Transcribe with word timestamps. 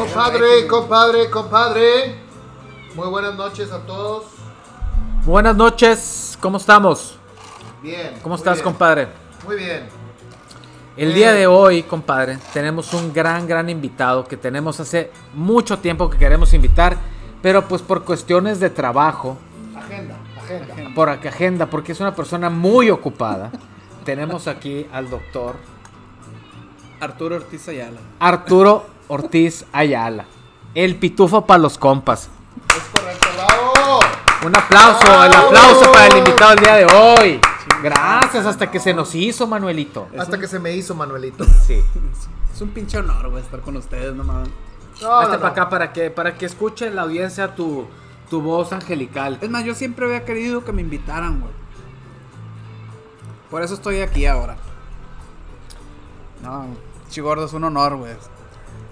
Compadre, 0.00 0.66
compadre, 0.66 1.28
compadre. 1.30 2.14
Muy 2.94 3.06
buenas 3.08 3.34
noches 3.34 3.70
a 3.70 3.80
todos. 3.80 4.24
Buenas 5.26 5.54
noches, 5.54 6.38
¿cómo 6.40 6.56
estamos? 6.56 7.18
Bien. 7.82 8.14
¿Cómo 8.22 8.36
estás, 8.36 8.54
bien, 8.54 8.64
compadre? 8.64 9.08
Muy 9.46 9.56
bien. 9.56 9.86
El 10.96 11.10
Eh. 11.10 11.14
día 11.14 11.32
de 11.34 11.46
hoy, 11.46 11.82
compadre, 11.82 12.38
tenemos 12.54 12.94
un 12.94 13.12
gran, 13.12 13.46
gran 13.46 13.68
invitado 13.68 14.24
que 14.26 14.38
tenemos 14.38 14.80
hace 14.80 15.12
mucho 15.34 15.78
tiempo 15.80 16.08
que 16.08 16.16
queremos 16.16 16.54
invitar, 16.54 16.96
pero 17.42 17.68
pues 17.68 17.82
por 17.82 18.02
cuestiones 18.02 18.58
de 18.58 18.70
trabajo, 18.70 19.36
Agenda, 19.76 20.14
agenda. 20.42 20.94
por 20.94 21.10
agenda, 21.10 21.66
porque 21.66 21.92
es 21.92 22.00
una 22.00 22.14
persona 22.16 22.48
muy 22.48 22.88
ocupada, 22.88 23.50
tenemos 24.06 24.48
aquí 24.48 24.86
al 24.94 25.10
doctor 25.10 25.56
Arturo 27.00 27.36
Ortiz 27.36 27.68
Ayala. 27.68 28.00
Arturo 28.18 28.98
Ortiz 29.10 29.64
Ayala, 29.72 30.26
el 30.72 30.94
pitufo 30.94 31.44
para 31.44 31.58
los 31.58 31.76
compas. 31.78 32.28
Es 32.68 32.82
correcto, 32.92 33.26
bravo. 33.34 33.98
Un 34.46 34.56
aplauso, 34.56 35.24
el 35.24 35.32
aplauso 35.34 35.90
para 35.90 36.06
el 36.06 36.18
invitado 36.18 36.50
del 36.50 36.60
día 36.60 36.74
de 36.76 36.84
hoy. 36.84 37.40
Gracias, 37.82 38.46
hasta 38.46 38.70
que 38.70 38.78
se 38.78 38.94
nos 38.94 39.12
hizo, 39.16 39.48
Manuelito. 39.48 40.06
Hasta 40.16 40.38
que 40.38 40.46
se 40.46 40.60
me 40.60 40.76
hizo 40.76 40.94
Manuelito. 40.94 41.44
Sí. 41.66 41.82
Es 42.54 42.60
un 42.60 42.68
pinche 42.68 42.98
honor, 42.98 43.30
güey, 43.30 43.42
estar 43.42 43.60
con 43.62 43.76
ustedes, 43.76 44.14
no 44.14 44.22
mames. 44.22 44.50
No, 45.02 45.12
Hazte 45.18 45.32
no, 45.32 45.40
para 45.40 45.54
no. 45.54 45.60
acá 45.60 45.68
para 45.68 45.92
que, 45.92 46.10
para 46.10 46.38
que 46.38 46.46
escuche 46.46 46.88
la 46.90 47.02
audiencia 47.02 47.56
tu, 47.56 47.88
tu 48.30 48.40
voz 48.40 48.72
angelical. 48.72 49.38
Es 49.40 49.50
más, 49.50 49.64
yo 49.64 49.74
siempre 49.74 50.06
había 50.06 50.24
querido 50.24 50.64
que 50.64 50.72
me 50.72 50.82
invitaran, 50.82 51.40
güey. 51.40 51.52
Por 53.50 53.64
eso 53.64 53.74
estoy 53.74 54.02
aquí 54.02 54.24
ahora. 54.26 54.56
No, 56.44 56.66
Chigordo 57.08 57.46
es 57.46 57.52
un 57.54 57.64
honor, 57.64 57.96
güey. 57.96 58.12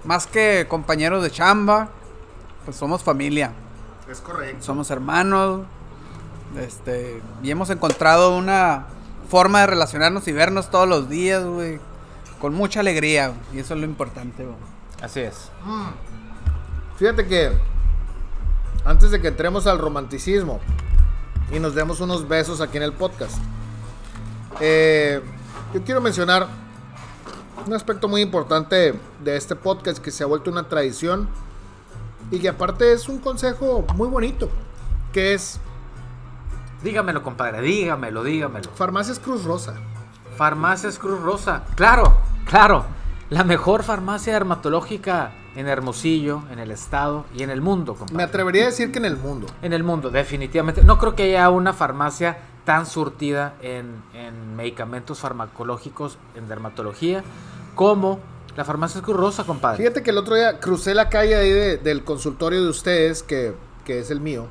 Más 0.05 0.27
que 0.27 0.67
compañeros 0.69 1.23
de 1.23 1.31
chamba, 1.31 1.89
pues 2.65 2.77
somos 2.77 3.03
familia. 3.03 3.53
Es 4.11 4.21
correcto. 4.21 4.65
Somos 4.65 4.91
hermanos. 4.91 5.63
Este, 6.59 7.23
y 7.43 7.51
hemos 7.51 7.71
encontrado 7.71 8.37
una 8.37 8.87
forma 9.29 9.61
de 9.61 9.67
relacionarnos 9.67 10.27
y 10.29 10.33
vernos 10.33 10.71
todos 10.71 10.89
los 10.89 11.09
días, 11.09 11.45
güey. 11.45 11.79
Con 12.41 12.55
mucha 12.55 12.81
alegría, 12.81 13.33
y 13.53 13.59
eso 13.59 13.75
es 13.75 13.81
lo 13.81 13.87
importante, 13.87 14.45
güey. 14.45 14.57
Así 15.03 15.21
es. 15.21 15.51
Fíjate 16.97 17.27
que 17.27 17.53
antes 18.85 19.11
de 19.11 19.21
que 19.21 19.29
entremos 19.29 19.67
al 19.67 19.79
romanticismo 19.79 20.61
y 21.53 21.59
nos 21.59 21.75
demos 21.75 22.01
unos 22.01 22.29
besos 22.29 22.61
aquí 22.61 22.77
en 22.77 22.85
el 22.85 22.93
podcast, 22.93 23.37
eh, 24.61 25.21
yo 25.75 25.83
quiero 25.83 26.01
mencionar 26.01 26.49
un 27.69 27.75
aspecto 27.75 28.09
muy 28.09 28.23
importante 28.23 28.95
de 29.23 29.37
este 29.37 29.55
podcast 29.55 29.99
que 29.99 30.11
se 30.11 30.25
ha 30.25 30.27
vuelto 30.27 30.51
una 30.51 30.69
tradición 30.69 31.29
y 32.31 32.39
que 32.39 32.49
aparte 32.49 32.93
es 32.93 33.09
un 33.11 33.19
consejo 33.19 33.85
muy 33.95 34.09
bonito, 34.09 34.49
que 35.13 35.35
es 35.35 35.61
Dígamelo, 36.83 37.23
compadre, 37.25 37.61
dígamelo, 37.61 38.23
dígamelo. 38.23 38.71
Farmacias 38.71 39.19
Cruz 39.19 39.45
Rosa. 39.45 39.75
Farmacias 40.37 40.99
Cruz 40.99 41.21
Rosa. 41.21 41.65
Claro, 41.75 42.17
claro. 42.47 42.85
La 43.31 43.43
mejor 43.45 43.83
farmacia 43.83 44.33
dermatológica 44.33 45.33
en 45.57 45.67
Hermosillo, 45.67 46.43
en 46.53 46.61
el 46.61 46.71
estado 46.71 47.27
y 47.35 47.43
en 47.43 47.51
el 47.51 47.61
mundo, 47.61 47.93
Me 47.95 47.99
compadre. 47.99 48.23
atrevería 48.23 48.63
a 48.63 48.67
decir 48.67 48.93
que 48.93 48.99
en 48.99 49.05
el 49.07 49.17
mundo. 49.17 49.47
En 49.61 49.73
el 49.73 49.83
mundo, 49.83 50.09
definitivamente. 50.11 50.85
No 50.85 50.97
creo 50.99 51.15
que 51.17 51.25
haya 51.25 51.51
una 51.51 51.73
farmacia 51.75 52.39
tan 52.65 52.87
surtida 52.87 53.55
en, 53.61 54.01
en 54.15 54.55
medicamentos 54.57 55.19
farmacológicos, 55.19 56.17
en 56.37 56.49
dermatología, 56.49 57.25
como 57.79 58.19
la 58.57 58.65
farmacia 58.65 59.01
Cruz 59.01 59.17
Rosa, 59.17 59.45
compadre. 59.45 59.79
Fíjate 59.79 60.03
que 60.03 60.11
el 60.11 60.19
otro 60.19 60.35
día 60.35 60.59
crucé 60.59 60.93
la 60.95 61.09
calle 61.09 61.37
ahí 61.37 61.51
de- 61.51 61.77
del 61.79 62.03
consultorio 62.03 62.61
de 62.61 62.69
ustedes, 62.69 63.23
que, 63.23 63.55
que 63.85 64.01
es 64.01 64.11
el 64.11 64.21
mío. 64.21 64.49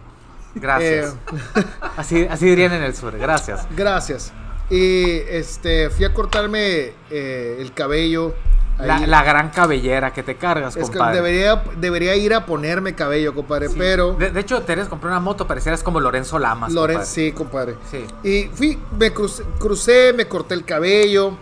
Gracias. 0.55 1.13
Eh, 1.55 1.63
Así, 1.97 2.25
así 2.29 2.45
dirían 2.45 2.71
en 2.71 2.83
el 2.83 2.95
sur, 2.95 3.17
gracias. 3.17 3.67
Gracias. 3.75 4.31
Y 4.69 5.11
este 5.29 5.89
fui 5.89 6.05
a 6.05 6.13
cortarme 6.13 6.93
eh, 7.11 7.57
el 7.59 7.73
cabello. 7.73 8.33
La, 8.79 9.23
gran 9.23 9.49
cabellera 9.49 10.13
que 10.13 10.21
te 10.23 10.35
cargas, 10.37 10.77
es 10.77 10.85
que 10.89 10.97
compadre. 10.97 11.15
debería, 11.17 11.63
debería 11.77 12.15
ir 12.15 12.33
a 12.35 12.45
ponerme 12.45 12.93
cabello, 12.95 13.33
compadre. 13.33 13.69
Sí. 13.69 13.75
Pero. 13.77 14.13
De, 14.13 14.29
de 14.29 14.39
hecho, 14.39 14.61
Teres 14.61 14.87
compró 14.87 15.09
una 15.09 15.19
moto, 15.19 15.47
parecieras 15.47 15.81
como 15.83 15.99
Lorenzo 15.99 16.37
Lamas. 16.39 16.71
Loren, 16.71 16.97
compadre. 16.97 17.11
sí, 17.11 17.31
compadre. 17.33 17.75
Sí. 17.91 18.05
Y 18.23 18.49
fui, 18.53 18.77
me 18.97 19.11
crucé, 19.11 19.43
crucé, 19.59 20.13
me 20.15 20.27
corté 20.27 20.53
el 20.53 20.63
cabello. 20.63 21.35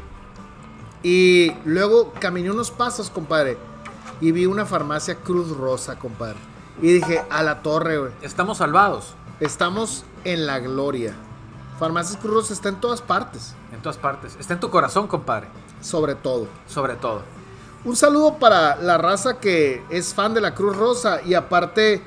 Y 1.05 1.51
luego 1.65 2.11
caminé 2.19 2.49
unos 2.49 2.71
pasos, 2.71 3.11
compadre. 3.11 3.59
Y 4.21 4.31
vi 4.31 4.47
una 4.47 4.65
farmacia 4.65 5.13
Cruz 5.17 5.55
Rosa, 5.55 5.99
compadre. 5.99 6.39
Y 6.81 6.93
dije, 6.93 7.23
a 7.29 7.43
la 7.43 7.61
torre, 7.61 7.99
güey. 7.99 8.11
Estamos 8.23 8.57
salvados 8.57 9.13
Estamos 9.39 10.03
en 10.23 10.47
la 10.47 10.57
gloria. 10.57 11.13
Farmacias 11.77 12.17
Cruz 12.17 12.33
Rosa 12.33 12.53
está 12.53 12.69
en 12.69 12.81
todas 12.81 13.03
partes. 13.03 13.53
en 13.71 13.83
todas 13.83 13.97
partes. 13.97 14.35
Está 14.39 14.55
en 14.55 14.59
tu 14.59 14.71
corazón, 14.71 15.07
compadre. 15.07 15.47
Sobre 15.79 16.15
todo. 16.15 16.47
Sobre 16.65 16.95
todo. 16.95 17.21
Un 17.83 17.95
saludo 17.95 18.39
para 18.39 18.77
la 18.77 18.97
raza 18.97 19.39
que 19.39 19.83
es 19.91 20.11
fan 20.11 20.33
de 20.33 20.41
la 20.41 20.55
Cruz 20.55 20.75
Rosa 20.75 21.21
y 21.23 21.35
aparte 21.35 22.01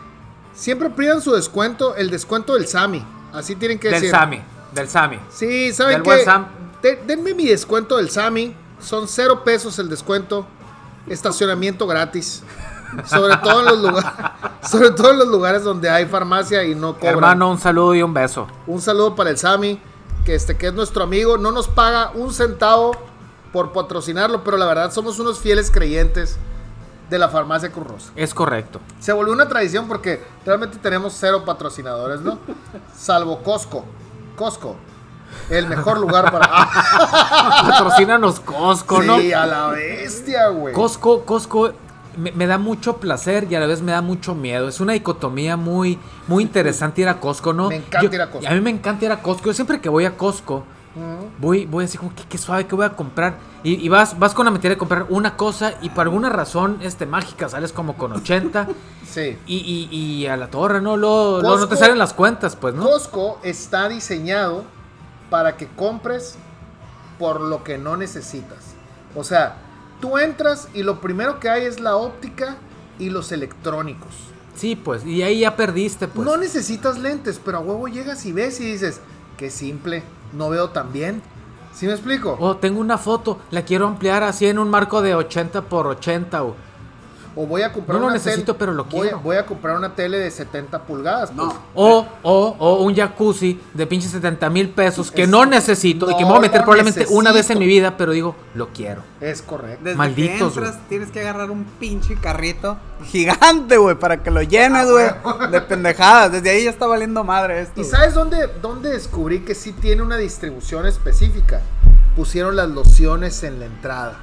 siempre 0.54 0.90
pidan 0.90 1.22
su 1.22 1.32
descuento, 1.32 1.94
el 1.94 2.10
descuento 2.10 2.54
del 2.54 2.66
Sami. 2.66 3.06
Así 3.32 3.54
tienen 3.54 3.78
que 3.78 3.90
Del 3.90 4.00
decir. 4.00 4.10
Sami. 4.10 4.42
Del 4.74 4.88
Sami. 4.88 5.20
Sí, 5.30 5.72
¿saben 5.72 6.02
Del 6.02 6.24
qué? 6.82 6.98
denme 7.06 7.32
mi 7.34 7.46
descuento 7.46 7.96
del 7.98 8.10
Sami. 8.10 8.56
Son 8.80 9.08
cero 9.08 9.42
pesos 9.44 9.78
el 9.78 9.88
descuento. 9.88 10.46
Estacionamiento 11.06 11.86
gratis. 11.86 12.42
Sobre 13.06 13.36
todo 13.36 13.60
en 13.60 13.66
los 13.66 13.78
lugares, 13.78 14.10
sobre 14.70 14.90
todo 14.90 15.10
en 15.10 15.18
los 15.18 15.28
lugares 15.28 15.62
donde 15.62 15.90
hay 15.90 16.06
farmacia 16.06 16.64
y 16.64 16.74
no 16.74 16.94
cobran. 16.94 17.14
Hermano, 17.14 17.50
un 17.50 17.58
saludo 17.58 17.94
y 17.94 18.02
un 18.02 18.14
beso. 18.14 18.46
Un 18.66 18.80
saludo 18.80 19.14
para 19.14 19.30
el 19.30 19.38
Sami, 19.38 19.80
que 20.24 20.34
este 20.34 20.56
que 20.56 20.68
es 20.68 20.74
nuestro 20.74 21.04
amigo, 21.04 21.36
no 21.36 21.52
nos 21.52 21.68
paga 21.68 22.12
un 22.14 22.32
centavo 22.32 22.92
por 23.52 23.72
patrocinarlo, 23.72 24.42
pero 24.44 24.56
la 24.56 24.66
verdad 24.66 24.92
somos 24.92 25.18
unos 25.18 25.38
fieles 25.38 25.70
creyentes 25.70 26.38
de 27.10 27.18
la 27.18 27.28
farmacia 27.28 27.70
Cruz 27.70 27.86
Rosa. 27.86 28.12
Es 28.16 28.34
correcto. 28.34 28.80
Se 29.00 29.12
volvió 29.12 29.32
una 29.32 29.48
tradición 29.48 29.88
porque 29.88 30.22
realmente 30.44 30.78
tenemos 30.78 31.14
cero 31.14 31.44
patrocinadores, 31.44 32.20
¿no? 32.20 32.38
Salvo 32.96 33.42
Costco. 33.42 33.84
Costco. 34.36 34.76
El 35.50 35.66
mejor 35.66 35.98
lugar 35.98 36.30
para. 36.30 36.48
Patrocínanos 37.70 38.40
Costco, 38.40 39.02
¿no? 39.02 39.18
sí, 39.18 39.32
a 39.32 39.46
la 39.46 39.68
bestia, 39.68 40.48
güey. 40.48 40.74
Costco, 40.74 41.24
Costco 41.24 41.72
me, 42.16 42.32
me 42.32 42.46
da 42.46 42.58
mucho 42.58 42.96
placer 42.96 43.46
y 43.50 43.54
a 43.54 43.60
la 43.60 43.66
vez 43.66 43.80
me 43.82 43.92
da 43.92 44.02
mucho 44.02 44.34
miedo. 44.34 44.68
Es 44.68 44.80
una 44.80 44.92
dicotomía 44.92 45.56
muy, 45.56 45.98
muy 46.26 46.42
interesante 46.42 47.02
ir 47.02 47.08
a 47.08 47.20
Costco, 47.20 47.52
¿no? 47.52 47.68
Me 47.68 47.76
encanta 47.76 48.02
Yo- 48.08 48.14
ir 48.14 48.20
a 48.22 48.30
Costco. 48.30 48.48
A 48.50 48.54
mí 48.54 48.60
me 48.60 48.70
encanta 48.70 49.04
ir 49.04 49.12
a 49.12 49.22
Costco. 49.22 49.46
Yo 49.46 49.54
siempre 49.54 49.80
que 49.80 49.88
voy 49.88 50.04
a 50.04 50.16
Costco, 50.16 50.64
voy, 51.38 51.64
voy 51.66 51.84
así 51.84 51.96
como 51.96 52.12
que 52.14 52.24
qué 52.24 52.38
suave 52.38 52.66
que 52.66 52.74
voy 52.74 52.86
a 52.86 52.90
comprar. 52.90 53.36
Y, 53.62 53.74
y 53.84 53.88
vas, 53.88 54.18
vas 54.18 54.34
con 54.34 54.44
la 54.44 54.50
mentira 54.50 54.74
de 54.74 54.78
comprar 54.78 55.06
una 55.08 55.36
cosa 55.36 55.74
y 55.82 55.90
por 55.90 56.02
alguna 56.02 56.28
razón 56.28 56.78
este, 56.82 57.06
mágica 57.06 57.48
sales 57.48 57.72
como 57.72 57.94
con 57.96 58.12
80 58.12 58.68
Sí. 59.08 59.38
y, 59.46 59.56
y, 59.56 59.96
y 59.96 60.26
a 60.26 60.36
la 60.36 60.48
torre, 60.48 60.80
¿no? 60.82 60.96
Luego 60.96 61.40
no 61.42 61.66
te 61.68 61.76
salen 61.76 61.98
las 61.98 62.12
cuentas, 62.12 62.56
pues, 62.56 62.74
¿no? 62.74 62.82
Costco 62.84 63.38
está 63.42 63.88
diseñado 63.88 64.64
para 65.30 65.56
que 65.56 65.66
compres 65.68 66.36
por 67.18 67.40
lo 67.40 67.64
que 67.64 67.78
no 67.78 67.96
necesitas. 67.96 68.74
O 69.14 69.24
sea, 69.24 69.56
tú 70.00 70.18
entras 70.18 70.68
y 70.74 70.82
lo 70.82 71.00
primero 71.00 71.40
que 71.40 71.48
hay 71.48 71.64
es 71.64 71.80
la 71.80 71.96
óptica 71.96 72.56
y 72.98 73.10
los 73.10 73.32
electrónicos. 73.32 74.12
Sí, 74.54 74.74
pues, 74.74 75.04
y 75.04 75.22
ahí 75.22 75.40
ya 75.40 75.56
perdiste, 75.56 76.08
pues. 76.08 76.26
No 76.26 76.36
necesitas 76.36 76.98
lentes, 76.98 77.40
pero 77.44 77.58
a 77.58 77.60
huevo 77.60 77.86
llegas 77.86 78.26
y 78.26 78.32
ves 78.32 78.60
y 78.60 78.72
dices, 78.72 79.00
qué 79.36 79.50
simple, 79.50 80.02
no 80.32 80.50
veo 80.50 80.70
tan 80.70 80.92
bien. 80.92 81.22
¿Sí 81.72 81.86
me 81.86 81.92
explico? 81.92 82.36
Oh, 82.40 82.56
tengo 82.56 82.80
una 82.80 82.98
foto, 82.98 83.38
la 83.52 83.62
quiero 83.62 83.86
ampliar 83.86 84.24
así 84.24 84.46
en 84.46 84.58
un 84.58 84.68
marco 84.68 85.00
de 85.00 85.14
80 85.14 85.62
por 85.62 85.86
80 85.86 86.42
o... 86.42 86.56
O 87.40 87.46
voy 87.46 87.62
a 87.62 87.72
comprar 87.72 88.00
No 88.00 88.06
lo 88.08 88.12
necesito, 88.12 88.46
tele- 88.54 88.58
pero 88.58 88.72
lo 88.72 88.84
voy, 88.86 89.00
quiero. 89.02 89.20
voy 89.20 89.36
a 89.36 89.46
comprar 89.46 89.76
una 89.76 89.94
tele 89.94 90.18
de 90.18 90.28
70 90.30 90.82
pulgadas. 90.82 91.32
No. 91.32 91.48
pues. 91.48 91.56
O, 91.74 92.06
o, 92.24 92.56
o 92.58 92.82
un 92.82 92.96
jacuzzi 92.96 93.60
de 93.74 93.86
pinche 93.86 94.08
70 94.08 94.50
mil 94.50 94.70
pesos 94.70 95.12
que 95.12 95.22
Es- 95.22 95.28
no 95.28 95.46
necesito 95.46 96.10
y 96.10 96.16
que 96.16 96.24
me 96.24 96.30
voy 96.30 96.38
a 96.38 96.40
meter 96.40 96.62
probablemente 96.62 97.06
una 97.10 97.30
vez 97.30 97.48
en 97.50 97.60
mi 97.60 97.66
vida, 97.66 97.96
pero 97.96 98.10
digo, 98.10 98.34
lo 98.54 98.70
quiero. 98.70 99.02
Es 99.20 99.40
correcto. 99.42 99.84
Desde 99.84 99.96
Malditos, 99.96 100.52
que 100.54 100.58
entras, 100.58 100.78
tienes 100.88 101.10
que 101.12 101.20
agarrar 101.20 101.50
un 101.52 101.64
pinche 101.78 102.16
carrito 102.16 102.76
gigante, 103.04 103.76
güey, 103.76 103.94
para 103.94 104.20
que 104.22 104.30
lo 104.32 104.42
llenes, 104.42 104.90
güey, 104.90 105.06
de 105.52 105.60
pendejadas. 105.60 106.32
Desde 106.32 106.50
ahí 106.50 106.64
ya 106.64 106.70
está 106.70 106.86
valiendo 106.88 107.22
madre 107.22 107.60
esto. 107.62 107.80
¿Y 107.80 107.84
sabes 107.84 108.14
dónde, 108.14 108.48
dónde 108.60 108.90
descubrí 108.90 109.40
que 109.40 109.54
sí 109.54 109.72
tiene 109.72 110.02
una 110.02 110.16
distribución 110.16 110.86
específica? 110.86 111.60
Pusieron 112.16 112.56
las 112.56 112.68
lociones 112.68 113.42
en 113.44 113.60
la 113.60 113.66
entrada. 113.66 114.18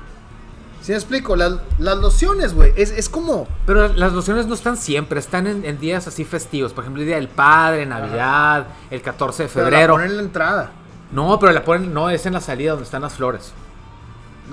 ¿Sí 0.86 0.92
me 0.92 1.00
explico? 1.00 1.36
Las, 1.36 1.54
las 1.80 1.98
lociones, 1.98 2.54
güey, 2.54 2.72
es, 2.76 2.92
es 2.92 3.10
como... 3.10 3.48
Pero 3.66 3.88
las 3.88 4.14
lociones 4.14 4.46
no 4.46 4.54
están 4.54 4.78
siempre, 4.78 5.20
están 5.20 5.48
en, 5.48 5.66
en 5.66 5.80
días 5.80 6.06
así 6.06 6.24
festivos. 6.26 6.74
Por 6.74 6.84
ejemplo, 6.84 7.02
el 7.02 7.08
Día 7.08 7.16
del 7.16 7.28
Padre, 7.28 7.88
Navidad, 7.88 8.68
el 8.92 9.02
14 9.02 9.42
de 9.42 9.50
pero 9.50 9.66
la 9.66 9.72
febrero. 9.72 9.94
ponen 9.96 10.12
en 10.12 10.18
la 10.18 10.22
entrada. 10.22 10.72
No, 11.12 11.40
pero 11.40 11.54
la 11.54 11.64
ponen, 11.64 11.92
no, 11.92 12.12
es 12.12 12.28
en 12.28 12.34
la 12.34 12.40
salida 12.40 12.74
donde 12.74 12.86
están 12.86 13.02
las 13.02 13.14
flores. 13.14 13.52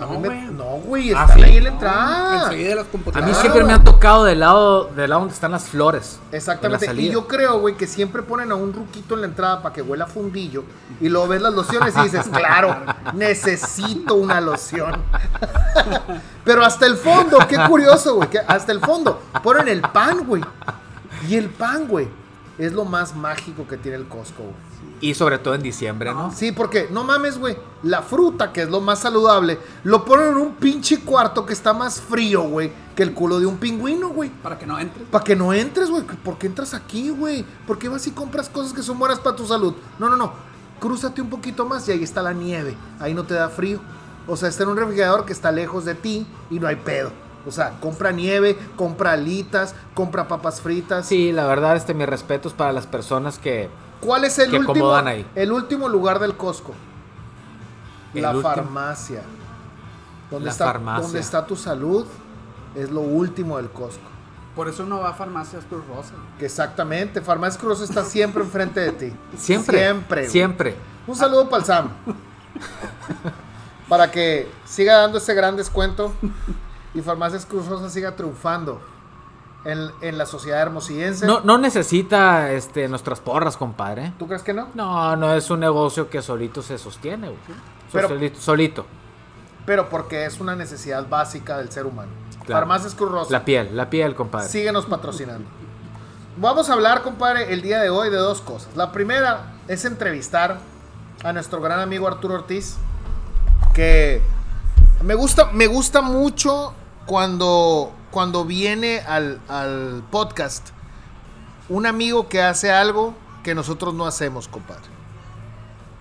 A 0.00 0.06
No, 0.06 0.10
mí 0.20 0.26
güey. 0.26 0.40
no, 0.46 0.64
güey, 0.64 1.12
Ah, 1.12 1.22
están 1.22 1.36
¿sí? 1.38 1.42
ahí 1.44 1.56
en 1.58 1.64
la 1.64 1.70
entrada. 1.70 2.42
Enseguida 2.44 2.68
de 2.70 2.74
las 2.76 2.86
A 2.86 2.90
computadoras. 2.90 3.28
mí 3.30 3.36
Ah, 3.36 3.40
siempre 3.40 3.64
me 3.64 3.72
han 3.74 3.84
tocado 3.84 4.24
del 4.24 4.40
lado, 4.40 4.84
del 4.96 5.10
lado 5.10 5.20
donde 5.20 5.34
están 5.34 5.52
las 5.52 5.64
flores. 5.64 6.18
Exactamente. 6.32 6.86
la 6.94 7.00
Y 7.00 7.10
yo 7.10 7.28
creo, 7.28 7.60
güey, 7.60 7.76
que 7.76 7.86
siempre 7.86 8.22
ponen 8.22 8.50
a 8.52 8.54
un 8.54 8.72
ruquito 8.72 9.14
en 9.14 9.20
la 9.20 9.26
entrada 9.26 9.60
para 9.62 9.74
que 9.74 9.82
huela 9.82 10.04
a 10.04 10.08
fundillo. 10.08 10.64
Y 11.00 11.08
luego 11.10 11.28
ves 11.28 11.42
las 11.42 11.52
lociones 11.52 11.94
y 11.96 12.00
dices, 12.02 12.26
claro, 12.32 12.74
necesito 13.12 14.14
una 14.14 14.40
loción. 14.40 14.96
Pero 16.44 16.64
hasta 16.64 16.86
el 16.86 16.96
fondo, 16.96 17.38
qué 17.48 17.56
curioso, 17.68 18.16
güey. 18.16 18.28
hasta 18.48 18.72
el 18.72 18.80
fondo 18.80 19.20
ponen 19.42 19.68
el 19.68 19.82
pan, 19.82 20.26
güey. 20.26 20.42
Y 21.28 21.36
el 21.36 21.50
pan, 21.50 21.86
güey, 21.86 22.08
es 22.58 22.72
lo 22.72 22.84
más 22.84 23.14
mágico 23.14 23.66
que 23.68 23.76
tiene 23.76 23.98
el 23.98 24.06
Costco, 24.08 24.42
güey. 24.42 24.71
Y 25.02 25.14
sobre 25.14 25.38
todo 25.38 25.56
en 25.56 25.62
diciembre, 25.62 26.14
¿no? 26.14 26.30
Sí, 26.32 26.52
porque 26.52 26.86
no 26.88 27.02
mames, 27.02 27.36
güey. 27.36 27.56
La 27.82 28.02
fruta, 28.02 28.52
que 28.52 28.62
es 28.62 28.70
lo 28.70 28.80
más 28.80 29.00
saludable, 29.00 29.58
lo 29.82 30.04
ponen 30.04 30.28
en 30.28 30.36
un 30.36 30.54
pinche 30.54 31.00
cuarto 31.00 31.44
que 31.44 31.52
está 31.52 31.72
más 31.72 32.00
frío, 32.00 32.42
güey, 32.42 32.70
que 32.94 33.02
el 33.02 33.12
culo 33.12 33.40
de 33.40 33.46
un 33.46 33.58
pingüino, 33.58 34.10
güey. 34.10 34.30
Para 34.30 34.56
que 34.56 34.64
no 34.64 34.78
entres. 34.78 35.08
Para 35.10 35.24
que 35.24 35.34
no 35.34 35.52
entres, 35.52 35.90
güey. 35.90 36.04
¿Por 36.04 36.38
qué 36.38 36.46
entras 36.46 36.72
aquí, 36.72 37.10
güey? 37.10 37.44
¿Por 37.66 37.80
qué 37.80 37.88
vas 37.88 38.06
y 38.06 38.12
compras 38.12 38.48
cosas 38.48 38.72
que 38.72 38.80
son 38.80 38.96
buenas 38.96 39.18
para 39.18 39.34
tu 39.34 39.44
salud? 39.44 39.74
No, 39.98 40.08
no, 40.08 40.16
no. 40.16 40.34
Crúzate 40.78 41.20
un 41.20 41.30
poquito 41.30 41.66
más 41.66 41.88
y 41.88 41.92
ahí 41.92 42.04
está 42.04 42.22
la 42.22 42.32
nieve. 42.32 42.76
Ahí 43.00 43.12
no 43.12 43.24
te 43.24 43.34
da 43.34 43.48
frío. 43.48 43.80
O 44.28 44.36
sea, 44.36 44.48
está 44.48 44.62
en 44.62 44.68
un 44.68 44.76
refrigerador 44.76 45.24
que 45.24 45.32
está 45.32 45.50
lejos 45.50 45.84
de 45.84 45.96
ti 45.96 46.28
y 46.48 46.60
no 46.60 46.68
hay 46.68 46.76
pedo. 46.76 47.10
O 47.44 47.50
sea, 47.50 47.80
compra 47.80 48.12
nieve, 48.12 48.56
compra 48.76 49.14
alitas, 49.14 49.74
compra 49.94 50.28
papas 50.28 50.60
fritas. 50.60 51.06
Sí, 51.06 51.32
la 51.32 51.46
verdad, 51.46 51.74
este, 51.74 51.92
mis 51.92 52.06
respetos 52.06 52.52
para 52.52 52.72
las 52.72 52.86
personas 52.86 53.40
que... 53.40 53.68
¿Cuál 54.02 54.24
es 54.24 54.38
el 54.38 54.52
último? 54.52 54.72
acomodan 54.72 55.06
ahí. 55.06 55.26
El 55.34 55.52
último 55.52 55.88
lugar 55.88 56.18
del 56.18 56.36
Costco. 56.36 56.74
El 58.12 58.22
la 58.22 58.30
último. 58.30 58.42
farmacia. 58.42 59.22
¿Dónde, 60.30 60.46
La 60.46 60.50
está, 60.52 60.64
farmacia. 60.66 61.02
¿Dónde 61.02 61.20
está 61.20 61.46
tu 61.46 61.56
salud? 61.56 62.04
Es 62.74 62.90
lo 62.90 63.00
último 63.00 63.58
del 63.58 63.70
Costco. 63.70 64.02
Por 64.56 64.68
eso 64.68 64.82
uno 64.82 64.98
va 64.98 65.10
a 65.10 65.14
farmacias 65.14 65.64
Cruz 65.64 65.86
Rosa. 65.86 66.14
Que 66.38 66.46
exactamente. 66.46 67.20
Farmacia 67.20 67.60
Cruz 67.60 67.80
está 67.80 68.04
siempre 68.04 68.42
enfrente 68.42 68.80
de 68.80 68.92
ti. 68.92 69.12
Siempre. 69.38 69.78
Siempre. 69.78 70.28
Siempre. 70.28 70.76
Un 71.06 71.16
saludo 71.16 71.48
para 71.48 71.60
el 71.60 71.64
Sam. 71.66 71.88
Para 73.88 74.10
que 74.10 74.50
siga 74.64 74.96
dando 74.98 75.18
ese 75.18 75.32
gran 75.34 75.56
descuento 75.56 76.12
y 76.94 77.00
Farmacias 77.02 77.46
Cruz 77.46 77.66
Rosa 77.66 77.88
siga 77.88 78.16
triunfando 78.16 78.80
en, 79.64 79.90
en 80.00 80.18
la 80.18 80.26
sociedad 80.26 80.60
hermosillense. 80.60 81.26
No, 81.26 81.40
no 81.40 81.58
necesita 81.58 82.52
este, 82.52 82.88
nuestras 82.88 83.20
porras, 83.20 83.56
compadre. 83.56 84.12
¿Tú 84.18 84.26
crees 84.26 84.42
que 84.42 84.52
no? 84.52 84.68
No, 84.74 85.16
no 85.16 85.34
es 85.34 85.50
un 85.50 85.60
negocio 85.60 86.08
que 86.10 86.22
solito 86.22 86.62
se 86.62 86.78
sostiene, 86.78 87.28
güey. 87.28 87.38
Pero- 87.92 88.08
solito, 88.08 88.40
solito. 88.40 88.86
Pero 89.64 89.88
porque 89.88 90.24
es 90.26 90.40
una 90.40 90.56
necesidad 90.56 91.08
básica 91.08 91.58
del 91.58 91.70
ser 91.70 91.86
humano. 91.86 92.10
Claro. 92.44 92.62
Farmacias 92.62 92.94
Cruz 92.96 93.12
Rosa. 93.12 93.30
La 93.30 93.44
piel, 93.44 93.76
la 93.76 93.88
piel, 93.88 94.16
compadre. 94.16 94.48
Síguenos 94.48 94.86
patrocinando. 94.86 95.48
Vamos 96.36 96.68
a 96.68 96.72
hablar, 96.72 97.02
compadre, 97.02 97.52
el 97.52 97.62
día 97.62 97.78
de 97.80 97.90
hoy 97.90 98.10
de 98.10 98.16
dos 98.16 98.40
cosas. 98.40 98.74
La 98.74 98.90
primera 98.90 99.52
es 99.68 99.84
entrevistar 99.84 100.58
a 101.22 101.32
nuestro 101.32 101.60
gran 101.60 101.78
amigo 101.78 102.08
Arturo 102.08 102.34
Ortiz, 102.34 102.76
que 103.74 104.20
me 105.04 105.14
gusta, 105.14 105.46
me 105.52 105.66
gusta 105.68 106.00
mucho 106.02 106.74
cuando, 107.06 107.92
cuando 108.12 108.44
viene 108.44 109.00
al, 109.00 109.40
al 109.48 110.04
podcast 110.10 110.68
un 111.68 111.86
amigo 111.86 112.28
que 112.28 112.42
hace 112.42 112.70
algo 112.70 113.14
que 113.42 113.54
nosotros 113.54 113.94
no 113.94 114.06
hacemos, 114.06 114.46
compadre. 114.46 114.84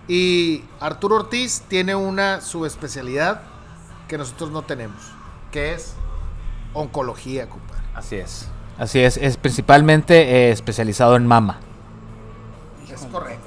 Y 0.07 0.65
Arturo 0.79 1.15
Ortiz 1.15 1.63
tiene 1.67 1.95
una 1.95 2.41
subespecialidad 2.41 3.41
que 4.07 4.17
nosotros 4.17 4.51
no 4.51 4.61
tenemos, 4.63 5.01
que 5.51 5.73
es 5.73 5.93
oncología, 6.73 7.49
compadre. 7.49 7.81
Así 7.95 8.17
es. 8.17 8.47
Así 8.77 8.99
es, 8.99 9.15
es 9.17 9.37
principalmente 9.37 10.21
eh, 10.21 10.51
especializado 10.51 11.15
en 11.15 11.25
mama. 11.25 11.59
Es 12.91 13.05
correcto. 13.05 13.41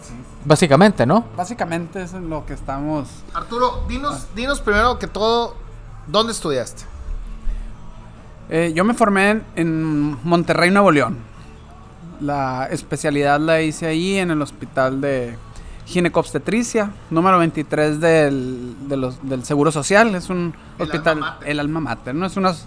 Básicamente, 0.47 1.05
¿no? 1.05 1.25
Básicamente 1.37 2.03
eso 2.03 2.17
es 2.17 2.25
lo 2.25 2.47
que 2.47 2.55
estamos... 2.55 3.09
Arturo, 3.35 3.85
dinos, 3.89 4.27
dinos 4.35 4.61
primero 4.61 4.99
que 4.99 5.07
todo, 5.07 5.55
¿dónde 6.07 6.33
estudiaste? 6.33 6.94
Eh, 8.51 8.73
yo 8.75 8.85
me 8.85 8.95
formé 8.95 9.41
en, 9.57 10.17
Monterrey, 10.25 10.71
Nuevo 10.71 10.91
León. 10.93 11.17
La 12.21 12.69
especialidad 12.71 13.41
la 13.41 13.61
hice 13.63 13.87
ahí 13.87 14.17
en 14.17 14.31
el 14.31 14.41
hospital 14.43 15.01
de 15.01 15.37
ginecobstetricia, 15.87 16.91
número 17.11 17.39
23 17.39 18.01
del, 18.01 18.75
de 18.89 18.97
los- 18.97 19.27
del 19.29 19.45
Seguro 19.45 19.71
Social. 19.73 20.15
Es 20.15 20.31
un 20.31 20.55
El 20.79 20.83
hospital, 20.87 21.17
alma 21.19 21.39
el 21.45 21.61
alma 21.61 21.81
mater, 21.81 22.15
¿no? 22.15 22.27
Es, 22.27 22.37
unas, 22.37 22.67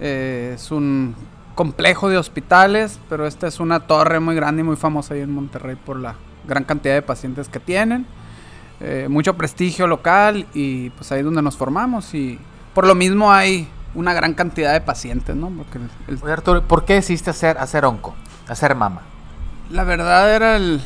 eh, 0.00 0.52
es 0.54 0.70
un 0.70 1.14
complejo 1.54 2.08
de 2.08 2.16
hospitales, 2.18 2.98
pero 3.08 3.26
esta 3.26 3.46
es 3.48 3.60
una 3.60 3.80
torre 3.80 4.20
muy 4.20 4.34
grande 4.34 4.60
y 4.60 4.64
muy 4.64 4.76
famosa 4.76 5.14
ahí 5.14 5.20
en 5.20 5.32
Monterrey 5.32 5.76
por 5.76 5.98
la 5.98 6.14
gran 6.46 6.64
cantidad 6.64 6.94
de 6.94 7.02
pacientes 7.02 7.48
que 7.48 7.60
tienen. 7.60 8.06
Eh, 8.80 9.08
mucho 9.10 9.34
prestigio 9.36 9.88
local 9.88 10.46
y 10.54 10.90
pues 10.90 11.10
ahí 11.10 11.18
es 11.18 11.24
donde 11.24 11.42
nos 11.42 11.56
formamos 11.56 12.14
y 12.14 12.38
por 12.74 12.86
lo 12.86 12.94
mismo 12.94 13.32
hay 13.32 13.68
una 13.98 14.12
gran 14.14 14.34
cantidad 14.34 14.72
de 14.72 14.80
pacientes, 14.80 15.34
¿no? 15.36 15.50
Porque 15.50 15.78
el- 16.08 16.18
Oye, 16.22 16.32
Arturo, 16.32 16.62
¿por 16.66 16.84
qué 16.84 16.94
decidiste 16.94 17.30
hacer, 17.30 17.58
hacer 17.58 17.84
onco? 17.84 18.14
Hacer 18.48 18.74
mama. 18.74 19.02
la 19.70 19.84
verdad 19.84 20.34
era 20.34 20.56
el... 20.56 20.80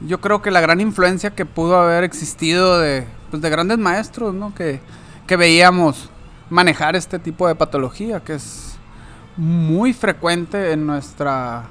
Yo 0.00 0.20
creo 0.20 0.40
que 0.42 0.50
la 0.50 0.60
gran 0.60 0.80
influencia 0.80 1.30
que 1.34 1.44
pudo 1.44 1.76
haber 1.78 2.04
existido 2.04 2.78
de, 2.78 3.06
pues, 3.30 3.42
de 3.42 3.50
grandes 3.50 3.78
maestros, 3.78 4.32
¿no? 4.34 4.54
Que, 4.54 4.80
que 5.26 5.36
veíamos 5.36 6.08
manejar 6.50 6.94
este 6.96 7.18
tipo 7.18 7.48
de 7.48 7.54
patología, 7.56 8.20
que 8.20 8.34
es 8.34 8.76
muy 9.36 9.92
frecuente 9.92 10.72
en 10.72 10.86
nuestra 10.86 11.64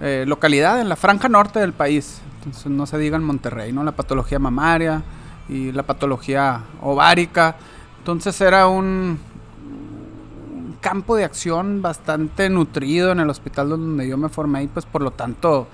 eh, 0.00 0.24
localidad, 0.26 0.80
en 0.80 0.88
la 0.88 0.96
franja 0.96 1.28
norte 1.28 1.58
del 1.58 1.72
país. 1.72 2.20
Entonces 2.38 2.66
no 2.66 2.86
se 2.86 2.96
diga 2.98 3.16
en 3.16 3.24
Monterrey, 3.24 3.72
¿no? 3.72 3.82
La 3.82 3.92
patología 3.92 4.38
mamaria 4.38 5.02
y 5.48 5.72
la 5.72 5.82
patología 5.82 6.60
ovárica. 6.80 7.56
Entonces 7.98 8.40
era 8.40 8.68
un, 8.68 9.18
un 9.33 9.33
campo 10.84 11.16
de 11.16 11.24
acción 11.24 11.80
bastante 11.80 12.50
nutrido 12.50 13.10
en 13.10 13.18
el 13.18 13.30
hospital 13.30 13.70
donde 13.70 14.06
yo 14.06 14.18
me 14.18 14.28
formé 14.28 14.64
y 14.64 14.66
pues 14.66 14.84
por 14.84 15.00
lo 15.00 15.12
tanto 15.12 15.66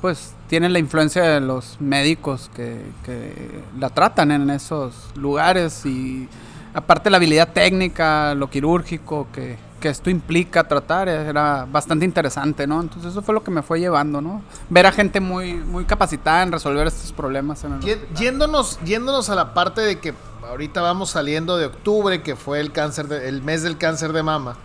pues 0.00 0.34
tienen 0.46 0.72
la 0.72 0.78
influencia 0.78 1.22
de 1.22 1.40
los 1.40 1.78
médicos 1.82 2.50
que, 2.56 2.80
que 3.04 3.60
la 3.78 3.90
tratan 3.90 4.30
en 4.30 4.48
esos 4.48 4.94
lugares 5.16 5.84
y 5.84 6.26
aparte 6.72 7.10
la 7.10 7.18
habilidad 7.18 7.52
técnica, 7.52 8.34
lo 8.34 8.48
quirúrgico 8.48 9.26
que, 9.34 9.58
que 9.82 9.90
esto 9.90 10.08
implica 10.08 10.66
tratar 10.66 11.10
era 11.10 11.66
bastante 11.70 12.06
interesante, 12.06 12.66
¿no? 12.66 12.80
Entonces 12.80 13.12
eso 13.12 13.20
fue 13.20 13.34
lo 13.34 13.44
que 13.44 13.50
me 13.50 13.60
fue 13.60 13.80
llevando, 13.80 14.22
¿no? 14.22 14.40
Ver 14.70 14.86
a 14.86 14.92
gente 14.92 15.20
muy, 15.20 15.54
muy 15.54 15.84
capacitada 15.84 16.42
en 16.42 16.52
resolver 16.52 16.86
estos 16.86 17.12
problemas 17.12 17.64
en 17.64 17.72
el 17.72 17.78
hospital. 17.80 18.16
Yéndonos, 18.16 18.80
yéndonos 18.84 19.28
a 19.28 19.34
la 19.34 19.52
parte 19.52 19.82
de 19.82 19.98
que 19.98 20.14
ahorita 20.48 20.80
vamos 20.80 21.10
saliendo 21.10 21.56
de 21.58 21.66
octubre, 21.66 22.22
que 22.22 22.34
fue 22.36 22.60
el 22.60 22.72
cáncer 22.72 23.06
de- 23.08 23.28
el 23.28 23.42
mes 23.42 23.62
del 23.62 23.76
cáncer 23.76 24.12
de 24.12 24.22
mama, 24.22 24.56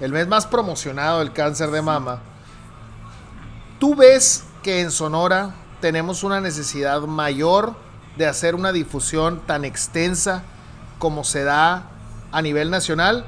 el 0.00 0.12
mes 0.12 0.28
más 0.28 0.46
promocionado 0.46 1.18
del 1.18 1.32
cáncer 1.32 1.70
de 1.70 1.82
mama. 1.82 2.20
¿Tú 3.78 3.96
ves 3.96 4.44
que 4.62 4.80
en 4.80 4.90
Sonora 4.90 5.54
tenemos 5.80 6.22
una 6.22 6.40
necesidad 6.40 7.00
mayor 7.02 7.74
de 8.16 8.26
hacer 8.26 8.54
una 8.54 8.72
difusión 8.72 9.40
tan 9.46 9.64
extensa 9.64 10.44
como 10.98 11.24
se 11.24 11.42
da 11.42 11.90
a 12.30 12.42
nivel 12.42 12.70
nacional? 12.70 13.24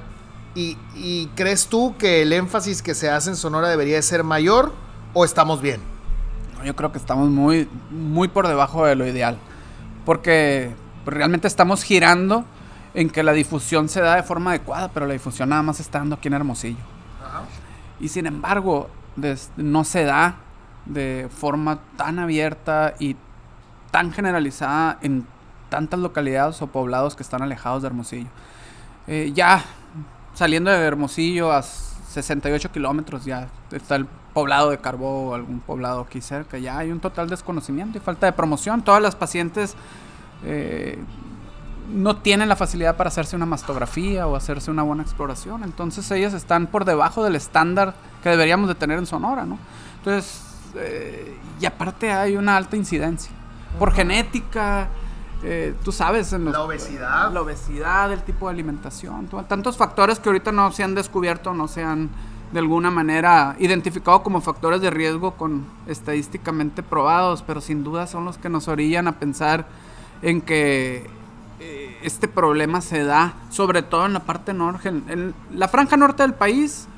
¿Y, 0.54 0.78
y 0.94 1.26
crees 1.34 1.66
tú 1.66 1.96
que 1.98 2.22
el 2.22 2.32
énfasis 2.32 2.80
que 2.80 2.94
se 2.94 3.10
hace 3.10 3.30
en 3.30 3.36
Sonora 3.36 3.68
debería 3.68 3.96
de 3.96 4.02
ser 4.02 4.22
mayor 4.22 4.72
o 5.14 5.24
estamos 5.24 5.60
bien? 5.60 5.80
Yo 6.64 6.76
creo 6.76 6.92
que 6.92 6.98
estamos 6.98 7.28
muy, 7.28 7.68
muy 7.90 8.28
por 8.28 8.46
debajo 8.46 8.86
de 8.86 8.94
lo 8.94 9.04
ideal. 9.06 9.36
Porque 10.06 10.74
pues, 11.04 11.16
realmente 11.16 11.46
estamos 11.46 11.82
girando 11.82 12.44
en 12.94 13.10
que 13.10 13.22
la 13.22 13.32
difusión 13.32 13.88
se 13.88 14.00
da 14.00 14.16
de 14.16 14.22
forma 14.22 14.50
adecuada, 14.50 14.88
pero 14.88 15.06
la 15.06 15.12
difusión 15.12 15.48
nada 15.48 15.62
más 15.62 15.80
está 15.80 15.98
dando 15.98 16.16
aquí 16.16 16.28
en 16.28 16.34
Hermosillo. 16.34 16.94
Y 18.00 18.08
sin 18.08 18.26
embargo, 18.26 18.88
no 19.56 19.84
se 19.84 20.04
da 20.04 20.36
de 20.86 21.28
forma 21.30 21.80
tan 21.96 22.18
abierta 22.18 22.94
y 22.98 23.16
tan 23.90 24.12
generalizada 24.12 24.98
en 25.02 25.26
tantas 25.68 26.00
localidades 26.00 26.60
o 26.62 26.66
poblados 26.66 27.16
que 27.16 27.22
están 27.22 27.42
alejados 27.42 27.82
de 27.82 27.88
Hermosillo. 27.88 28.28
Eh, 29.06 29.32
ya 29.34 29.64
saliendo 30.34 30.70
de 30.70 30.78
Hermosillo 30.78 31.52
a 31.52 31.62
68 31.62 32.70
kilómetros 32.72 33.24
ya 33.24 33.48
está 33.70 33.96
el 33.96 34.06
poblado 34.32 34.70
de 34.70 34.78
Carbó 34.78 35.30
o 35.30 35.34
algún 35.34 35.60
poblado 35.60 36.00
aquí 36.00 36.20
cerca. 36.20 36.58
Ya 36.58 36.78
hay 36.78 36.90
un 36.90 37.00
total 37.00 37.28
desconocimiento 37.28 37.98
y 37.98 38.00
falta 38.00 38.26
de 38.26 38.32
promoción. 38.32 38.82
Todas 38.82 39.02
las 39.02 39.14
pacientes 39.14 39.74
eh, 40.44 40.98
no 41.92 42.16
tienen 42.16 42.48
la 42.48 42.56
facilidad 42.56 42.96
para 42.96 43.08
hacerse 43.08 43.36
una 43.36 43.46
mastografía 43.46 44.26
o 44.26 44.36
hacerse 44.36 44.70
una 44.70 44.82
buena 44.82 45.02
exploración. 45.02 45.64
Entonces 45.64 46.10
ellas 46.10 46.32
están 46.32 46.66
por 46.66 46.84
debajo 46.84 47.22
del 47.24 47.36
estándar 47.36 47.94
que 48.22 48.30
deberíamos 48.30 48.68
de 48.68 48.74
tener 48.74 48.98
en 48.98 49.06
Sonora, 49.06 49.44
¿no? 49.44 49.58
Entonces, 49.98 50.42
eh, 50.76 51.36
y 51.60 51.66
aparte 51.66 52.10
hay 52.10 52.36
una 52.36 52.56
alta 52.56 52.76
incidencia. 52.76 53.30
Por 53.78 53.92
genética, 53.92 54.88
eh, 55.42 55.74
tú 55.84 55.92
sabes, 55.92 56.32
en 56.32 56.50
la 56.50 56.62
obesidad. 56.62 57.30
La 57.32 57.42
obesidad, 57.42 58.12
el 58.12 58.22
tipo 58.22 58.46
de 58.46 58.54
alimentación, 58.54 59.28
tantos 59.46 59.76
factores 59.76 60.18
que 60.18 60.30
ahorita 60.30 60.52
no 60.52 60.72
se 60.72 60.84
han 60.84 60.94
descubierto, 60.94 61.52
no 61.52 61.68
se 61.68 61.82
han 61.82 62.08
de 62.52 62.60
alguna 62.60 62.90
manera 62.90 63.56
identificado 63.58 64.22
como 64.22 64.40
factores 64.40 64.80
de 64.80 64.88
riesgo 64.88 65.32
con 65.32 65.66
estadísticamente 65.86 66.82
probados, 66.82 67.42
pero 67.42 67.60
sin 67.60 67.82
duda 67.82 68.06
son 68.06 68.24
los 68.24 68.38
que 68.38 68.48
nos 68.48 68.68
orillan 68.68 69.08
a 69.08 69.18
pensar 69.18 69.66
en 70.24 70.40
que 70.40 71.06
eh, 71.60 71.98
este 72.02 72.26
problema 72.26 72.80
se 72.80 73.04
da 73.04 73.34
sobre 73.50 73.82
todo 73.82 74.06
en 74.06 74.14
la 74.14 74.20
parte 74.20 74.52
norte, 74.52 74.88
en, 74.88 75.34
la 75.54 75.68
franja 75.68 75.96
norte 75.96 76.24
del 76.24 76.34
país, 76.34 76.88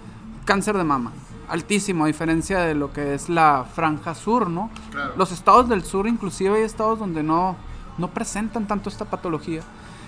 cáncer 0.47 0.78
de 0.78 0.85
mama 0.85 1.12
altísimo 1.49 2.02
a 2.02 2.06
diferencia 2.09 2.59
de 2.59 2.75
lo 2.75 2.92
que 2.92 3.14
es 3.14 3.28
la 3.28 3.64
franja 3.73 4.16
sur, 4.16 4.50
¿no? 4.50 4.68
Los 5.16 5.30
estados 5.30 5.68
del 5.68 5.85
sur 5.85 6.09
inclusive 6.09 6.56
hay 6.56 6.62
estados 6.64 6.99
donde 6.99 7.23
no 7.23 7.54
no 7.99 8.09
presentan 8.09 8.66
tanto 8.66 8.88
esta 8.88 9.04
patología. 9.04 9.62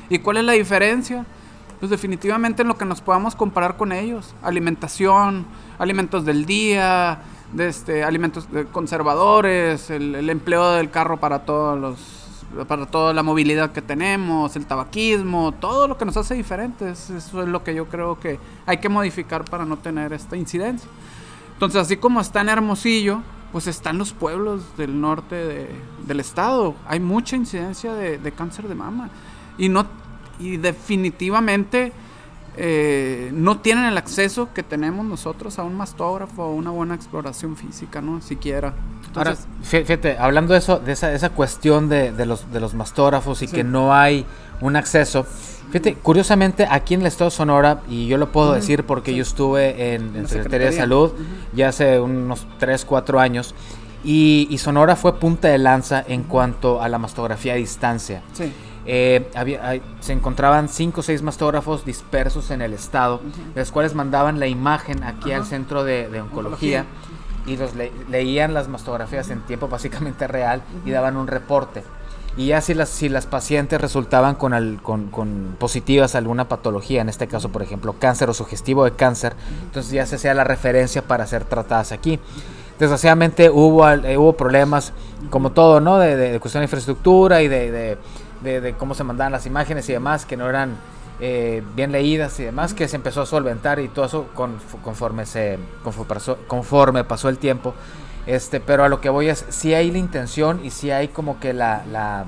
¿Y 0.09 0.19
cuál 0.19 0.39
es 0.39 0.45
la 0.45 0.53
diferencia? 0.53 1.25
Pues 1.81 1.91
definitivamente 1.91 2.63
en 2.63 2.69
lo 2.69 2.77
que 2.77 2.85
nos 2.85 3.01
podamos 3.01 3.35
comparar 3.35 3.77
con 3.77 3.93
ellos. 3.93 4.35
Alimentación, 4.43 5.47
alimentos 5.79 6.25
del 6.25 6.45
día, 6.45 7.21
de 7.53 7.69
este, 7.69 8.05
alimentos 8.05 8.49
conservadores, 8.73 9.91
el, 9.91 10.29
empleo 10.29 10.73
del 10.73 10.91
carro 10.91 11.19
para 11.19 11.41
todos 11.41 11.79
los 11.79 11.99
para 12.67 12.87
toda 12.87 13.13
la 13.13 13.23
movilidad 13.23 13.73
que 13.73 13.83
tenemos, 13.83 14.57
el 14.57 14.67
tabaquismo, 14.67 15.53
todo 15.53 15.87
lo 15.87 15.99
que 15.99 16.05
nos 16.05 16.17
hace 16.17 16.35
diferentes. 16.35 17.11
Eso 17.11 17.43
es 17.43 17.49
lo 17.49 17.63
que 17.63 17.75
yo 17.75 17.87
creo 17.87 18.19
que 18.19 18.39
hay 18.67 18.79
que 18.79 18.89
modificar 18.89 19.45
para 19.45 19.65
no 19.65 19.77
tener 19.77 20.13
esta 20.13 20.37
incidencia. 20.37 20.89
Entonces, 21.55 21.83
así 21.83 21.97
como 21.97 22.21
está 22.21 22.41
en 22.41 22.49
Hermosillo, 22.49 23.21
pues 23.53 23.67
están 23.67 23.99
los 23.99 24.13
pueblos 24.13 24.63
del 24.77 25.01
norte 25.01 25.69
del 26.07 26.21
estado. 26.21 26.75
Hay 26.87 27.01
mucha 27.01 27.37
incidencia 27.37 27.95
de, 27.95 28.33
cáncer 28.33 28.69
de 28.69 28.75
mama. 28.75 29.11
Y, 29.57 29.69
no, 29.69 29.87
y 30.39 30.57
definitivamente 30.57 31.93
eh, 32.57 33.31
no 33.35 33.59
tienen 33.59 33.85
el 33.85 33.99
acceso 33.99 34.53
que 34.53 34.63
tenemos 34.63 35.05
nosotros 35.05 35.59
a 35.59 35.65
un 35.65 35.77
mastógrafo 35.77 36.45
o 36.45 36.55
una 36.55 36.71
buena 36.71 36.95
exploración 36.95 37.57
física, 37.57 38.01
¿no? 38.01 38.21
Siquiera. 38.21 38.75
Ahora, 39.19 39.37
fíjate, 39.63 40.17
hablando 40.19 40.53
de 40.53 40.61
eso, 40.61 40.79
de 40.79 40.93
esa, 40.93 41.13
esa 41.13 41.31
cuestión 41.31 41.89
de, 41.89 42.13
de, 42.13 42.27
los, 42.27 42.51
de 42.53 42.61
los 42.61 42.75
mastógrafos 42.75 43.43
y 43.43 43.49
que 43.49 43.65
no 43.65 43.95
hay 43.95 44.25
un 44.61 44.77
acceso, 44.77 45.27
Fíjate, 45.71 45.97
curiosamente 45.97 46.67
aquí 46.69 46.95
en 46.95 47.03
el 47.03 47.09
estado 47.09 47.29
de 47.29 47.37
Sonora, 47.37 47.83
y 47.91 48.07
yo 48.07 48.17
lo 48.17 48.33
puedo 48.33 48.55
decir 48.55 48.85
porque 48.85 49.15
yo 49.15 49.21
estuve 49.23 49.95
en, 49.95 50.27
Secretaría, 50.27 50.69
de 50.69 50.73
Salud 50.73 51.13
ya 51.53 51.69
hace 51.69 52.01
unos 52.01 52.47
3, 52.59 52.87
4 52.87 53.21
años, 53.21 53.55
y, 54.03 54.57
Sonora 54.59 54.97
fue 54.97 55.19
punta 55.19 55.49
de 55.49 55.59
lanza 55.59 56.03
en 56.07 56.23
cuanto 56.23 56.81
a 56.81 56.89
la 56.89 56.99
mastografía 56.99 57.53
a 57.53 57.57
distancia. 57.57 58.23
Sí. 58.33 58.51
Eh, 58.87 59.29
había, 59.35 59.81
se 60.01 60.15
encontraban 60.15 60.71
5 60.71 61.01
o 61.01 61.03
6 61.03 61.21
mastógrafos 61.21 61.85
dispersos 61.85 62.51
en 62.51 62.63
el 62.63 62.73
estado, 62.73 63.21
de 63.55 63.61
los 63.61 63.71
cuales 63.71 63.95
mandaban 63.95 64.41
la 64.41 64.47
imagen 64.47 65.05
aquí 65.05 65.33
al 65.33 65.45
centro 65.45 65.85
de, 65.85 66.09
oncología, 66.19 66.87
y 67.47 67.57
los 67.57 67.73
leían 68.09 68.55
las 68.55 68.69
mastografías 68.69 69.31
en 69.31 69.41
tiempo 69.43 69.69
básicamente 69.69 70.27
real 70.27 70.63
y 70.85 70.91
daban 70.91 71.17
un 71.17 71.27
reporte. 71.27 71.83
Y 72.37 72.47
ya 72.47 72.61
si 72.61 72.73
las, 72.73 72.89
si 72.89 73.09
las 73.09 73.27
pacientes 73.27 73.81
resultaban 73.81 74.37
con, 74.37 74.77
con, 74.77 75.57
positivas 75.59 76.15
a 76.15 76.19
alguna 76.19 76.49
patología, 76.49 77.01
en 77.01 77.09
este 77.09 77.27
caso, 77.27 77.49
por 77.49 77.63
ejemplo, 77.63 77.97
cáncer 77.99 78.31
o 78.31 78.35
sugestivo 78.35 78.85
de 78.85 78.93
cáncer, 78.93 79.35
entonces 79.65 79.91
ya 79.91 80.07
se 80.07 80.17
hacía 80.17 80.35
la 80.35 80.45
referencia 80.45 81.03
para 81.03 81.27
ser 81.27 81.45
tratadas 81.45 81.91
aquí. 81.91 82.21
Desgraciadamente 82.79 83.51
hubo, 83.51 83.89
eh, 83.91 84.17
hubo 84.17 84.35
problemas, 84.35 84.93
como 85.31 85.51
todo, 85.51 85.81
¿no? 85.81 85.99
De, 85.99 86.39
cuestión 86.39 86.61
de 86.61 86.67
infraestructura 86.67 87.43
y 87.43 87.49
de, 87.49 87.99
cómo 88.79 88.95
se 88.95 89.03
mandaban 89.03 89.33
las 89.33 89.47
imágenes 89.47 89.89
y 89.89 89.93
demás, 89.95 90.25
que 90.25 90.37
no 90.37 90.49
eran 90.49 90.77
eh, 91.21 91.65
bien 91.75 91.91
leídas 91.91 92.39
y 92.39 92.45
demás, 92.45 92.75
que 92.75 92.87
se 92.87 92.97
empezó 92.97 93.23
a 93.23 93.27
solventar 93.27 93.81
y 93.81 93.89
todo 93.89 94.05
eso 94.05 94.27
conforme, 94.83 95.27
se, 95.27 95.59
conforme 96.47 97.05
pasó 97.05 97.29
el 97.29 97.39
tiempo. 97.39 97.75
Este, 98.27 98.61
pero 98.61 98.85
a 98.85 98.89
lo 98.89 99.01
que 99.01 99.09
voy 99.09 99.29
es, 99.29 99.45
si 99.49 99.75
hay 99.75 99.91
la 99.91 99.99
intención 99.99 100.61
y 100.63 100.71
si 100.71 100.91
hay 100.91 101.09
como 101.09 101.41
que 101.41 101.55
la, 101.55 101.83
la, 101.91 102.27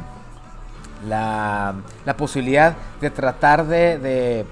la, 1.07 2.17
posibilidad 2.17 2.75
de 3.01 3.11
tratar 3.11 3.67
de, 3.67 4.47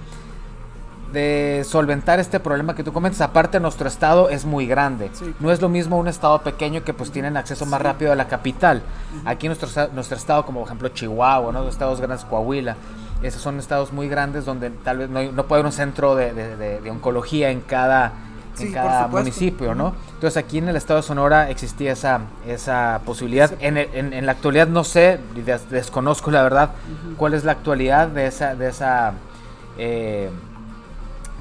de, 1.12 1.64
solventar 1.64 2.20
este 2.20 2.38
problema 2.38 2.74
que 2.76 2.84
tú 2.84 2.92
comentas. 2.92 3.22
Aparte, 3.22 3.58
nuestro 3.58 3.88
estado 3.88 4.28
es 4.28 4.44
muy 4.44 4.66
grande. 4.66 5.10
No 5.40 5.50
es 5.50 5.60
lo 5.60 5.68
mismo 5.68 5.96
un 5.98 6.06
estado 6.06 6.42
pequeño 6.42 6.84
que 6.84 6.92
pues 6.94 7.10
tienen 7.10 7.36
acceso 7.36 7.66
más 7.66 7.80
rápido 7.80 8.12
a 8.12 8.14
la 8.14 8.28
capital. 8.28 8.82
Aquí 9.24 9.48
nuestro, 9.48 9.68
nuestro 9.94 10.16
estado, 10.16 10.44
como 10.44 10.60
por 10.60 10.68
ejemplo 10.68 10.90
Chihuahua, 10.90 11.50
¿no? 11.50 11.60
los 11.60 11.72
estados 11.72 11.98
grandes, 11.98 12.26
Coahuila, 12.26 12.76
esos 13.22 13.42
son 13.42 13.58
estados 13.58 13.92
muy 13.92 14.08
grandes 14.08 14.44
donde 14.44 14.70
tal 14.70 14.98
vez 14.98 15.10
no, 15.10 15.22
no 15.22 15.46
puede 15.46 15.60
haber 15.60 15.66
un 15.66 15.72
centro 15.72 16.14
de, 16.14 16.32
de 16.32 16.90
oncología 16.90 17.50
en 17.50 17.60
cada 17.60 18.12
en 18.60 18.72
cada 18.72 19.08
municipio, 19.08 19.74
¿no? 19.74 19.94
Entonces 20.14 20.36
aquí 20.36 20.58
en 20.58 20.68
el 20.68 20.76
estado 20.76 21.00
de 21.00 21.06
Sonora 21.06 21.50
existía 21.50 21.92
esa, 21.92 22.22
esa 22.46 23.00
posibilidad. 23.04 23.52
En, 23.60 23.76
en, 23.76 24.26
la 24.26 24.32
actualidad 24.32 24.68
no 24.68 24.84
sé, 24.84 25.20
desconozco 25.70 26.30
la 26.30 26.42
verdad, 26.42 26.70
cuál 27.16 27.34
es 27.34 27.44
la 27.44 27.52
actualidad 27.52 28.08
de 28.08 28.26
esa, 28.26 28.54
de 28.54 28.68
esa, 28.68 29.12
eh, 29.78 30.30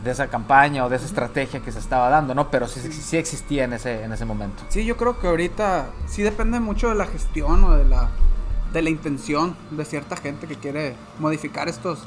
de 0.03 0.11
esa 0.11 0.27
campaña 0.27 0.85
o 0.85 0.89
de 0.89 0.97
esa 0.97 1.05
estrategia 1.05 1.59
que 1.61 1.71
se 1.71 1.79
estaba 1.79 2.09
dando, 2.09 2.35
¿no? 2.35 2.49
Pero 2.49 2.67
sí, 2.67 2.79
sí, 2.91 3.17
existía 3.17 3.63
en 3.63 3.73
ese, 3.73 4.03
en 4.03 4.13
ese 4.13 4.25
momento. 4.25 4.63
Sí, 4.69 4.85
yo 4.85 4.97
creo 4.97 5.19
que 5.19 5.27
ahorita 5.27 5.87
sí 6.07 6.23
depende 6.23 6.59
mucho 6.59 6.89
de 6.89 6.95
la 6.95 7.05
gestión 7.05 7.63
o 7.63 7.75
de 7.75 7.85
la, 7.85 8.09
de 8.73 8.81
la 8.81 8.89
intención 8.89 9.55
de 9.71 9.85
cierta 9.85 10.15
gente 10.17 10.47
que 10.47 10.55
quiere 10.55 10.95
modificar 11.19 11.67
estos 11.67 11.99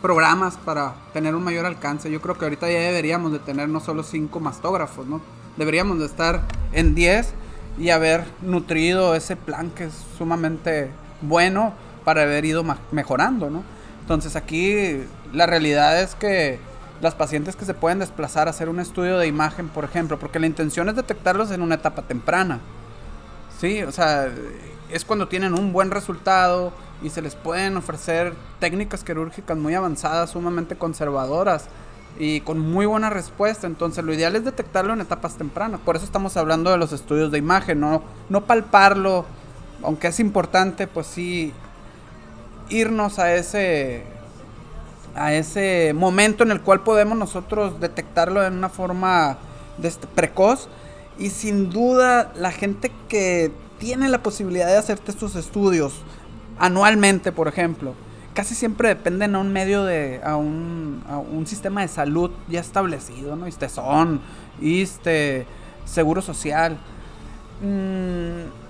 programas 0.00 0.56
para 0.56 0.94
tener 1.12 1.34
un 1.34 1.44
mayor 1.44 1.66
alcance. 1.66 2.10
Yo 2.10 2.20
creo 2.20 2.38
que 2.38 2.44
ahorita 2.44 2.70
ya 2.70 2.78
deberíamos 2.80 3.32
de 3.32 3.38
tener 3.38 3.68
no 3.68 3.80
solo 3.80 4.02
cinco 4.02 4.40
mastógrafos, 4.40 5.06
¿no? 5.06 5.20
Deberíamos 5.56 5.98
de 5.98 6.06
estar 6.06 6.42
en 6.72 6.94
10 6.94 7.34
y 7.78 7.90
haber 7.90 8.24
nutrido 8.42 9.14
ese 9.14 9.36
plan 9.36 9.70
que 9.70 9.84
es 9.84 9.94
sumamente 10.16 10.90
bueno 11.20 11.72
para 12.04 12.22
haber 12.22 12.44
ido 12.44 12.64
mejorando, 12.92 13.50
¿no? 13.50 13.62
Entonces 14.00 14.36
aquí 14.36 15.02
la 15.32 15.46
realidad 15.46 16.00
es 16.00 16.14
que 16.14 16.58
las 17.00 17.14
pacientes 17.14 17.56
que 17.56 17.64
se 17.64 17.74
pueden 17.74 17.98
desplazar 17.98 18.48
a 18.48 18.50
hacer 18.50 18.68
un 18.68 18.80
estudio 18.80 19.18
de 19.18 19.26
imagen, 19.26 19.68
por 19.68 19.84
ejemplo, 19.84 20.18
porque 20.18 20.38
la 20.38 20.46
intención 20.46 20.88
es 20.88 20.96
detectarlos 20.96 21.50
en 21.50 21.62
una 21.62 21.76
etapa 21.76 22.02
temprana. 22.02 22.60
Sí, 23.60 23.82
o 23.82 23.92
sea, 23.92 24.28
es 24.90 25.04
cuando 25.04 25.28
tienen 25.28 25.54
un 25.54 25.72
buen 25.72 25.90
resultado, 25.90 26.72
y 27.02 27.10
se 27.10 27.22
les 27.22 27.34
pueden 27.34 27.76
ofrecer 27.76 28.34
técnicas 28.58 29.04
quirúrgicas 29.04 29.56
muy 29.56 29.74
avanzadas, 29.74 30.30
sumamente 30.30 30.76
conservadoras 30.76 31.66
y 32.18 32.40
con 32.40 32.58
muy 32.58 32.86
buena 32.86 33.10
respuesta. 33.10 33.66
Entonces 33.66 34.04
lo 34.04 34.12
ideal 34.12 34.34
es 34.36 34.44
detectarlo 34.44 34.92
en 34.92 35.00
etapas 35.00 35.36
tempranas. 35.36 35.80
Por 35.80 35.96
eso 35.96 36.04
estamos 36.04 36.36
hablando 36.36 36.70
de 36.70 36.78
los 36.78 36.92
estudios 36.92 37.30
de 37.30 37.38
imagen, 37.38 37.80
no, 37.80 38.02
no 38.28 38.44
palparlo, 38.44 39.24
aunque 39.82 40.08
es 40.08 40.18
importante, 40.18 40.86
pues 40.86 41.06
sí 41.06 41.52
irnos 42.68 43.18
a 43.18 43.34
ese 43.34 44.04
a 45.14 45.32
ese 45.32 45.94
momento 45.94 46.44
en 46.44 46.52
el 46.52 46.60
cual 46.60 46.80
podemos 46.80 47.18
nosotros 47.18 47.80
detectarlo 47.80 48.40
de 48.40 48.48
una 48.48 48.68
forma 48.68 49.38
este, 49.82 50.06
precoz 50.06 50.68
y 51.18 51.30
sin 51.30 51.70
duda 51.70 52.30
la 52.36 52.52
gente 52.52 52.92
que 53.08 53.50
tiene 53.78 54.08
la 54.08 54.22
posibilidad 54.22 54.66
de 54.66 54.76
hacerte 54.76 55.10
estos 55.10 55.36
estudios 55.36 55.94
anualmente, 56.58 57.32
por 57.32 57.48
ejemplo, 57.48 57.94
casi 58.34 58.54
siempre 58.54 58.88
dependen 58.88 59.34
a 59.34 59.38
un 59.38 59.52
medio 59.52 59.84
de, 59.84 60.20
a 60.24 60.36
un, 60.36 61.02
a 61.08 61.18
un 61.18 61.46
sistema 61.46 61.82
de 61.82 61.88
salud 61.88 62.30
ya 62.48 62.60
establecido, 62.60 63.36
¿no? 63.36 63.46
son 63.68 64.20
ISTE, 64.60 65.46
Seguro 65.84 66.22
Social. 66.22 66.78
Mm, 67.62 68.67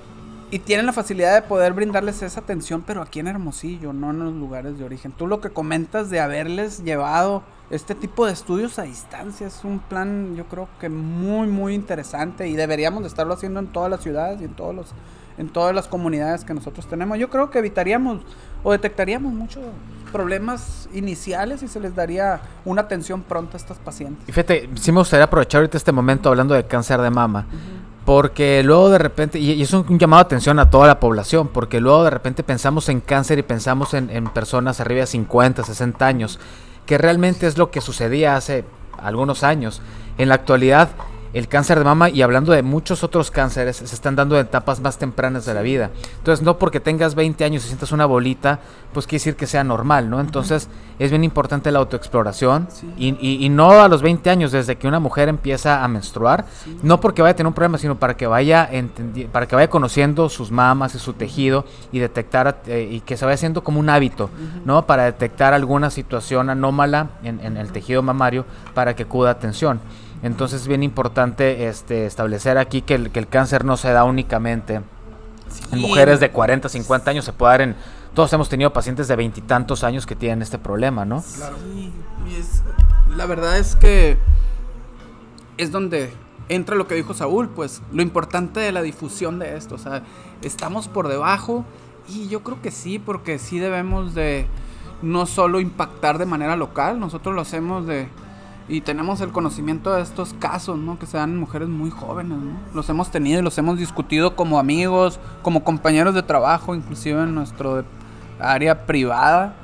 y 0.50 0.58
tienen 0.60 0.86
la 0.86 0.92
facilidad 0.92 1.34
de 1.34 1.42
poder 1.42 1.72
brindarles 1.72 2.22
esa 2.22 2.40
atención, 2.40 2.82
pero 2.86 3.02
aquí 3.02 3.20
en 3.20 3.28
Hermosillo, 3.28 3.92
no 3.92 4.10
en 4.10 4.18
los 4.20 4.32
lugares 4.32 4.78
de 4.78 4.84
origen. 4.84 5.12
Tú 5.12 5.26
lo 5.26 5.40
que 5.40 5.50
comentas 5.50 6.10
de 6.10 6.20
haberles 6.20 6.82
llevado 6.82 7.42
este 7.70 7.94
tipo 7.94 8.24
de 8.24 8.32
estudios 8.32 8.78
a 8.78 8.82
distancia 8.82 9.46
es 9.46 9.62
un 9.62 9.78
plan, 9.78 10.34
yo 10.36 10.46
creo 10.46 10.68
que 10.80 10.88
muy, 10.88 11.48
muy 11.48 11.74
interesante 11.74 12.48
y 12.48 12.54
deberíamos 12.54 13.02
de 13.02 13.08
estarlo 13.08 13.34
haciendo 13.34 13.60
en 13.60 13.66
todas 13.66 13.90
las 13.90 14.02
ciudades 14.02 14.40
y 14.40 14.44
en 14.44 14.54
todos 14.54 14.74
los 14.74 14.94
en 15.36 15.48
todas 15.48 15.72
las 15.72 15.86
comunidades 15.86 16.44
que 16.44 16.52
nosotros 16.52 16.88
tenemos. 16.88 17.16
Yo 17.16 17.30
creo 17.30 17.48
que 17.48 17.60
evitaríamos 17.60 18.22
o 18.64 18.72
detectaríamos 18.72 19.32
muchos 19.32 19.62
problemas 20.10 20.88
iniciales 20.92 21.62
y 21.62 21.68
se 21.68 21.78
les 21.78 21.94
daría 21.94 22.40
una 22.64 22.82
atención 22.82 23.22
pronta 23.22 23.56
a 23.56 23.58
estos 23.58 23.78
pacientes. 23.78 24.28
Y 24.28 24.32
fíjate, 24.32 24.68
sí 24.74 24.90
me 24.90 24.98
gustaría 24.98 25.24
aprovechar 25.24 25.60
ahorita 25.60 25.76
este 25.76 25.92
momento 25.92 26.28
hablando 26.28 26.54
de 26.54 26.66
cáncer 26.66 27.00
de 27.00 27.10
mama. 27.10 27.46
Porque 28.08 28.62
luego 28.64 28.88
de 28.88 28.96
repente, 28.96 29.38
y, 29.38 29.60
es 29.60 29.70
un, 29.74 29.98
llamado 29.98 30.22
de 30.22 30.28
atención 30.28 30.58
a 30.58 30.70
toda 30.70 30.86
la 30.86 30.98
población, 30.98 31.48
porque 31.48 31.78
luego 31.78 32.04
de 32.04 32.08
repente 32.08 32.42
pensamos 32.42 32.88
en 32.88 33.02
cáncer 33.02 33.38
y 33.38 33.42
pensamos 33.42 33.92
en, 33.92 34.08
en 34.08 34.24
personas 34.28 34.80
arriba 34.80 35.00
de 35.00 35.06
50, 35.08 35.62
60 35.62 36.06
años, 36.06 36.40
que 36.86 36.96
realmente 36.96 37.46
es 37.46 37.58
lo 37.58 37.70
que 37.70 37.82
sucedía 37.82 38.34
hace 38.34 38.64
algunos 38.96 39.42
años. 39.42 39.82
En 40.16 40.30
la 40.30 40.36
actualidad, 40.36 40.88
el 41.32 41.48
cáncer 41.48 41.78
de 41.78 41.84
mama 41.84 42.08
y 42.08 42.22
hablando 42.22 42.52
de 42.52 42.62
muchos 42.62 43.04
otros 43.04 43.30
cánceres 43.30 43.76
se 43.76 43.84
están 43.84 44.16
dando 44.16 44.36
en 44.36 44.46
etapas 44.46 44.80
más 44.80 44.98
tempranas 44.98 45.44
de 45.44 45.54
la 45.54 45.62
vida. 45.62 45.90
Entonces, 46.18 46.44
no 46.44 46.58
porque 46.58 46.80
tengas 46.80 47.14
20 47.14 47.44
años 47.44 47.64
y 47.64 47.68
sientas 47.68 47.92
una 47.92 48.06
bolita, 48.06 48.60
pues 48.92 49.06
quiere 49.06 49.20
decir 49.20 49.36
que 49.36 49.46
sea 49.46 49.64
normal, 49.64 50.08
¿no? 50.08 50.20
Entonces, 50.20 50.68
es 50.98 51.10
bien 51.10 51.24
importante 51.24 51.70
la 51.70 51.78
autoexploración 51.78 52.68
y, 52.96 53.44
y, 53.44 53.48
no 53.48 53.70
a 53.70 53.88
los 53.88 54.02
20 54.02 54.30
años, 54.30 54.52
desde 54.52 54.76
que 54.76 54.88
una 54.88 54.98
mujer 54.98 55.28
empieza 55.28 55.84
a 55.84 55.88
menstruar, 55.88 56.46
no 56.82 57.00
porque 57.00 57.22
vaya 57.22 57.32
a 57.32 57.36
tener 57.36 57.48
un 57.48 57.54
problema, 57.54 57.78
sino 57.78 57.96
para 57.98 58.16
que 58.16 58.26
vaya 58.26 58.68
para 59.30 59.46
que 59.46 59.54
vaya 59.54 59.70
conociendo 59.70 60.28
sus 60.28 60.50
mamas 60.50 60.94
y 60.94 60.98
su 60.98 61.12
tejido 61.12 61.64
y 61.92 61.98
detectar 61.98 62.62
eh, 62.66 62.88
y 62.90 63.00
que 63.00 63.16
se 63.16 63.24
vaya 63.24 63.34
haciendo 63.34 63.62
como 63.62 63.78
un 63.78 63.88
hábito, 63.90 64.30
¿no? 64.64 64.86
Para 64.86 65.04
detectar 65.04 65.54
alguna 65.54 65.90
situación 65.90 66.50
anómala 66.50 67.10
en, 67.22 67.40
en 67.40 67.56
el 67.56 67.70
tejido 67.70 68.02
mamario 68.02 68.44
para 68.74 68.96
que 68.96 69.04
acuda 69.04 69.30
atención. 69.30 69.80
Entonces 70.22 70.62
es 70.62 70.68
bien 70.68 70.82
importante 70.82 71.68
este, 71.68 72.06
establecer 72.06 72.58
aquí 72.58 72.82
que 72.82 72.94
el, 72.94 73.10
que 73.10 73.20
el 73.20 73.28
cáncer 73.28 73.64
no 73.64 73.76
se 73.76 73.92
da 73.92 74.04
únicamente 74.04 74.80
en 75.72 75.80
mujeres 75.80 76.20
de 76.20 76.30
40, 76.30 76.68
50 76.68 77.10
años, 77.10 77.24
se 77.24 77.32
puede 77.32 77.52
dar 77.52 77.60
en... 77.62 77.76
Todos 78.14 78.32
hemos 78.32 78.48
tenido 78.48 78.72
pacientes 78.72 79.06
de 79.06 79.16
veintitantos 79.16 79.84
años 79.84 80.06
que 80.06 80.16
tienen 80.16 80.42
este 80.42 80.58
problema, 80.58 81.04
¿no? 81.04 81.22
Claro. 81.36 81.56
Sí, 81.72 81.92
la 83.16 83.26
verdad 83.26 83.58
es 83.58 83.76
que 83.76 84.18
es 85.56 85.70
donde 85.70 86.12
entra 86.48 86.76
lo 86.76 86.86
que 86.86 86.94
dijo 86.94 87.14
Saúl, 87.14 87.48
pues 87.48 87.82
lo 87.92 88.02
importante 88.02 88.60
de 88.60 88.72
la 88.72 88.82
difusión 88.82 89.38
de 89.38 89.56
esto, 89.56 89.74
o 89.74 89.78
sea, 89.78 90.02
estamos 90.42 90.88
por 90.88 91.08
debajo 91.08 91.64
y 92.08 92.28
yo 92.28 92.42
creo 92.42 92.60
que 92.62 92.70
sí, 92.70 92.98
porque 92.98 93.38
sí 93.38 93.58
debemos 93.58 94.14
de 94.14 94.46
no 95.02 95.26
solo 95.26 95.60
impactar 95.60 96.18
de 96.18 96.26
manera 96.26 96.56
local, 96.56 96.98
nosotros 96.98 97.34
lo 97.34 97.42
hacemos 97.42 97.86
de 97.86 98.08
y 98.68 98.82
tenemos 98.82 99.22
el 99.22 99.32
conocimiento 99.32 99.94
de 99.94 100.02
estos 100.02 100.34
casos, 100.34 100.78
¿no? 100.78 100.98
Que 100.98 101.06
se 101.06 101.16
dan 101.16 101.38
mujeres 101.38 101.68
muy 101.68 101.90
jóvenes, 101.90 102.36
¿no? 102.36 102.52
Los 102.74 102.88
hemos 102.90 103.10
tenido 103.10 103.40
y 103.40 103.42
los 103.42 103.56
hemos 103.56 103.78
discutido 103.78 104.36
como 104.36 104.58
amigos, 104.58 105.18
como 105.42 105.64
compañeros 105.64 106.14
de 106.14 106.22
trabajo, 106.22 106.74
inclusive 106.74 107.22
en 107.22 107.34
nuestro 107.34 107.84
área 108.38 108.84
privada, 108.84 109.54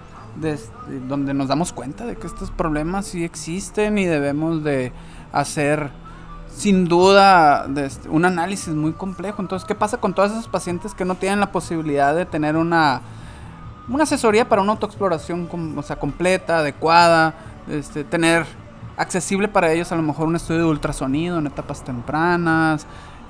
donde 1.07 1.35
nos 1.35 1.49
damos 1.49 1.73
cuenta 1.73 2.07
de 2.07 2.17
que 2.17 2.27
estos 2.27 2.51
problemas 2.51 3.07
sí 3.07 3.25
existen 3.25 3.99
y 3.99 4.07
debemos 4.07 4.65
de 4.65 4.93
hacer 5.33 5.91
sin 6.49 6.87
duda 6.87 7.67
un 8.09 8.25
análisis 8.25 8.75
muy 8.75 8.93
complejo. 8.93 9.43
Entonces, 9.43 9.67
¿qué 9.67 9.75
pasa 9.75 9.99
con 9.99 10.15
todos 10.15 10.33
esos 10.33 10.49
pacientes 10.49 10.95
que 10.95 11.05
no 11.05 11.15
tienen 11.17 11.41
la 11.41 11.53
posibilidad 11.53 12.15
de 12.15 12.25
tener 12.25 12.57
una, 12.57 13.03
una 13.87 14.05
asesoría 14.05 14.49
para 14.49 14.63
una 14.63 14.73
autoexploración 14.73 15.49
o 15.77 15.83
sea, 15.83 15.97
completa, 15.97 16.59
adecuada, 16.59 17.35
este, 17.69 18.03
tener 18.03 18.47
accesible 18.97 19.49
para 19.49 19.73
ellos 19.73 19.93
a 19.93 19.97
lo 19.97 20.03
mejor 20.03 20.29
un 20.29 20.37
estudio 20.37 20.61
de 20.61 20.67
ultrasonido 20.67 21.39
en 21.39 21.47
etapas 21.47 21.85
tempranas. 21.85 22.87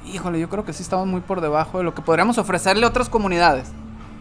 Híjole, 0.07 0.39
yo 0.39 0.49
creo 0.49 0.65
que 0.65 0.73
sí 0.73 0.83
estamos 0.83 1.07
muy 1.07 1.21
por 1.21 1.41
debajo 1.41 1.79
de 1.79 1.85
lo 1.85 1.95
que 1.95 2.03
podríamos 2.03 2.39
ofrecerle 2.39 2.85
a 2.85 2.89
otras 2.89 3.09
comunidades. 3.09 3.71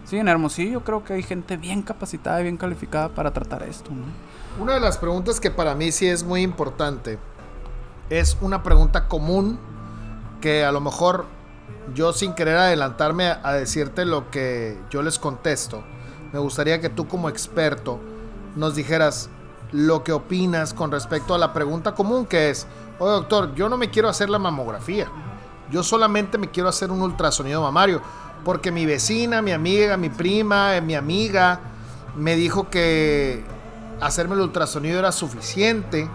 Sí, 0.06 0.18
en 0.18 0.28
Hermosillo 0.28 0.84
creo 0.84 1.04
que 1.04 1.14
hay 1.14 1.24
gente 1.24 1.58
bien 1.58 1.82
capacitada 1.82 2.40
y 2.40 2.44
bien 2.44 2.58
calificada 2.58 3.10
para 3.10 3.32
tratar 3.32 3.64
esto. 3.64 3.90
Una 4.60 4.74
de 4.74 4.80
las 4.80 4.98
preguntas 4.98 5.40
que 5.40 5.50
para 5.50 5.76
mí 5.76 5.92
sí 5.92 6.08
es 6.08 6.24
muy 6.24 6.42
importante 6.42 7.18
es 8.10 8.38
una 8.42 8.64
pregunta 8.64 9.08
común 9.08 9.58
que 10.42 10.66
a 10.66 10.72
lo 10.72 10.82
mejor 10.82 11.26
yo 11.96 12.14
sin 12.14 12.34
querer 12.34 12.58
adelantarme 12.58 13.26
a 13.26 13.54
decirte 13.54 14.06
lo 14.06 14.30
que 14.30 14.78
yo 14.90 15.02
les 15.02 15.20
contesto, 15.20 15.84
me 16.32 16.40
gustaría 16.40 16.82
que 16.82 16.90
tú 16.90 17.08
como 17.08 17.30
experto 17.30 18.00
nos 18.56 18.76
dijeras 18.76 19.30
lo 19.74 20.04
que 20.04 20.14
opinas 20.14 20.74
con 20.74 20.92
respecto 20.92 21.34
a 21.34 21.38
la 21.38 21.52
pregunta 21.52 21.94
común 21.94 22.26
que 22.26 22.52
es, 22.52 22.68
oye 23.00 23.12
doctor, 23.12 23.54
yo 23.56 23.68
no 23.68 23.78
me 23.78 23.90
quiero 23.90 24.08
hacer 24.08 24.30
la 24.30 24.40
mamografía, 24.40 25.08
yo 25.72 25.84
solamente 25.84 26.38
me 26.38 26.50
quiero 26.50 26.70
hacer 26.70 26.92
un 26.92 27.02
ultrasonido 27.02 27.62
mamario, 27.62 28.02
porque 28.46 28.72
mi 28.72 28.86
vecina, 28.86 29.42
mi 29.42 29.52
amiga, 29.52 29.98
mi 29.98 30.10
prima, 30.10 30.80
mi 30.82 30.96
amiga 30.96 31.60
me 32.16 32.36
dijo 32.36 32.70
que 32.70 33.44
hacerme 34.00 34.36
el 34.36 34.42
ultrasonido 34.42 35.00
era 35.00 35.12
suficiente 35.12 36.08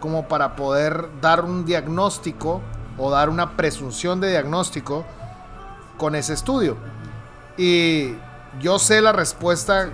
como 0.00 0.28
para 0.28 0.54
poder 0.54 1.08
dar 1.20 1.44
un 1.44 1.64
diagnóstico 1.64 2.60
o 2.98 3.10
dar 3.10 3.28
una 3.28 3.56
presunción 3.56 4.20
de 4.20 4.30
diagnóstico 4.30 5.04
con 5.96 6.14
ese 6.14 6.34
estudio. 6.34 6.76
Y 7.56 8.14
yo 8.60 8.78
sé 8.78 9.00
la 9.00 9.12
respuesta 9.12 9.90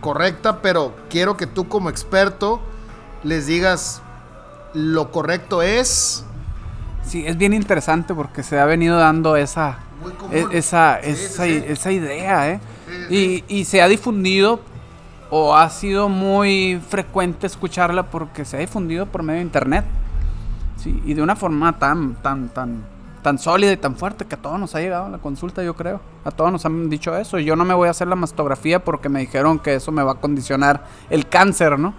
correcta, 0.00 0.62
pero 0.62 0.94
quiero 1.08 1.36
que 1.36 1.46
tú 1.46 1.68
como 1.68 1.90
experto 1.90 2.60
les 3.22 3.46
digas 3.46 4.02
lo 4.74 5.10
correcto 5.10 5.62
es. 5.62 6.24
Sí, 7.02 7.24
es 7.26 7.36
bien 7.36 7.52
interesante 7.52 8.14
porque 8.14 8.42
se 8.42 8.58
ha 8.58 8.64
venido 8.64 8.98
dando 8.98 9.36
esa, 9.36 9.78
e, 10.30 10.46
esa, 10.52 10.98
esa, 11.00 11.90
idea, 11.90 12.50
¿eh? 12.50 12.60
Y, 13.08 13.44
y, 13.48 13.64
se 13.64 13.82
ha 13.82 13.88
difundido 13.88 14.60
o 15.30 15.56
ha 15.56 15.68
sido 15.70 16.08
muy 16.08 16.80
frecuente 16.88 17.46
escucharla 17.46 18.04
porque 18.04 18.44
se 18.44 18.56
ha 18.56 18.60
difundido 18.60 19.06
por 19.06 19.22
medio 19.22 19.38
de 19.38 19.44
internet. 19.44 19.84
Sí, 20.76 21.02
y 21.04 21.14
de 21.14 21.22
una 21.22 21.36
forma 21.36 21.78
tan, 21.78 22.14
tan, 22.16 22.48
tan 22.48 22.84
tan 23.22 23.38
sólida 23.38 23.72
y 23.72 23.76
tan 23.76 23.96
fuerte 23.96 24.24
que 24.24 24.34
a 24.34 24.38
todos 24.38 24.58
nos 24.58 24.74
ha 24.74 24.80
llegado 24.80 25.08
la 25.08 25.18
consulta, 25.18 25.62
yo 25.62 25.74
creo. 25.74 26.00
A 26.24 26.30
todos 26.30 26.50
nos 26.52 26.64
han 26.64 26.88
dicho 26.88 27.16
eso. 27.16 27.38
Y 27.38 27.44
yo 27.44 27.56
no 27.56 27.64
me 27.64 27.74
voy 27.74 27.88
a 27.88 27.90
hacer 27.90 28.08
la 28.08 28.16
mastografía 28.16 28.82
porque 28.84 29.08
me 29.08 29.20
dijeron 29.20 29.58
que 29.58 29.74
eso 29.74 29.92
me 29.92 30.02
va 30.02 30.12
a 30.12 30.14
condicionar 30.16 30.84
el 31.10 31.28
cáncer, 31.28 31.78
¿no? 31.78 31.94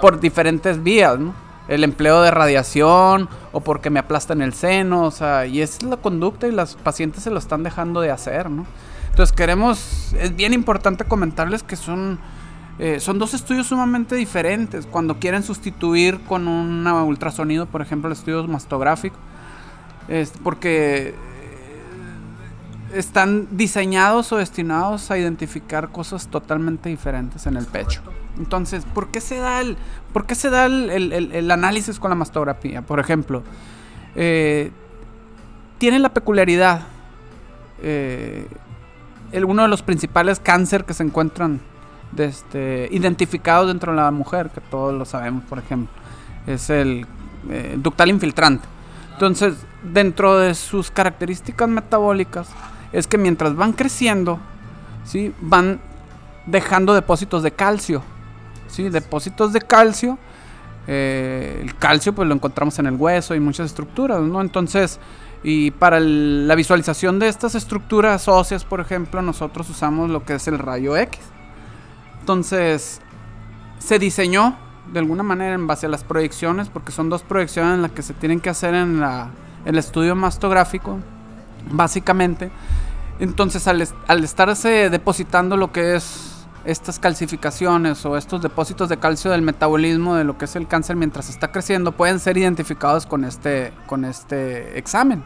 Por 0.00 0.20
diferentes 0.20 0.82
vías, 0.82 1.18
¿no? 1.18 1.34
El 1.68 1.84
empleo 1.84 2.20
de 2.22 2.30
radiación 2.30 3.28
o 3.52 3.60
porque 3.60 3.90
me 3.90 4.00
aplastan 4.00 4.42
el 4.42 4.52
seno, 4.54 5.04
o 5.04 5.10
sea, 5.10 5.46
y 5.46 5.60
esa 5.60 5.78
es 5.78 5.82
la 5.84 5.96
conducta 5.96 6.48
y 6.48 6.52
las 6.52 6.74
pacientes 6.74 7.22
se 7.22 7.30
lo 7.30 7.38
están 7.38 7.62
dejando 7.62 8.00
de 8.00 8.10
hacer, 8.10 8.50
¿no? 8.50 8.66
Entonces 9.10 9.36
queremos, 9.36 10.14
es 10.18 10.34
bien 10.34 10.52
importante 10.52 11.04
comentarles 11.04 11.62
que 11.62 11.76
son, 11.76 12.18
eh, 12.78 12.98
son 12.98 13.18
dos 13.18 13.34
estudios 13.34 13.68
sumamente 13.68 14.16
diferentes. 14.16 14.86
Cuando 14.86 15.18
quieren 15.18 15.42
sustituir 15.42 16.20
con 16.22 16.48
un 16.48 16.86
ultrasonido, 16.86 17.66
por 17.66 17.82
ejemplo, 17.82 18.08
el 18.08 18.16
estudio 18.16 18.46
mastográfico, 18.48 19.16
es 20.10 20.32
porque 20.42 21.14
están 22.94 23.46
diseñados 23.52 24.32
o 24.32 24.36
destinados 24.36 25.10
a 25.10 25.16
identificar 25.16 25.90
cosas 25.90 26.28
totalmente 26.28 26.88
diferentes 26.88 27.46
en 27.46 27.56
el 27.56 27.64
pecho. 27.64 28.02
Entonces, 28.36 28.84
¿por 28.84 29.08
qué 29.08 29.20
se 29.20 29.36
da 29.36 29.60
el, 29.60 29.76
por 30.12 30.26
qué 30.26 30.34
se 30.34 30.50
da 30.50 30.66
el, 30.66 31.50
análisis 31.50 31.98
con 32.00 32.10
la 32.10 32.16
mastografía? 32.16 32.82
Por 32.82 32.98
ejemplo, 32.98 33.42
eh, 34.16 34.72
tiene 35.78 36.00
la 36.00 36.08
peculiaridad, 36.08 36.82
eh, 37.82 38.48
uno 39.46 39.62
de 39.62 39.68
los 39.68 39.82
principales 39.82 40.40
cáncer 40.40 40.84
que 40.84 40.94
se 40.94 41.04
encuentran 41.04 41.60
este, 42.16 42.88
identificados 42.90 43.68
dentro 43.68 43.92
de 43.92 43.98
la 43.98 44.10
mujer, 44.10 44.50
que 44.50 44.60
todos 44.60 44.92
lo 44.92 45.04
sabemos, 45.04 45.44
por 45.44 45.58
ejemplo, 45.58 45.94
es 46.46 46.68
el 46.70 47.06
eh, 47.48 47.76
ductal 47.78 48.10
infiltrante. 48.10 48.66
Entonces, 49.20 49.56
dentro 49.82 50.38
de 50.38 50.54
sus 50.54 50.90
características 50.90 51.68
metabólicas, 51.68 52.48
es 52.90 53.06
que 53.06 53.18
mientras 53.18 53.54
van 53.54 53.74
creciendo, 53.74 54.38
¿sí? 55.04 55.34
van 55.42 55.78
dejando 56.46 56.94
depósitos 56.94 57.42
de 57.42 57.50
calcio. 57.50 58.02
¿sí? 58.66 58.88
Depósitos 58.88 59.52
de 59.52 59.60
calcio. 59.60 60.16
Eh, 60.86 61.60
el 61.62 61.76
calcio 61.76 62.14
pues 62.14 62.28
lo 62.28 62.34
encontramos 62.34 62.78
en 62.78 62.86
el 62.86 62.94
hueso 62.94 63.34
y 63.34 63.40
muchas 63.40 63.66
estructuras, 63.66 64.22
¿no? 64.22 64.40
Entonces, 64.40 64.98
y 65.42 65.70
para 65.70 66.00
la 66.00 66.54
visualización 66.54 67.18
de 67.18 67.28
estas 67.28 67.54
estructuras 67.54 68.26
óseas, 68.26 68.64
por 68.64 68.80
ejemplo, 68.80 69.20
nosotros 69.20 69.68
usamos 69.68 70.08
lo 70.08 70.24
que 70.24 70.36
es 70.36 70.48
el 70.48 70.58
rayo 70.58 70.96
X. 70.96 71.20
Entonces, 72.20 73.02
se 73.80 73.98
diseñó 73.98 74.56
de 74.92 74.98
alguna 74.98 75.22
manera 75.22 75.54
en 75.54 75.66
base 75.66 75.86
a 75.86 75.88
las 75.88 76.04
proyecciones, 76.04 76.68
porque 76.68 76.92
son 76.92 77.08
dos 77.08 77.22
proyecciones 77.22 77.74
en 77.74 77.82
las 77.82 77.92
que 77.92 78.02
se 78.02 78.14
tienen 78.14 78.40
que 78.40 78.50
hacer 78.50 78.74
en 78.74 79.00
la, 79.00 79.30
el 79.64 79.78
estudio 79.78 80.14
mastográfico, 80.16 80.98
básicamente, 81.70 82.50
Entonces, 83.18 83.66
al, 83.68 83.86
al 84.06 84.24
estarse 84.24 84.88
depositando 84.88 85.56
lo 85.56 85.72
que 85.72 85.94
es 85.94 86.30
estas 86.64 86.98
calcificaciones 86.98 88.04
o 88.04 88.16
estos 88.16 88.42
depósitos 88.42 88.88
de 88.88 88.98
calcio 88.98 89.30
del 89.30 89.42
metabolismo 89.42 90.14
de 90.14 90.24
lo 90.24 90.36
que 90.36 90.44
es 90.44 90.56
el 90.56 90.66
cáncer 90.66 90.96
mientras 90.96 91.30
está 91.30 91.50
creciendo 91.52 91.92
pueden 91.92 92.18
ser 92.18 92.36
identificados 92.36 93.06
con 93.06 93.24
este, 93.24 93.72
con 93.86 94.04
este 94.04 94.78
examen. 94.78 95.24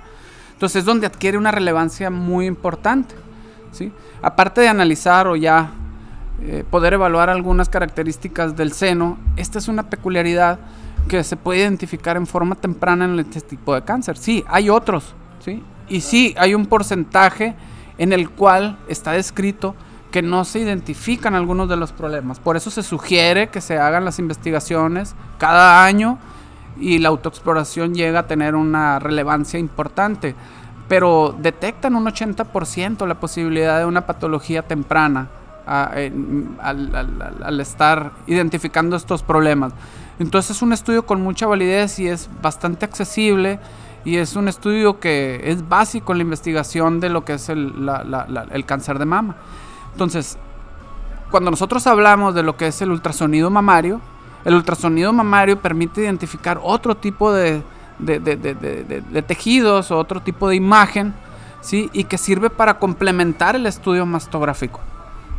Entonces 0.53 0.81
es 0.81 0.85
donde 0.85 1.07
adquiere 1.07 1.37
una 1.37 1.51
relevancia 1.51 2.11
muy 2.11 2.47
importante. 2.47 3.15
¿sí? 3.73 3.93
Aparte 4.23 4.61
de 4.61 4.69
analizar 4.69 5.27
o 5.27 5.35
ya 5.37 5.73
eh, 6.43 6.65
poder 6.69 6.95
evaluar 6.95 7.31
algunas 7.31 7.69
características 7.69 8.57
del 8.57 8.73
seno, 8.73 9.19
esta 9.37 9.59
es 9.59 9.69
una 9.69 9.89
peculiaridad 9.89 10.59
que 11.09 11.23
se 11.23 11.37
puede 11.37 11.61
identificar 11.61 12.17
en 12.17 12.27
forma 12.27 12.55
temprana 12.55 13.05
en 13.05 13.19
este 13.19 13.41
tipo 13.41 13.75
de 13.75 13.83
cáncer. 13.83 14.17
Sí, 14.17 14.45
hay 14.49 14.71
otros, 14.71 15.15
¿sí? 15.45 15.63
Y 15.89 16.01
sí, 16.01 16.35
hay 16.39 16.55
un 16.55 16.67
porcentaje 16.67 17.55
en 17.99 18.13
el 18.13 18.31
cual 18.31 18.79
está 18.89 19.13
descrito 19.13 19.75
que 20.11 20.23
no 20.23 20.45
se 20.45 20.61
identifican 20.61 21.35
algunos 21.35 21.69
de 21.69 21.77
los 21.77 21.93
problemas. 21.93 22.39
Por 22.41 22.57
eso 22.57 22.71
se 22.71 22.83
sugiere 22.83 23.49
que 23.49 23.61
se 23.61 23.79
hagan 23.79 24.05
las 24.05 24.19
investigaciones 24.19 25.15
cada 25.39 25.85
año 25.85 26.19
y 26.79 26.99
la 26.99 27.09
autoexploración 27.09 27.95
llega 27.95 28.21
a 28.21 28.27
tener 28.27 28.55
una 28.55 28.99
relevancia 28.99 29.59
importante. 29.59 30.35
Pero 30.89 31.35
detectan 31.39 31.97
un 31.97 32.07
80% 32.07 33.07
la 33.07 33.15
posibilidad 33.21 33.79
de 33.79 33.87
una 33.87 34.07
patología 34.07 34.63
temprana 34.63 35.29
al, 35.67 37.61
estar 37.61 38.13
identificando 38.27 38.97
estos 38.97 39.23
problemas. 39.23 39.73
Entonces 40.19 40.57
es 40.57 40.63
un 40.63 40.73
estudio 40.73 41.07
con 41.07 41.21
mucha 41.21 41.47
validez 41.47 41.99
y 41.99 42.09
es 42.09 42.29
bastante 42.41 42.85
accesible 42.85 43.59
y 44.05 44.17
es 44.17 44.37
un 44.37 44.49
estudio 44.49 45.01
que 45.01 45.41
es 45.45 45.69
básico 45.69 46.13
en 46.13 46.19
la 46.19 46.25
investigación 46.25 47.01
de 47.01 47.09
lo 47.09 47.25
que 47.25 47.35
es 47.35 47.49
el, 47.49 47.73
el 48.53 48.65
cáncer 48.65 48.99
de 48.99 49.05
mama. 49.07 49.37
Entonces, 49.93 50.39
cuando 51.31 51.51
nosotros 51.51 51.87
hablamos 51.87 52.35
de 52.35 52.43
lo 52.43 52.57
que 52.57 52.69
es 52.69 52.81
el 52.83 52.91
ultrasonido 52.91 53.51
mamario, 53.51 54.01
el 54.45 54.55
ultrasonido 54.55 55.13
mamario 55.13 55.59
permite 55.59 56.03
identificar 56.03 56.61
otro 56.63 56.97
tipo 56.97 57.33
de, 57.33 57.63
de, 57.99 59.25
tejidos 59.27 59.91
o 59.91 59.99
otro 59.99 60.21
tipo 60.21 60.49
de 60.49 60.57
imagen, 60.57 61.15
¿sí? 61.61 61.91
Y 61.93 62.05
que 62.05 62.19
sirve 62.19 62.51
para 62.51 62.79
complementar 62.79 63.57
el 63.57 63.67
estudio 63.67 64.05
mastográfico, 64.07 64.81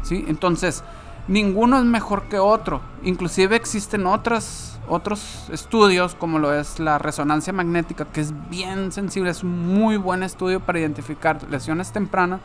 ¿sí? 0.05 0.23
Entonces, 0.27 0.83
ninguno 1.27 1.77
es 1.79 1.85
mejor 1.85 2.23
que 2.23 2.39
otro. 2.39 2.81
Inclusive 3.03 3.55
existen 3.55 4.05
otras, 4.05 4.79
otros 4.87 5.49
estudios, 5.51 6.15
como 6.15 6.39
lo 6.39 6.53
es 6.53 6.79
la 6.79 6.97
resonancia 6.97 7.51
magnética, 7.51 8.05
que 8.05 8.21
es 8.21 8.33
bien 8.49 8.91
sensible, 8.91 9.31
es 9.31 9.43
un 9.43 9.73
muy 9.73 9.97
buen 9.97 10.23
estudio 10.23 10.59
para 10.59 10.79
identificar 10.79 11.39
lesiones 11.49 11.91
tempranas, 11.91 12.39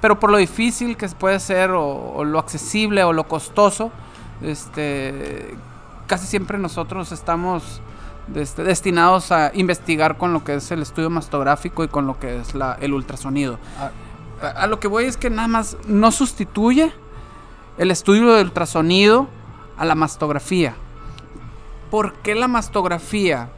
pero 0.00 0.20
por 0.20 0.30
lo 0.30 0.36
difícil 0.36 0.96
que 0.96 1.08
puede 1.08 1.40
ser, 1.40 1.70
o, 1.70 2.24
lo 2.24 2.38
accesible, 2.38 3.02
o 3.04 3.12
lo 3.12 3.26
costoso, 3.26 3.90
este, 4.42 5.56
casi 6.06 6.26
siempre 6.26 6.58
nosotros 6.58 7.10
estamos 7.10 7.80
este, 8.34 8.62
destinados 8.62 9.32
a 9.32 9.50
investigar 9.54 10.18
con 10.18 10.32
lo 10.32 10.44
que 10.44 10.56
es 10.56 10.70
el 10.70 10.82
estudio 10.82 11.10
mastográfico 11.10 11.82
y 11.82 11.88
con 11.88 12.06
lo 12.06 12.18
que 12.20 12.38
es 12.40 12.54
el 12.80 12.92
ultrasonido. 12.92 13.58
Ah. 13.80 13.90
A, 14.40 14.66
lo 14.66 14.78
que 14.78 14.88
voy 14.88 15.04
es 15.04 15.16
que 15.16 15.30
nada 15.30 15.48
más 15.48 15.76
no 15.86 16.12
sustituye 16.12 16.92
el 17.76 17.90
estudio 17.90 18.32
de 18.34 18.42
ultrasonido 18.42 19.28
a 19.76 19.84
la 19.84 19.94
mastografía. 19.94 20.74
¿Por 21.90 22.14
qué 22.14 22.34
la 22.34 22.48
mastografía 22.48 23.48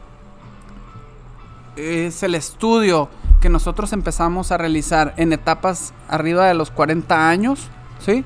es 1.75 2.23
el 2.23 2.35
estudio 2.35 3.09
que 3.41 3.49
nosotros 3.49 3.93
empezamos 3.93 4.51
a 4.51 4.57
realizar 4.57 5.13
en 5.17 5.33
etapas 5.33 5.93
arriba 6.07 6.47
de 6.47 6.53
los 6.53 6.71
40 6.71 7.29
años? 7.29 7.67
¿Sí? 7.99 8.25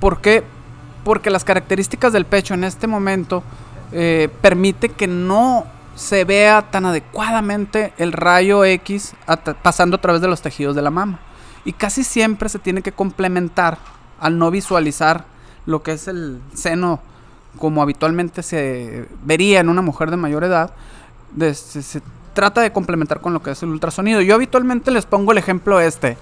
¿Por 0.00 0.20
qué? 0.20 0.44
Porque 1.04 1.30
las 1.30 1.44
características 1.44 2.12
del 2.12 2.24
pecho 2.24 2.54
en 2.54 2.64
este 2.64 2.86
momento 2.86 3.42
eh, 3.92 4.28
permite 4.40 4.88
que 4.88 5.06
no 5.06 5.64
se 5.94 6.24
vea 6.24 6.70
tan 6.70 6.86
adecuadamente 6.86 7.92
el 7.98 8.12
rayo 8.12 8.64
X 8.64 9.14
pasando 9.62 9.96
a 9.96 10.00
través 10.00 10.20
de 10.20 10.28
los 10.28 10.42
tejidos 10.42 10.76
de 10.76 10.82
la 10.82 10.90
mama. 10.90 11.20
Y 11.64 11.72
casi 11.72 12.04
siempre 12.04 12.48
se 12.48 12.58
tiene 12.58 12.82
que 12.82 12.92
complementar 12.92 13.78
al 14.20 14.38
no 14.38 14.50
visualizar 14.50 15.24
lo 15.66 15.82
que 15.82 15.92
es 15.92 16.08
el 16.08 16.40
seno 16.54 17.00
como 17.58 17.82
habitualmente 17.82 18.42
se 18.42 19.06
vería 19.24 19.60
en 19.60 19.68
una 19.68 19.82
mujer 19.82 20.10
de 20.10 20.16
mayor 20.16 20.44
edad, 20.44 20.70
se, 21.52 22.00
trata 22.32 22.60
de 22.60 22.72
complementar 22.72 23.20
con 23.20 23.32
lo 23.32 23.42
que 23.42 23.50
es 23.50 23.62
el 23.62 23.70
ultrasonido. 23.70 24.20
Yo 24.20 24.34
habitualmente 24.34 24.90
les 24.90 25.06
pongo 25.06 25.32
el 25.32 25.38
ejemplo 25.38 25.80
este. 25.80 26.16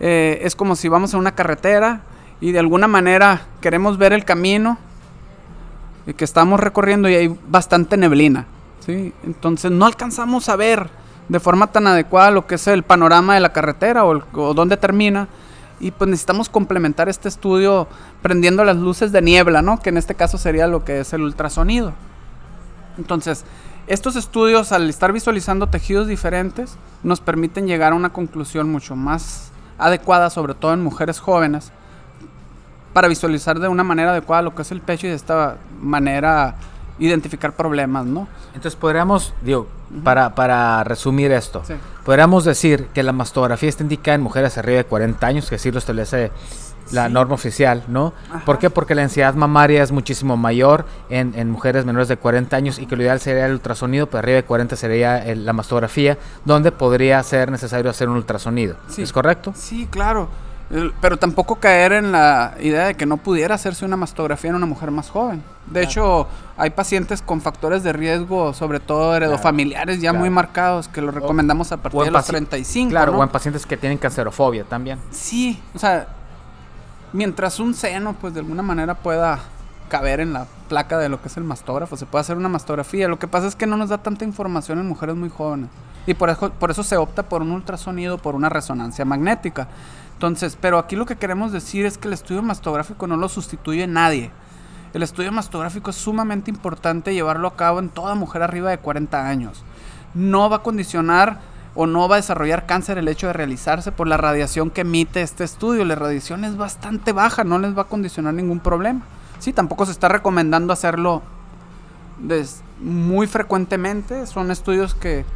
Eh, 0.00 0.40
es 0.42 0.56
como 0.56 0.74
si 0.74 0.88
vamos 0.88 1.14
a 1.14 1.18
una 1.18 1.34
carretera 1.34 2.00
y 2.40 2.52
de 2.52 2.58
alguna 2.58 2.88
manera 2.88 3.42
queremos 3.60 3.96
ver 3.96 4.12
el 4.12 4.24
camino 4.24 4.76
que 6.16 6.24
estamos 6.24 6.60
recorriendo 6.60 7.08
y 7.08 7.14
hay 7.14 7.38
bastante 7.48 7.96
neblina. 7.96 8.46
¿sí? 8.84 9.12
Entonces 9.24 9.70
no 9.70 9.86
alcanzamos 9.86 10.48
a 10.48 10.56
ver 10.56 10.90
de 11.28 11.40
forma 11.40 11.66
tan 11.68 11.86
adecuada 11.86 12.30
lo 12.30 12.46
que 12.46 12.56
es 12.56 12.66
el 12.68 12.82
panorama 12.82 13.34
de 13.34 13.40
la 13.40 13.52
carretera 13.52 14.04
o, 14.04 14.54
dónde 14.54 14.76
termina 14.76 15.28
y 15.80 15.90
pues 15.90 16.08
necesitamos 16.08 16.48
complementar 16.48 17.08
este 17.08 17.28
estudio 17.28 17.86
prendiendo 18.22 18.64
las 18.64 18.76
luces 18.76 19.12
de 19.12 19.20
niebla, 19.20 19.60
¿no? 19.60 19.80
Que 19.80 19.90
en 19.90 19.98
este 19.98 20.14
caso 20.14 20.38
sería 20.38 20.66
lo 20.66 20.84
que 20.84 21.00
es 21.00 21.12
el 21.12 21.22
ultrasonido. 21.22 21.92
Entonces, 22.96 23.44
estos 23.86 24.16
estudios 24.16 24.72
al 24.72 24.88
estar 24.88 25.12
visualizando 25.12 25.66
tejidos 25.66 26.06
diferentes 26.06 26.76
nos 27.02 27.20
permiten 27.20 27.66
llegar 27.66 27.92
a 27.92 27.96
una 27.96 28.10
conclusión 28.10 28.70
mucho 28.70 28.96
más 28.96 29.50
adecuada, 29.78 30.30
sobre 30.30 30.54
todo 30.54 30.72
en 30.72 30.82
mujeres 30.82 31.20
jóvenes, 31.20 31.72
para 32.94 33.08
visualizar 33.08 33.60
de 33.60 33.68
una 33.68 33.84
manera 33.84 34.12
adecuada 34.12 34.42
lo 34.42 34.54
que 34.54 34.62
es 34.62 34.72
el 34.72 34.80
pecho 34.80 35.06
y 35.06 35.10
de 35.10 35.16
esta 35.16 35.58
manera 35.82 36.54
identificar 36.98 37.52
problemas, 37.52 38.06
¿no? 38.06 38.26
Entonces 38.54 38.74
podríamos, 38.74 39.34
digo, 39.42 39.68
para, 40.04 40.34
para 40.34 40.84
resumir 40.84 41.32
esto, 41.32 41.62
podríamos 42.04 42.44
decir 42.44 42.88
que 42.94 43.02
la 43.02 43.12
mastografía 43.12 43.68
está 43.68 43.82
indicada 43.82 44.14
en 44.14 44.22
mujeres 44.22 44.58
arriba 44.58 44.78
de 44.78 44.84
40 44.84 45.26
años, 45.26 45.48
que 45.48 45.56
así 45.56 45.70
lo 45.70 45.78
establece 45.78 46.30
la 46.92 47.08
norma 47.08 47.34
oficial, 47.34 47.82
¿no? 47.88 48.12
¿Por 48.44 48.58
qué? 48.58 48.70
Porque 48.70 48.94
la 48.94 49.02
densidad 49.02 49.34
mamaria 49.34 49.82
es 49.82 49.92
muchísimo 49.92 50.36
mayor 50.36 50.84
en, 51.10 51.34
en, 51.36 51.50
mujeres 51.50 51.84
menores 51.84 52.08
de 52.08 52.16
40 52.16 52.56
años 52.56 52.78
y 52.78 52.86
que 52.86 52.96
lo 52.96 53.02
ideal 53.02 53.20
sería 53.20 53.46
el 53.46 53.52
ultrasonido, 53.52 54.06
pero 54.06 54.20
arriba 54.20 54.36
de 54.36 54.44
40 54.44 54.76
sería 54.76 55.24
la 55.34 55.52
mastografía, 55.52 56.16
donde 56.44 56.72
podría 56.72 57.22
ser 57.22 57.50
necesario 57.50 57.90
hacer 57.90 58.08
un 58.08 58.16
ultrasonido. 58.16 58.76
¿Es 58.96 59.12
correcto? 59.12 59.52
Sí, 59.56 59.88
claro. 59.90 60.28
Pero 61.00 61.16
tampoco 61.16 61.56
caer 61.56 61.92
en 61.92 62.10
la 62.10 62.54
idea 62.60 62.86
de 62.86 62.94
que 62.94 63.06
no 63.06 63.18
pudiera 63.18 63.54
hacerse 63.54 63.84
una 63.84 63.96
mastografía 63.96 64.50
en 64.50 64.56
una 64.56 64.66
mujer 64.66 64.90
más 64.90 65.10
joven. 65.10 65.42
De 65.66 65.82
hecho, 65.82 66.26
hay 66.56 66.70
pacientes 66.70 67.22
con 67.22 67.40
factores 67.40 67.84
de 67.84 67.92
riesgo, 67.92 68.52
sobre 68.52 68.80
todo 68.80 69.14
heredofamiliares 69.14 70.00
ya 70.00 70.12
muy 70.12 70.30
marcados, 70.30 70.88
que 70.88 71.00
lo 71.00 71.12
recomendamos 71.12 71.70
a 71.70 71.76
partir 71.76 72.02
de 72.02 72.10
los 72.10 72.26
35. 72.26 72.90
Claro, 72.90 73.16
o 73.16 73.22
en 73.22 73.28
pacientes 73.28 73.64
que 73.64 73.76
tienen 73.76 73.98
cancerofobia 73.98 74.64
también. 74.64 74.98
Sí, 75.10 75.60
o 75.74 75.78
sea, 75.78 76.08
mientras 77.12 77.60
un 77.60 77.72
seno, 77.74 78.14
pues 78.14 78.34
de 78.34 78.40
alguna 78.40 78.62
manera 78.62 78.94
pueda 78.94 79.38
caber 79.88 80.18
en 80.18 80.32
la 80.32 80.46
placa 80.68 80.98
de 80.98 81.08
lo 81.08 81.22
que 81.22 81.28
es 81.28 81.36
el 81.36 81.44
mastógrafo, 81.44 81.96
se 81.96 82.06
puede 82.06 82.22
hacer 82.22 82.36
una 82.36 82.48
mastografía. 82.48 83.06
Lo 83.06 83.20
que 83.20 83.28
pasa 83.28 83.46
es 83.46 83.54
que 83.54 83.66
no 83.66 83.76
nos 83.76 83.88
da 83.88 83.98
tanta 83.98 84.24
información 84.24 84.80
en 84.80 84.88
mujeres 84.88 85.14
muy 85.14 85.28
jóvenes. 85.28 85.70
Y 86.06 86.14
por 86.14 86.30
eso, 86.30 86.50
por 86.50 86.70
eso 86.70 86.82
se 86.82 86.96
opta 86.96 87.24
por 87.24 87.42
un 87.42 87.50
ultrasonido, 87.50 88.18
por 88.18 88.34
una 88.34 88.48
resonancia 88.48 89.04
magnética. 89.04 89.68
Entonces, 90.16 90.56
pero 90.58 90.78
aquí 90.78 90.96
lo 90.96 91.04
que 91.04 91.16
queremos 91.16 91.52
decir 91.52 91.84
es 91.84 91.98
que 91.98 92.08
el 92.08 92.14
estudio 92.14 92.42
mastográfico 92.42 93.06
no 93.06 93.18
lo 93.18 93.28
sustituye 93.28 93.86
nadie. 93.86 94.30
El 94.94 95.02
estudio 95.02 95.30
mastográfico 95.30 95.90
es 95.90 95.96
sumamente 95.96 96.50
importante 96.50 97.12
llevarlo 97.12 97.48
a 97.48 97.56
cabo 97.56 97.80
en 97.80 97.90
toda 97.90 98.14
mujer 98.14 98.42
arriba 98.42 98.70
de 98.70 98.78
40 98.78 99.28
años. 99.28 99.62
No 100.14 100.48
va 100.48 100.56
a 100.56 100.62
condicionar 100.62 101.40
o 101.74 101.86
no 101.86 102.08
va 102.08 102.14
a 102.14 102.16
desarrollar 102.16 102.64
cáncer 102.64 102.96
el 102.96 103.08
hecho 103.08 103.26
de 103.26 103.34
realizarse 103.34 103.92
por 103.92 104.06
la 104.06 104.16
radiación 104.16 104.70
que 104.70 104.80
emite 104.80 105.20
este 105.20 105.44
estudio. 105.44 105.84
La 105.84 105.96
radiación 105.96 106.44
es 106.44 106.56
bastante 106.56 107.12
baja, 107.12 107.44
no 107.44 107.58
les 107.58 107.76
va 107.76 107.82
a 107.82 107.88
condicionar 107.88 108.32
ningún 108.32 108.60
problema. 108.60 109.02
Sí, 109.38 109.52
tampoco 109.52 109.84
se 109.84 109.92
está 109.92 110.08
recomendando 110.08 110.72
hacerlo 110.72 111.20
muy 112.80 113.26
frecuentemente. 113.26 114.26
Son 114.26 114.50
estudios 114.50 114.94
que 114.94 115.26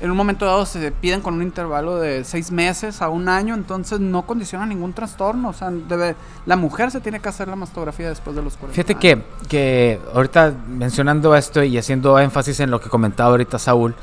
en 0.00 0.10
un 0.10 0.16
momento 0.16 0.46
dado 0.46 0.64
se 0.64 0.92
piden 0.92 1.20
con 1.20 1.34
un 1.34 1.42
intervalo 1.42 1.96
de 1.98 2.24
seis 2.24 2.50
meses 2.50 3.02
a 3.02 3.10
un 3.10 3.28
año, 3.28 3.54
entonces 3.54 4.00
no 4.00 4.22
condiciona 4.22 4.64
ningún 4.64 4.94
trastorno. 4.94 5.50
O 5.50 5.52
sea, 5.52 5.70
debe, 5.70 6.16
la 6.46 6.56
mujer 6.56 6.90
se 6.90 7.00
tiene 7.00 7.20
que 7.20 7.28
hacer 7.28 7.48
la 7.48 7.56
mastografía 7.56 8.08
después 8.08 8.34
de 8.34 8.42
los 8.42 8.56
40 8.56 8.74
Fíjate 8.74 8.94
que, 8.94 9.22
que 9.48 10.00
ahorita 10.14 10.54
mencionando 10.68 11.34
esto 11.36 11.62
y 11.62 11.76
haciendo 11.76 12.18
énfasis 12.18 12.60
en 12.60 12.70
lo 12.70 12.80
que 12.80 12.88
comentaba 12.88 13.30
ahorita 13.30 13.58
Saúl, 13.58 13.94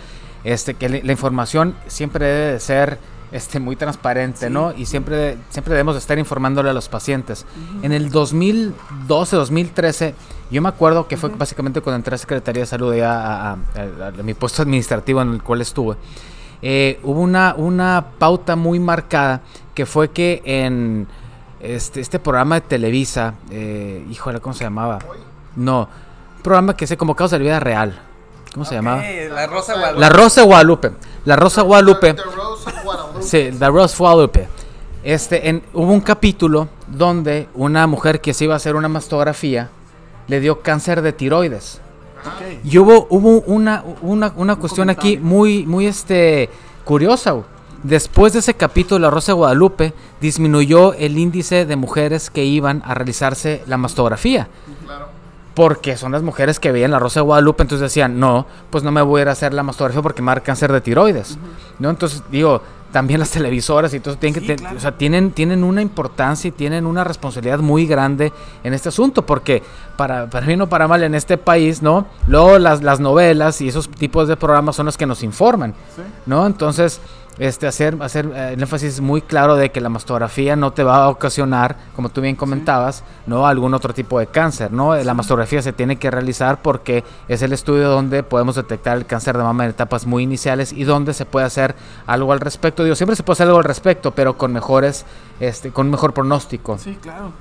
este, 0.44 0.76
que 0.76 0.88
la, 0.88 1.12
información 1.12 1.76
siempre 1.88 2.26
debe 2.26 2.54
de 2.54 2.60
ser 2.60 3.00
este, 3.32 3.60
muy 3.60 3.76
transparente, 3.76 4.50
¿no? 4.50 4.74
Y 4.76 4.86
siempre, 4.86 5.38
siempre 5.50 5.74
debemos 5.74 5.96
estar 5.96 6.18
informándole 6.18 6.70
a 6.70 6.74
los 6.74 6.90
pacientes. 6.90 7.46
En 7.82 7.92
el 7.92 8.10
2012, 8.10 9.36
2013 9.36 10.16
yo 10.50 10.62
me 10.62 10.70
acuerdo 10.70 11.08
que 11.08 11.18
fue 11.18 11.30
básicamente 11.30 11.82
cuando 11.82 11.98
entré 11.98 12.16
a 12.16 12.18
Secretaría 12.18 12.62
de 12.62 12.68
Salud 12.68 12.98
a, 13.02 13.58
mi 14.24 14.34
puesto 14.34 14.62
administrativo 14.62 15.22
en 15.22 15.34
el 15.34 15.44
cual 15.44 15.62
estuve. 15.62 15.98
eh, 16.62 17.00
hubo 17.04 17.20
una, 17.20 17.54
una 17.58 18.06
pauta 18.18 18.56
muy 18.56 18.80
marcada 18.80 19.42
que 19.76 19.86
fue 19.86 20.10
que 20.10 20.42
en 20.46 21.08
este, 21.60 22.00
este 22.00 22.20
programa 22.20 22.56
de 22.56 22.62
Televisa, 22.62 23.36
eh, 23.52 24.06
híjole, 24.10 24.40
¿cómo 24.40 24.54
se 24.54 24.64
llamaba? 24.64 25.00
No, 25.56 25.90
un 26.38 26.44
programa 26.44 26.76
que 26.76 26.88
se 26.88 26.96
convocaba 26.96 27.30
de 27.30 27.40
la 27.40 27.44
vida 27.44 27.60
real. 27.60 28.02
¿Cómo 28.54 28.66
se 28.66 28.76
llamaba? 28.76 29.04
La 29.30 29.46
Rosa 29.46 29.74
Guadalupe. 29.74 30.00
La 30.00 30.10
Rosa 30.10 30.44
Guadalupe. 30.44 30.92
La 31.26 31.36
Rosa 31.36 31.62
Guadalupe. 31.62 32.16
Sí, 33.28 33.50
The 33.60 33.68
Rose 33.68 33.98
Guadalupe. 33.98 34.48
Este, 35.04 35.50
en, 35.50 35.62
hubo 35.74 35.92
un 35.92 36.00
capítulo 36.00 36.70
donde 36.88 37.50
una 37.56 37.86
mujer 37.86 38.22
que 38.22 38.34
se 38.34 38.46
iba 38.46 38.54
a 38.54 38.58
hacer 38.58 38.78
una 38.78 38.88
mastografía 38.88 39.70
le 40.28 40.40
dio 40.40 40.62
cáncer 40.62 41.02
de 41.02 41.12
tiroides. 41.12 41.82
Y 42.64 42.78
hubo, 42.78 43.06
hubo 43.10 43.42
una, 43.42 43.84
una, 44.02 44.32
una 44.38 44.56
cuestión 44.56 44.90
aquí 44.90 45.18
muy, 45.18 45.66
muy 45.66 45.88
este, 45.88 46.50
curiosa. 46.86 47.36
Después 47.84 48.32
de 48.32 48.40
ese 48.40 48.54
capítulo 48.54 49.00
La 49.00 49.10
Rosa 49.10 49.34
de 49.34 49.38
Guadalupe, 49.38 49.94
disminuyó 50.22 50.94
el 50.94 51.18
índice 51.18 51.66
de 51.66 51.76
mujeres 51.76 52.30
que 52.30 52.46
iban 52.46 52.82
a 52.86 52.94
realizarse 52.94 53.62
la 53.68 53.76
mastografía. 53.76 54.48
Porque 55.58 55.98
son 55.98 56.12
las 56.12 56.22
mujeres 56.22 56.60
que 56.60 56.72
veían 56.72 56.92
La 56.92 57.00
Rosa 57.00 57.22
de 57.22 57.24
Guadalupe, 57.24 57.64
entonces 57.64 57.82
decían, 57.82 58.20
no, 58.20 58.46
pues 58.70 58.84
no 58.84 58.92
me 58.92 59.02
voy 59.02 59.18
a 59.18 59.22
ir 59.24 59.30
a 59.30 59.32
hacer 59.32 59.56
la 59.56 59.64
mastografía 59.64 60.04
porque 60.04 60.22
me 60.22 60.28
va 60.28 60.34
a 60.34 60.36
dar 60.36 60.44
cáncer 60.44 60.72
de 60.72 60.82
tiroides. 60.82 61.40
¿No? 61.80 61.90
Entonces, 61.90 62.22
digo, 62.30 62.62
también 62.92 63.20
las 63.20 63.32
televisoras 63.32 63.92
y 63.96 64.00
todo 64.00 64.12
eso 64.12 64.20
tienen 64.20 64.40
que 64.40 64.48
Sí, 64.48 64.56
claro. 64.56 64.78
o 64.78 64.80
sea, 64.80 64.92
tienen, 64.92 65.32
tienen 65.32 65.64
una 65.64 65.82
importancia 65.82 66.48
y 66.48 66.52
tienen 66.52 66.86
una 66.86 67.04
responsabilidad 67.04 67.58
muy 67.58 67.88
grande 67.88 68.32
en 68.64 68.76
este 68.76 68.90
asunto, 68.90 69.26
porque 69.26 69.64
para, 69.98 70.30
para 70.30 70.46
bien 70.46 70.62
o 70.62 70.70
para 70.70 70.88
mal 70.88 71.02
en 71.02 71.16
este 71.16 71.40
país, 71.40 71.82
¿no? 71.82 72.06
Luego 72.28 72.60
las, 72.60 72.84
las 72.84 73.00
novelas 73.00 73.60
y 73.62 73.70
esos 73.70 73.90
tipos 73.90 74.28
de 74.28 74.38
programas 74.38 74.76
son 74.76 74.86
los 74.86 74.96
que 74.96 75.08
nos 75.08 75.24
informan, 75.24 75.74
¿no? 76.28 76.46
Entonces, 76.46 77.02
este, 77.40 77.68
hacer, 77.68 77.98
hacer 78.02 78.32
eh, 78.34 78.54
el 78.54 78.62
énfasis 78.62 79.02
muy 79.02 79.22
claro 79.22 79.56
de 79.56 79.72
que 79.72 79.82
la 79.82 79.90
mastografía 79.90 80.56
no 80.56 80.72
te 80.72 80.84
va 80.84 81.04
a 81.04 81.10
ocasionar, 81.10 81.78
como 81.96 82.10
tú 82.10 82.22
bien 82.22 82.36
comentabas, 82.36 83.04
¿no? 83.26 83.48
Algún 83.48 83.74
otro 83.74 83.94
tipo 83.94 84.20
de 84.20 84.28
cáncer, 84.28 84.72
¿no? 84.72 84.96
La 84.96 85.14
mastografía 85.14 85.62
se 85.62 85.74
tiene 85.74 85.98
que 85.98 86.10
realizar 86.10 86.62
porque 86.62 87.04
es 87.28 87.42
el 87.42 87.54
estudio 87.54 87.90
donde 87.90 88.24
podemos 88.24 88.56
detectar 88.56 88.98
el 88.98 89.06
cáncer 89.06 89.38
de 89.38 89.44
mama 89.44 89.66
en 89.66 89.72
etapas 89.72 90.06
muy 90.06 90.24
iniciales 90.24 90.74
y 90.74 90.84
donde 90.84 91.14
se 91.14 91.26
puede 91.26 91.46
hacer 91.46 91.76
algo 92.06 92.34
al 92.34 92.40
respecto. 92.40 92.84
Digo, 92.84 92.96
siempre 92.96 93.16
se 93.16 93.24
puede 93.24 93.36
hacer 93.36 93.48
algo 93.48 93.60
al 93.60 93.66
respecto, 93.66 94.12
pero 94.12 94.38
con 94.38 94.52
mejores, 94.54 95.06
este, 95.40 95.72
con 95.72 95.90
mejor 95.90 96.14
pronóstico. 96.14 96.78
Sí, 96.78 96.98
claro. 97.02 97.32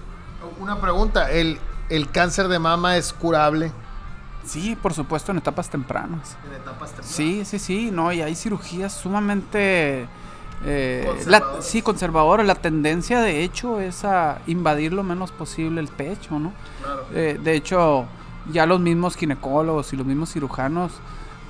Una 0.61 0.81
pregunta, 0.81 1.31
¿el, 1.31 1.59
¿el 1.89 2.11
cáncer 2.11 2.49
de 2.49 2.59
mama 2.59 2.97
es 2.97 3.13
curable 3.13 3.73
Sí, 4.47 4.77
por 4.81 4.95
supuesto, 4.95 5.33
en 5.33 5.39
etapas 5.39 5.69
tempranas. 5.69 6.37
en 6.49 6.55
etapas 6.55 6.91
tempranas? 6.91 7.11
Sí, 7.15 7.45
sí, 7.45 7.59
sí, 7.59 7.91
no, 7.93 8.13
y 8.13 8.23
hay 8.23 8.35
cirugías 8.35 8.93
sumamente... 8.93 10.07
eh, 10.65 11.23
la, 11.27 11.43
sí, 11.61 11.83
conservadoras. 11.83 12.47
La 12.47 12.55
tendencia, 12.55 13.21
de 13.21 13.43
hecho, 13.43 13.81
es 13.81 14.05
a 14.05 14.39
invadir 14.47 14.93
lo 14.93 15.03
menos 15.03 15.33
posible 15.33 15.81
el 15.81 15.89
pecho, 15.89 16.39
¿no? 16.39 16.53
Claro. 16.83 17.07
Eh, 17.13 17.39
de 17.43 17.55
hecho, 17.55 18.07
ya 18.53 18.67
los 18.67 18.81
mismos 18.81 19.17
ginecólogos 19.17 19.93
y 19.93 19.97
los 19.97 20.07
mismos 20.07 20.33
cirujanos, 20.33 20.93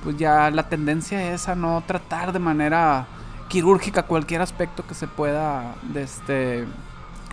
pues 0.03 0.17
ya 0.17 0.49
la 0.51 0.67
tendencia 0.69 1.33
es 1.33 1.47
a 1.47 1.55
no 1.55 1.83
tratar 1.85 2.33
de 2.33 2.39
manera 2.39 3.05
quirúrgica 3.47 4.03
cualquier 4.03 4.41
aspecto 4.41 4.85
que 4.85 4.93
se 4.93 5.07
pueda 5.07 5.75
de 5.83 6.03
este, 6.03 6.65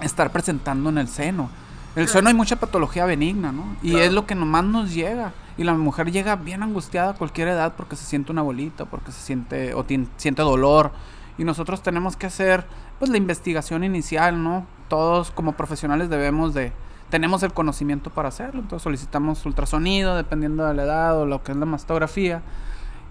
estar 0.03 0.31
presentando 0.31 0.91
en 0.91 0.99
el 0.99 1.09
seno. 1.09 1.49
En 1.97 2.03
el 2.03 2.09
seno 2.09 2.29
hay 2.29 2.35
mucha 2.35 2.57
patología 2.57 3.05
benigna, 3.07 3.51
¿no? 3.53 3.77
Y 3.83 3.91
Claro. 3.93 4.05
es 4.05 4.13
lo 4.13 4.27
que 4.27 4.35
nomás 4.35 4.65
nos 4.65 4.93
llega. 4.93 5.33
Y 5.57 5.65
la 5.65 5.75
mujer 5.75 6.11
llega 6.11 6.37
bien 6.37 6.63
angustiada 6.63 7.11
a 7.11 7.15
cualquier 7.15 7.49
edad 7.49 7.75
porque 7.77 7.97
se 7.97 8.05
siente 8.05 8.33
una 8.33 8.43
bolita, 8.43 8.87
porque 8.87 9.13
se 9.13 9.21
siente 9.21 9.75
o 9.75 9.85
tien- 9.85 10.09
siente 10.17 10.43
dolor. 10.43 10.91
Y 11.39 11.45
nosotros 11.45 11.83
tenemos 11.83 12.17
que 12.17 12.27
hacer 12.27 12.65
pues 12.99 13.11
la 13.11 13.17
investigación 13.19 13.85
inicial, 13.85 14.43
¿no? 14.43 14.67
Todos 14.89 15.31
como 15.31 15.53
profesionales 15.53 16.09
debemos 16.09 16.55
de 16.55 16.73
tenemos 17.11 17.43
el 17.45 17.53
conocimiento 17.53 18.11
para 18.11 18.29
hacerlo, 18.29 18.61
entonces 18.61 18.83
solicitamos 18.83 19.45
ultrasonido 19.47 20.17
dependiendo 20.17 20.67
de 20.67 20.75
la 20.75 20.83
edad 20.83 21.21
o 21.21 21.27
lo 21.27 21.45
que 21.45 21.53
es 21.53 21.59
la 21.59 21.67
mastografía. 21.67 22.43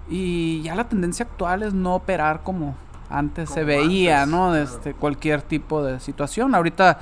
Y 0.09 0.61
ya 0.63 0.75
la 0.75 0.89
tendencia 0.89 1.25
actual 1.25 1.63
es 1.63 1.73
no 1.73 1.95
operar 1.95 2.43
como 2.43 2.75
antes 3.09 3.49
se 3.49 3.61
Como 3.61 3.67
veía, 3.67 4.23
antes, 4.23 4.35
¿no? 4.35 4.49
claro. 4.49 4.63
Este, 4.63 4.93
cualquier 4.93 5.41
tipo 5.41 5.83
de 5.83 5.99
situación. 6.01 6.53
Ahorita 6.55 6.99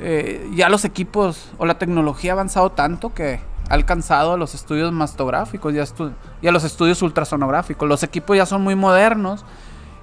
eh, 0.00 0.48
ya 0.54 0.70
los 0.70 0.84
equipos 0.86 1.50
o 1.58 1.66
la 1.66 1.78
tecnología 1.78 2.32
ha 2.32 2.34
avanzado 2.34 2.70
tanto 2.70 3.12
que 3.12 3.40
alcanzado 3.68 4.34
a 4.34 4.36
los 4.36 4.54
estudios 4.54 4.92
mastográficos 4.92 5.72
y 5.72 5.78
a, 5.78 5.84
estu- 5.84 6.12
y 6.40 6.48
a 6.48 6.52
los 6.52 6.64
estudios 6.64 7.00
ultrasonográficos. 7.02 7.88
Los 7.88 8.02
equipos 8.02 8.36
ya 8.36 8.46
son 8.46 8.62
muy 8.62 8.74
modernos 8.74 9.44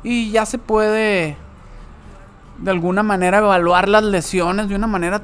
y 0.03 0.31
ya 0.31 0.45
se 0.45 0.57
puede 0.57 1.37
de 2.57 2.71
alguna 2.71 3.03
manera 3.03 3.37
evaluar 3.37 3.87
las 3.87 4.03
lesiones 4.03 4.69
de 4.69 4.75
una 4.75 4.87
manera 4.87 5.21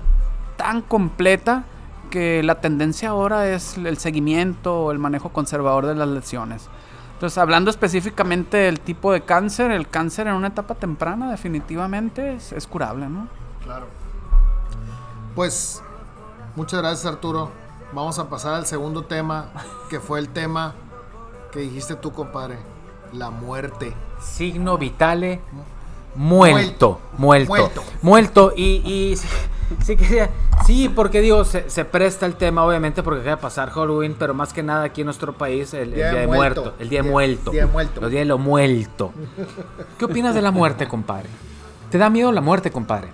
tan 0.57 0.81
completa 0.81 1.63
que 2.09 2.43
la 2.43 2.61
tendencia 2.61 3.09
ahora 3.09 3.49
es 3.49 3.77
el 3.77 3.97
seguimiento 3.97 4.83
o 4.85 4.91
el 4.91 4.99
manejo 4.99 5.29
conservador 5.29 5.85
de 5.85 5.95
las 5.95 6.07
lesiones. 6.07 6.69
Entonces, 7.13 7.37
hablando 7.37 7.69
específicamente 7.71 8.57
del 8.57 8.79
tipo 8.79 9.11
de 9.11 9.21
cáncer, 9.21 9.71
el 9.71 9.87
cáncer 9.87 10.27
en 10.27 10.33
una 10.33 10.47
etapa 10.47 10.75
temprana 10.75 11.31
definitivamente 11.31 12.35
es, 12.35 12.51
es 12.51 12.67
curable, 12.67 13.09
¿no? 13.09 13.27
Claro. 13.63 13.87
Pues, 15.33 15.81
muchas 16.55 16.81
gracias 16.81 17.05
Arturo. 17.05 17.51
Vamos 17.93 18.19
a 18.19 18.29
pasar 18.29 18.53
al 18.55 18.65
segundo 18.65 19.03
tema, 19.03 19.49
que 19.89 19.99
fue 19.99 20.19
el 20.19 20.29
tema 20.29 20.73
que 21.51 21.59
dijiste 21.59 21.95
tú, 21.95 22.11
compadre. 22.11 22.57
La 23.13 23.29
muerte. 23.29 23.93
Signo 24.19 24.77
vitale 24.77 25.39
muerto. 26.15 26.99
Muerto. 27.17 27.47
Muerto. 27.47 27.83
Muerto. 28.01 28.53
Y, 28.55 28.81
y 28.85 29.15
sí, 29.15 29.27
sí 29.83 29.95
quería- 29.95 30.29
sí, 30.65 30.89
porque 30.89 31.21
digo, 31.21 31.45
se, 31.45 31.69
se 31.69 31.85
presta 31.85 32.25
el 32.25 32.35
tema, 32.35 32.65
obviamente, 32.65 33.03
porque 33.03 33.21
acaba 33.21 33.35
de 33.37 33.41
pasar 33.41 33.69
Halloween, 33.69 34.15
pero 34.17 34.33
más 34.33 34.51
que 34.51 34.63
nada 34.63 34.83
aquí 34.83 35.01
en 35.01 35.05
nuestro 35.05 35.33
país, 35.33 35.73
el, 35.73 35.89
el 35.89 35.95
Día, 35.95 36.13
de 36.13 36.27
muerto. 36.27 36.73
El 36.79 36.89
Día 36.89 37.03
de 37.03 37.09
Muerto. 37.09 37.51
Día 37.51 37.65
de 37.65 37.71
Muerto. 37.71 38.01
Los 38.01 38.11
días 38.11 38.21
de 38.21 38.25
lo 38.25 38.37
muerto. 38.37 39.13
¿Qué 39.97 40.05
opinas 40.05 40.33
de 40.35 40.41
la 40.41 40.51
muerte, 40.51 40.87
compadre? 40.87 41.29
¿Te 41.91 41.97
da 41.97 42.09
miedo 42.09 42.31
la 42.31 42.41
muerte, 42.41 42.71
compadre? 42.71 43.09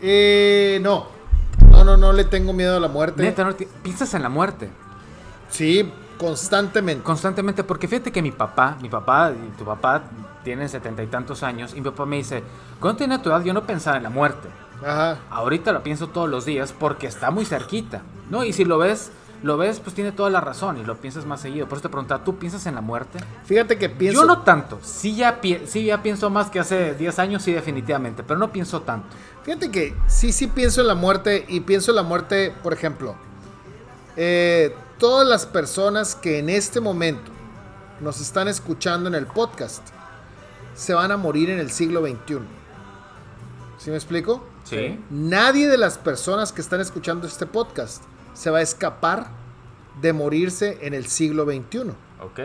Eh, 0.00 0.80
no. 0.82 1.06
No, 1.84 1.96
no, 1.96 1.96
no 1.96 2.12
le 2.12 2.24
tengo 2.24 2.52
miedo 2.52 2.76
a 2.76 2.80
la 2.80 2.88
muerte. 2.88 3.22
Neta, 3.22 3.44
¿no 3.44 3.54
piensas 3.82 4.14
en 4.14 4.22
la 4.22 4.28
muerte? 4.28 4.70
Sí, 5.50 5.90
constantemente. 6.16 7.02
Constantemente, 7.02 7.64
porque 7.64 7.88
fíjate 7.88 8.12
que 8.12 8.22
mi 8.22 8.30
papá, 8.30 8.76
mi 8.80 8.88
papá 8.88 9.32
y 9.32 9.56
tu 9.58 9.64
papá 9.64 10.02
tienen 10.44 10.68
setenta 10.68 11.02
y 11.02 11.08
tantos 11.08 11.42
años, 11.42 11.72
y 11.72 11.80
mi 11.80 11.90
papá 11.90 12.06
me 12.06 12.16
dice, 12.16 12.44
cuando 12.78 12.98
tenía 12.98 13.20
tu 13.20 13.30
edad 13.30 13.42
yo 13.42 13.52
no 13.52 13.64
pensaba 13.64 13.96
en 13.96 14.04
la 14.04 14.10
muerte. 14.10 14.48
Ajá. 14.84 15.18
Ahorita 15.30 15.72
lo 15.72 15.82
pienso 15.82 16.08
todos 16.08 16.28
los 16.28 16.44
días 16.44 16.72
porque 16.72 17.06
está 17.06 17.30
muy 17.30 17.44
cerquita, 17.44 18.02
¿no? 18.30 18.44
Y 18.44 18.52
si 18.52 18.64
lo 18.64 18.78
ves, 18.78 19.10
lo 19.42 19.56
ves, 19.56 19.80
pues 19.80 19.94
tiene 19.94 20.12
toda 20.12 20.30
la 20.30 20.40
razón 20.40 20.78
y 20.78 20.84
lo 20.84 20.96
piensas 20.96 21.26
más 21.26 21.40
seguido. 21.40 21.66
Por 21.66 21.78
eso 21.78 21.82
te 21.82 21.88
preguntaba, 21.88 22.22
¿tú 22.22 22.36
piensas 22.36 22.64
en 22.66 22.76
la 22.76 22.80
muerte? 22.80 23.18
Fíjate 23.44 23.76
que 23.76 23.88
pienso. 23.88 24.20
Yo 24.20 24.26
no 24.26 24.42
tanto. 24.42 24.78
Sí 24.82 25.16
ya, 25.16 25.40
sí 25.66 25.84
ya 25.84 26.02
pienso 26.02 26.30
más 26.30 26.50
que 26.50 26.60
hace 26.60 26.94
10 26.94 27.18
años, 27.18 27.42
sí 27.42 27.52
definitivamente, 27.52 28.22
pero 28.22 28.38
no 28.38 28.52
pienso 28.52 28.82
tanto. 28.82 29.08
Fíjate 29.44 29.70
que 29.70 29.94
sí, 30.06 30.32
sí 30.32 30.46
pienso 30.46 30.80
en 30.80 30.86
la 30.86 30.94
muerte 30.94 31.44
y 31.48 31.60
pienso 31.60 31.90
en 31.90 31.96
la 31.96 32.02
muerte, 32.02 32.54
por 32.62 32.72
ejemplo, 32.72 33.16
eh, 34.16 34.74
todas 34.98 35.26
las 35.26 35.46
personas 35.46 36.14
que 36.14 36.38
en 36.38 36.48
este 36.48 36.80
momento 36.80 37.30
nos 38.00 38.20
están 38.20 38.46
escuchando 38.48 39.08
en 39.08 39.14
el 39.14 39.26
podcast 39.26 39.82
se 40.74 40.94
van 40.94 41.10
a 41.10 41.16
morir 41.16 41.50
en 41.50 41.58
el 41.58 41.70
siglo 41.70 42.02
XXI. 42.02 42.38
¿Sí 43.78 43.90
me 43.90 43.96
explico? 43.96 44.46
Sí. 44.64 44.98
Nadie 45.10 45.66
de 45.66 45.76
las 45.76 45.98
personas 45.98 46.52
que 46.52 46.60
están 46.60 46.80
escuchando 46.80 47.26
este 47.26 47.46
podcast 47.46 48.02
se 48.34 48.50
va 48.50 48.58
a 48.58 48.62
escapar 48.62 49.28
de 50.00 50.12
morirse 50.12 50.78
en 50.82 50.94
el 50.94 51.06
siglo 51.06 51.44
XXI. 51.44 51.90
Ok. 52.22 52.38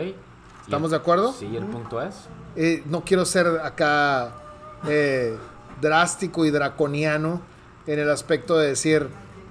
¿Estamos 0.62 0.90
de 0.90 0.96
acuerdo? 0.96 1.32
Sí, 1.32 1.56
el 1.56 1.64
punto 1.64 2.02
es. 2.02 2.14
Eh, 2.56 2.82
no 2.86 3.04
quiero 3.04 3.24
ser 3.24 3.46
acá 3.62 4.34
eh, 4.86 5.36
drástico 5.80 6.44
y 6.44 6.50
draconiano 6.50 7.40
en 7.86 7.98
el 7.98 8.10
aspecto 8.10 8.56
de 8.56 8.68
decir 8.68 9.08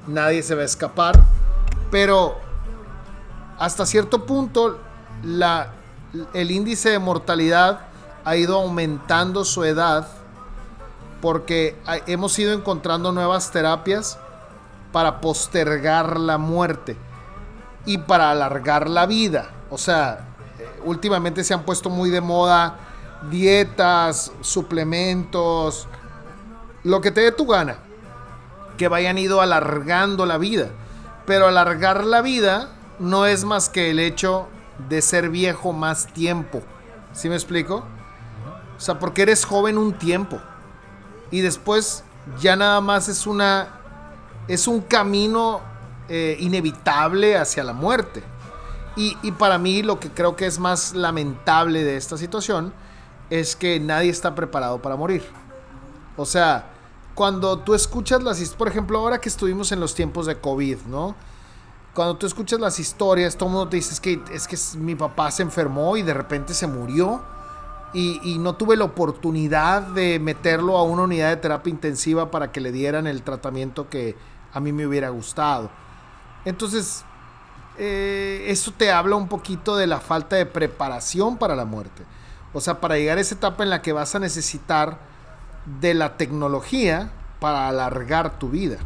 nadie 0.07 0.43
se 0.43 0.55
va 0.55 0.61
a 0.61 0.65
escapar, 0.65 1.19
pero 1.91 2.37
hasta 3.57 3.85
cierto 3.85 4.25
punto 4.25 4.79
la, 5.23 5.73
el 6.33 6.51
índice 6.51 6.89
de 6.89 6.99
mortalidad 6.99 7.81
ha 8.23 8.35
ido 8.35 8.57
aumentando 8.57 9.45
su 9.45 9.63
edad 9.63 10.07
porque 11.21 11.75
hemos 12.05 12.37
ido 12.37 12.53
encontrando 12.53 13.11
nuevas 13.11 13.51
terapias 13.51 14.19
para 14.91 15.19
postergar 15.19 16.19
la 16.19 16.37
muerte 16.37 16.97
y 17.85 17.97
para 17.97 18.31
alargar 18.31 18.89
la 18.89 19.05
vida. 19.05 19.49
O 19.69 19.77
sea, 19.77 20.27
eh, 20.59 20.81
últimamente 20.85 21.43
se 21.43 21.53
han 21.53 21.63
puesto 21.63 21.89
muy 21.89 22.09
de 22.09 22.21
moda 22.21 22.77
dietas, 23.29 24.31
suplementos, 24.41 25.87
lo 26.88 27.02
que 27.02 27.12
te 27.12 27.19
dé 27.19 27.34
tu 27.34 27.45
gana, 27.45 27.80
que 28.78 28.88
vayan 28.88 29.17
ido 29.17 29.41
alargando 29.41 30.26
la 30.26 30.38
vida. 30.38 30.69
Pero 31.26 31.47
alargar 31.47 32.06
la 32.06 32.21
vida 32.21 32.69
no 32.97 33.26
es 33.26 33.43
más 33.43 33.67
que 33.67 33.91
el 33.91 34.00
hecho 34.00 34.47
de 34.88 35.02
ser 35.02 35.30
viejo 35.30 35.73
más 35.73 36.08
tiempo. 36.08 36.62
¿Sí 37.12 37.28
me 37.28 37.36
explico? 37.36 37.84
O 38.78 38.80
sea, 38.80 39.00
porque 39.00 39.23
eres 39.23 39.43
joven 39.43 39.78
un 39.78 39.97
tiempo. 39.97 40.39
Y 41.30 41.41
después 41.41 42.06
ya 42.39 42.56
nada 42.56 42.80
más 42.80 43.10
es 43.10 43.28
una. 43.28 43.67
Es 44.47 44.65
un 44.65 44.80
camino 44.80 45.60
eh, 46.08 46.38
inevitable 46.39 47.38
hacia 47.38 47.65
la 47.65 47.73
muerte. 47.73 48.23
Y, 48.95 49.17
y, 49.23 49.34
para 49.34 49.58
mí 49.58 49.84
lo 49.84 50.00
que 50.00 50.10
creo 50.10 50.38
que 50.38 50.45
es 50.45 50.58
más 50.58 50.93
lamentable 50.93 51.84
de 51.84 51.97
esta 51.97 52.17
situación 52.17 52.73
es 53.30 53.58
que 53.58 53.78
nadie 53.82 54.10
está 54.10 54.34
preparado 54.36 54.82
para 54.82 54.95
morir. 54.95 55.23
O 56.15 56.26
sea, 56.26 56.76
cuando 57.17 57.58
tú 57.58 57.73
escuchas 57.73 58.21
las 58.21 58.39
por 58.51 58.67
ejemplo, 58.67 58.99
ahora 58.99 59.19
que 59.19 59.27
estuvimos 59.27 59.71
en 59.71 59.80
los 59.80 59.95
tiempos 59.95 60.27
de 60.27 60.38
COVID, 60.38 60.82
¿no? 60.82 61.15
Cuando 61.95 62.15
tú 62.15 62.27
escuchas 62.27 62.60
las 62.60 62.77
historias, 62.77 63.36
todo 63.36 63.49
el 63.49 63.56
mundo 63.56 63.69
te 63.69 63.77
dice 63.77 63.99
que 63.99 64.21
es 64.32 64.47
que 64.47 64.56
mi 64.77 64.93
papá 64.93 65.32
se 65.32 65.41
enfermó 65.41 65.97
y 65.97 66.03
de 66.03 66.13
repente 66.13 66.53
se 66.53 66.67
murió 66.67 67.23
y, 67.91 68.21
y, 68.23 68.38
no 68.38 68.53
tuve 68.56 68.77
la 68.77 68.84
oportunidad 68.84 69.82
de 69.82 70.19
meterlo 70.19 70.77
a 70.77 70.84
una 70.84 71.01
unidad 71.01 71.30
de 71.30 71.38
terapia 71.38 71.71
intensiva 71.71 72.30
para 72.30 72.51
que 72.51 72.62
le 72.62 72.71
dieran 72.71 73.08
el 73.08 73.23
tratamiento 73.23 73.89
que 73.89 74.15
a 74.53 74.60
mí 74.60 74.71
me 74.71 74.86
hubiera 74.86 75.10
gustado. 75.10 75.71
Entonces, 76.45 77.03
eh, 77.80 78.45
eso 78.45 78.71
te 78.77 78.91
habla 78.91 79.15
un 79.15 79.27
poquito 79.27 79.75
de 79.75 79.88
la 79.88 79.99
falta 79.99 80.36
de 80.36 80.45
preparación 80.45 81.38
para 81.38 81.56
la 81.56 81.65
muerte. 81.65 82.03
O 82.53 82.62
sea, 82.62 82.80
para 82.80 82.95
llegar 82.95 83.17
a 83.17 83.21
esa 83.21 83.34
etapa 83.34 83.63
en 83.63 83.71
la 83.71 83.82
que 83.82 83.91
vas 83.91 84.13
a 84.13 84.19
necesitar 84.19 85.16
de 85.80 85.93
la 85.93 86.17
tecnología 86.17 87.12
para 87.39 87.67
alargar 87.67 88.39
tu 88.39 88.49
vida. 88.49 88.77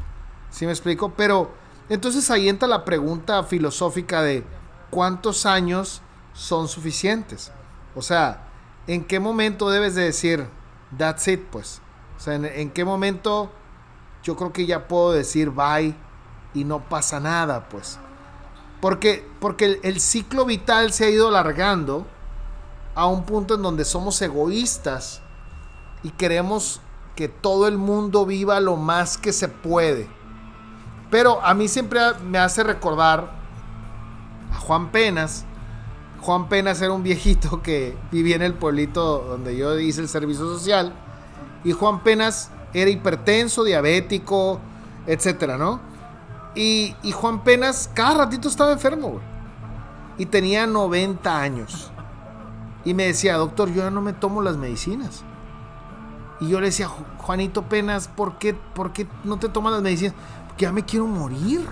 ¿Sí 0.50 0.66
me 0.66 0.72
explico? 0.72 1.14
Pero 1.16 1.52
entonces 1.90 2.30
ahí 2.32 2.50
entra 2.50 2.68
la 2.68 2.86
pregunta 2.86 3.44
filosófica 3.44 4.22
de 4.22 4.44
cuántos 4.90 5.46
años 5.46 6.02
son 6.34 6.68
suficientes. 6.68 7.52
O 7.96 8.02
sea, 8.02 8.48
¿en 8.88 9.04
qué 9.04 9.20
momento 9.20 9.70
debes 9.70 9.96
de 9.96 10.04
decir, 10.04 10.48
that's 10.98 11.28
it, 11.28 11.42
pues? 11.52 11.82
O 12.18 12.20
sea, 12.20 12.36
¿en, 12.36 12.70
qué 12.72 12.86
momento 12.86 13.52
yo 14.24 14.36
creo 14.36 14.54
que 14.54 14.66
ya 14.66 14.88
puedo 14.88 15.12
decir 15.12 15.50
bye 15.50 15.96
y 16.54 16.64
no 16.64 16.88
pasa 16.88 17.20
nada, 17.20 17.68
pues? 17.70 18.00
Porque, 18.80 19.28
porque 19.40 19.80
el, 19.84 20.00
ciclo 20.00 20.46
vital 20.46 20.92
se 20.92 21.06
ha 21.06 21.10
ido 21.10 21.28
alargando 21.28 22.06
a 22.96 23.08
un 23.08 23.26
punto 23.26 23.56
en 23.56 23.62
donde 23.62 23.86
somos 23.86 24.22
egoístas 24.22 25.22
y 26.04 26.10
queremos 26.12 26.82
que 27.16 27.28
todo 27.28 27.68
el 27.68 27.78
mundo 27.78 28.26
viva 28.26 28.60
lo 28.60 28.78
más 28.78 29.18
que 29.18 29.34
se 29.34 29.48
puede. 29.48 30.08
Pero 31.10 31.44
a 31.44 31.54
mí 31.54 31.68
siempre 31.68 32.00
me 32.26 32.38
hace 32.38 32.64
recordar 32.64 33.32
a 34.52 34.56
Juan 34.58 34.92
Penas. 34.92 35.46
Juan 36.22 36.48
Penas 36.48 36.82
era 36.82 36.94
un 36.94 37.04
viejito 37.04 37.62
que 37.64 37.98
vivía 38.12 38.38
en 38.38 38.42
el 38.42 38.54
pueblito 38.54 39.20
donde 39.28 39.56
yo 39.58 39.78
hice 39.80 40.02
el 40.02 40.08
servicio 40.08 40.46
social. 40.46 40.94
Y 41.64 41.74
Juan 41.74 42.02
Penas 42.02 42.50
era 42.74 42.90
hipertenso, 42.90 43.64
diabético, 43.64 44.60
etcétera, 45.06 45.58
¿no? 45.58 45.80
Y, 46.56 46.96
Juan 47.14 47.44
Penas 47.44 47.90
cada 47.94 48.26
ratito 48.26 48.48
estaba 48.48 48.72
enfermo, 48.72 49.10
güey. 49.10 49.24
Y 50.18 50.26
tenía 50.26 50.68
90 50.68 51.40
años. 51.40 51.92
Y 52.84 52.94
me 52.94 53.06
decía, 53.06 53.38
doctor, 53.38 53.70
yo 53.70 53.84
ya 53.84 53.92
no 53.92 54.02
me 54.02 54.14
tomo 54.14 54.42
las 54.42 54.58
medicinas. 54.58 55.24
Y 56.42 56.50
yo 56.50 56.60
le 56.60 56.68
decía, 56.68 56.88
Juanito 56.88 57.64
Penas, 57.64 58.10
¿por 58.10 58.38
qué, 58.38 58.54
por 58.54 58.92
qué 58.92 59.08
no 59.24 59.38
te 59.38 59.48
tomas 59.48 59.74
las 59.74 59.82
medicinas? 59.82 60.14
Porque 60.48 60.64
ya 60.64 60.72
me 60.72 60.84
quiero 60.84 61.08
morir. 61.08 61.66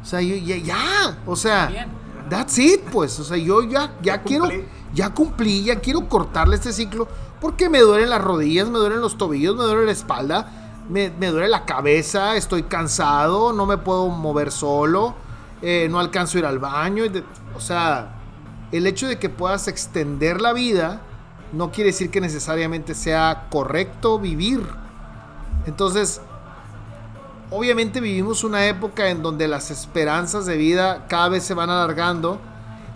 O 0.00 0.04
sea, 0.06 0.22
yo 0.22 0.36
ya, 0.36 0.56
ya. 0.56 1.18
O 1.26 1.36
sea, 1.36 1.88
that's 2.30 2.58
it, 2.58 2.80
pues. 2.92 3.18
O 3.18 3.24
sea, 3.24 3.36
yo 3.36 3.62
ya, 3.62 3.92
ya, 4.00 4.16
ya 4.16 4.22
quiero, 4.22 4.44
cumplí. 4.44 4.64
ya 4.94 5.10
cumplí, 5.12 5.64
ya 5.64 5.80
quiero 5.80 6.08
cortarle 6.08 6.56
este 6.56 6.72
ciclo. 6.72 7.08
Porque 7.40 7.68
me 7.68 7.80
duelen 7.80 8.08
las 8.08 8.22
rodillas, 8.22 8.68
me 8.68 8.78
duelen 8.78 9.00
los 9.00 9.18
tobillos, 9.18 9.56
me 9.56 9.64
duele 9.64 9.86
la 9.86 9.92
espalda 9.92 10.68
me, 10.88 11.10
me, 11.10 11.28
duele 11.28 11.48
la 11.48 11.64
cabeza, 11.64 12.36
estoy 12.36 12.64
cansado, 12.64 13.52
no 13.52 13.66
me 13.66 13.76
puedo 13.76 14.08
mover 14.08 14.50
solo, 14.50 15.14
eh, 15.62 15.86
no 15.90 15.98
alcanzo 16.00 16.38
a 16.38 16.40
ir 16.40 16.46
al 16.46 16.58
baño. 16.58 17.04
O 17.54 17.60
sea, 17.60 18.14
el 18.72 18.86
hecho 18.86 19.06
de 19.06 19.18
que 19.18 19.28
puedas 19.28 19.68
extender 19.68 20.40
la 20.40 20.52
vida 20.52 21.02
no 21.52 21.70
quiere 21.70 21.90
decir 21.90 22.10
que 22.10 22.20
necesariamente 22.20 22.94
sea 22.94 23.46
correcto 23.50 24.18
vivir. 24.18 24.66
Entonces, 25.66 26.20
obviamente 27.50 28.00
vivimos 28.00 28.44
una 28.44 28.66
época 28.66 29.08
en 29.08 29.22
donde 29.22 29.48
las 29.48 29.70
esperanzas 29.70 30.46
de 30.46 30.56
vida 30.56 31.06
cada 31.08 31.28
vez 31.28 31.44
se 31.44 31.54
van 31.54 31.70
alargando 31.70 32.38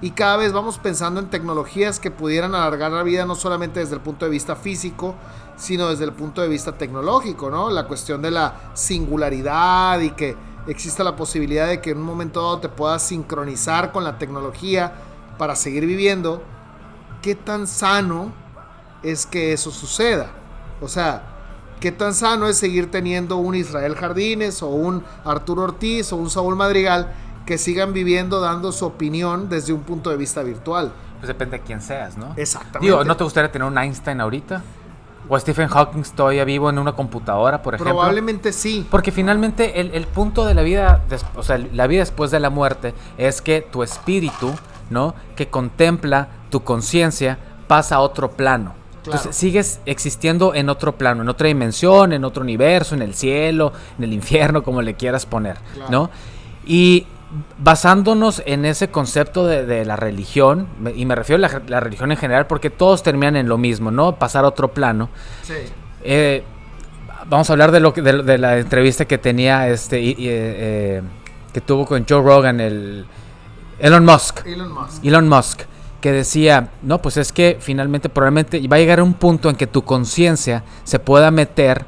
y 0.00 0.10
cada 0.10 0.36
vez 0.36 0.52
vamos 0.52 0.78
pensando 0.78 1.20
en 1.20 1.30
tecnologías 1.30 2.00
que 2.00 2.10
pudieran 2.10 2.54
alargar 2.54 2.90
la 2.90 3.02
vida 3.02 3.24
no 3.24 3.34
solamente 3.34 3.80
desde 3.80 3.94
el 3.94 4.00
punto 4.00 4.24
de 4.24 4.32
vista 4.32 4.56
físico, 4.56 5.14
sino 5.56 5.88
desde 5.88 6.04
el 6.04 6.12
punto 6.12 6.42
de 6.42 6.48
vista 6.48 6.72
tecnológico, 6.72 7.50
¿no? 7.50 7.70
La 7.70 7.86
cuestión 7.86 8.20
de 8.20 8.32
la 8.32 8.72
singularidad 8.74 10.00
y 10.00 10.10
que 10.10 10.36
exista 10.66 11.04
la 11.04 11.14
posibilidad 11.14 11.68
de 11.68 11.80
que 11.80 11.90
en 11.90 11.98
un 11.98 12.04
momento 12.04 12.42
dado 12.42 12.58
te 12.58 12.68
puedas 12.68 13.02
sincronizar 13.02 13.92
con 13.92 14.02
la 14.02 14.18
tecnología 14.18 14.92
para 15.38 15.54
seguir 15.54 15.86
viviendo. 15.86 16.42
¿Qué 17.20 17.36
tan 17.36 17.68
sano 17.68 18.41
es 19.02 19.26
que 19.26 19.52
eso 19.52 19.70
suceda? 19.70 20.30
O 20.80 20.88
sea, 20.88 21.22
¿qué 21.80 21.92
tan 21.92 22.14
sano 22.14 22.46
es 22.46 22.56
seguir 22.56 22.90
teniendo 22.90 23.36
un 23.36 23.54
Israel 23.54 23.94
Jardines 23.94 24.62
o 24.62 24.68
un 24.68 25.04
Arturo 25.24 25.62
Ortiz 25.62 26.12
o 26.12 26.16
un 26.16 26.30
Saúl 26.30 26.56
Madrigal 26.56 27.12
que 27.46 27.58
sigan 27.58 27.92
viviendo 27.92 28.40
dando 28.40 28.72
su 28.72 28.86
opinión 28.86 29.48
desde 29.48 29.72
un 29.72 29.80
punto 29.80 30.10
de 30.10 30.16
vista 30.16 30.42
virtual? 30.42 30.92
Pues 31.18 31.28
depende 31.28 31.58
de 31.58 31.64
quién 31.64 31.80
seas, 31.80 32.16
¿no? 32.16 32.34
Exactamente. 32.36 32.86
Digo, 32.86 33.04
¿no 33.04 33.16
te 33.16 33.24
gustaría 33.24 33.50
tener 33.50 33.66
un 33.66 33.78
Einstein 33.78 34.20
ahorita? 34.20 34.62
¿O 35.28 35.38
Stephen 35.38 35.68
Hawking 35.68 36.02
todavía 36.16 36.44
vivo 36.44 36.68
en 36.68 36.80
una 36.80 36.94
computadora, 36.94 37.62
por 37.62 37.74
ejemplo? 37.74 37.94
Probablemente 37.94 38.52
sí. 38.52 38.86
Porque 38.90 39.12
finalmente 39.12 39.80
el, 39.80 39.94
el 39.94 40.06
punto 40.08 40.44
de 40.44 40.54
la 40.54 40.62
vida, 40.62 41.02
o 41.36 41.44
sea, 41.44 41.58
la 41.58 41.86
vida 41.86 42.00
después 42.00 42.32
de 42.32 42.40
la 42.40 42.50
muerte 42.50 42.92
es 43.18 43.40
que 43.40 43.60
tu 43.60 43.84
espíritu, 43.84 44.52
¿no? 44.90 45.14
Que 45.36 45.48
contempla 45.48 46.28
tu 46.50 46.64
conciencia, 46.64 47.38
pasa 47.68 47.96
a 47.96 48.00
otro 48.00 48.32
plano. 48.32 48.81
Claro. 49.02 49.18
Entonces 49.18 49.36
sigues 49.36 49.80
existiendo 49.84 50.54
en 50.54 50.68
otro 50.68 50.96
plano, 50.96 51.22
en 51.22 51.28
otra 51.28 51.48
dimensión, 51.48 52.12
en 52.12 52.24
otro 52.24 52.42
universo, 52.42 52.94
en 52.94 53.02
el 53.02 53.14
cielo, 53.14 53.72
en 53.98 54.04
el 54.04 54.12
infierno, 54.12 54.62
como 54.62 54.80
le 54.80 54.94
quieras 54.94 55.26
poner, 55.26 55.56
claro. 55.74 55.90
¿no? 55.90 56.10
Y 56.64 57.06
basándonos 57.58 58.42
en 58.46 58.64
ese 58.64 58.90
concepto 58.90 59.46
de, 59.46 59.64
de 59.66 59.84
la 59.84 59.96
religión, 59.96 60.68
y 60.94 61.04
me 61.06 61.14
refiero 61.14 61.44
a 61.44 61.48
la, 61.48 61.62
la, 61.66 61.80
religión 61.80 62.12
en 62.12 62.18
general, 62.18 62.46
porque 62.46 62.70
todos 62.70 63.02
terminan 63.02 63.36
en 63.36 63.48
lo 63.48 63.58
mismo, 63.58 63.90
¿no? 63.90 64.16
Pasar 64.16 64.44
a 64.44 64.48
otro 64.48 64.68
plano. 64.68 65.08
Sí. 65.42 65.54
Eh, 66.04 66.44
vamos 67.26 67.48
a 67.48 67.54
hablar 67.54 67.72
de, 67.72 67.80
lo 67.80 67.92
que, 67.94 68.02
de, 68.02 68.22
de, 68.22 68.38
la 68.38 68.58
entrevista 68.58 69.06
que 69.06 69.18
tenía, 69.18 69.68
este, 69.68 70.00
y, 70.00 70.10
y, 70.10 70.28
eh, 70.28 71.02
que 71.52 71.60
tuvo 71.60 71.86
con 71.86 72.04
Joe 72.08 72.22
Rogan, 72.22 72.60
el 72.60 73.06
Elon 73.78 74.04
Musk. 74.04 74.46
Elon 74.46 74.72
Musk. 74.72 75.04
Elon 75.04 75.28
Musk. 75.28 75.62
Que 76.02 76.12
decía, 76.12 76.68
no, 76.82 77.00
pues 77.00 77.16
es 77.16 77.32
que 77.32 77.56
finalmente 77.58 78.10
probablemente 78.10 78.60
va 78.68 78.76
a 78.76 78.78
llegar 78.78 79.00
un 79.00 79.14
punto 79.14 79.48
en 79.48 79.56
que 79.56 79.66
tu 79.66 79.82
conciencia 79.82 80.64
se 80.84 80.98
pueda 80.98 81.30
meter 81.30 81.86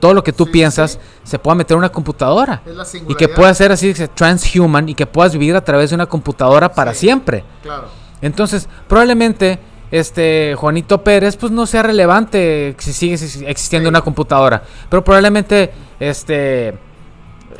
todo 0.00 0.12
lo 0.12 0.22
que 0.22 0.32
tú 0.32 0.44
sí, 0.44 0.50
piensas 0.50 0.92
sí. 0.92 0.98
se 1.22 1.38
pueda 1.38 1.54
meter 1.54 1.74
en 1.74 1.78
una 1.78 1.88
computadora 1.88 2.62
y 3.08 3.14
que 3.14 3.28
pueda 3.28 3.54
ser 3.54 3.72
así 3.72 3.94
transhuman 4.14 4.88
y 4.88 4.94
que 4.94 5.06
puedas 5.06 5.32
vivir 5.32 5.56
a 5.56 5.64
través 5.64 5.90
de 5.90 5.94
una 5.94 6.06
computadora 6.06 6.70
para 6.70 6.92
sí, 6.92 7.06
siempre. 7.06 7.44
Claro. 7.62 7.86
Entonces, 8.20 8.68
probablemente 8.88 9.58
este 9.90 10.54
Juanito 10.58 11.02
Pérez 11.02 11.36
pues 11.36 11.52
no 11.52 11.64
sea 11.64 11.82
relevante 11.82 12.74
si 12.78 12.92
sigue 12.92 13.14
existiendo 13.14 13.86
sí. 13.86 13.88
una 13.88 14.02
computadora, 14.02 14.62
pero 14.90 15.04
probablemente 15.04 15.72
este 16.00 16.76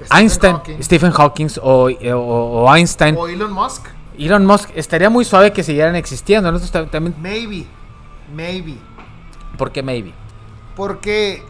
Stephen 0.04 0.18
Einstein, 0.18 0.52
Hawking. 0.56 0.82
Stephen 0.82 1.12
Hawking 1.12 1.48
o, 1.62 1.88
o, 1.88 2.64
o, 2.64 2.74
Einstein 2.74 3.16
O 3.16 3.28
Elon 3.28 3.52
Musk. 3.52 3.95
Elon 4.18 4.46
Musk 4.46 4.70
estaría 4.74 5.10
muy 5.10 5.24
suave 5.24 5.52
que 5.52 5.62
siguieran 5.62 5.96
existiendo, 5.96 6.50
¿no? 6.50 6.58
Entonces, 6.58 6.90
también 6.90 7.14
Maybe. 7.20 7.66
Maybe. 8.34 8.76
¿Por 9.56 9.72
qué 9.72 9.82
maybe? 9.82 10.12
Porque 10.74 11.42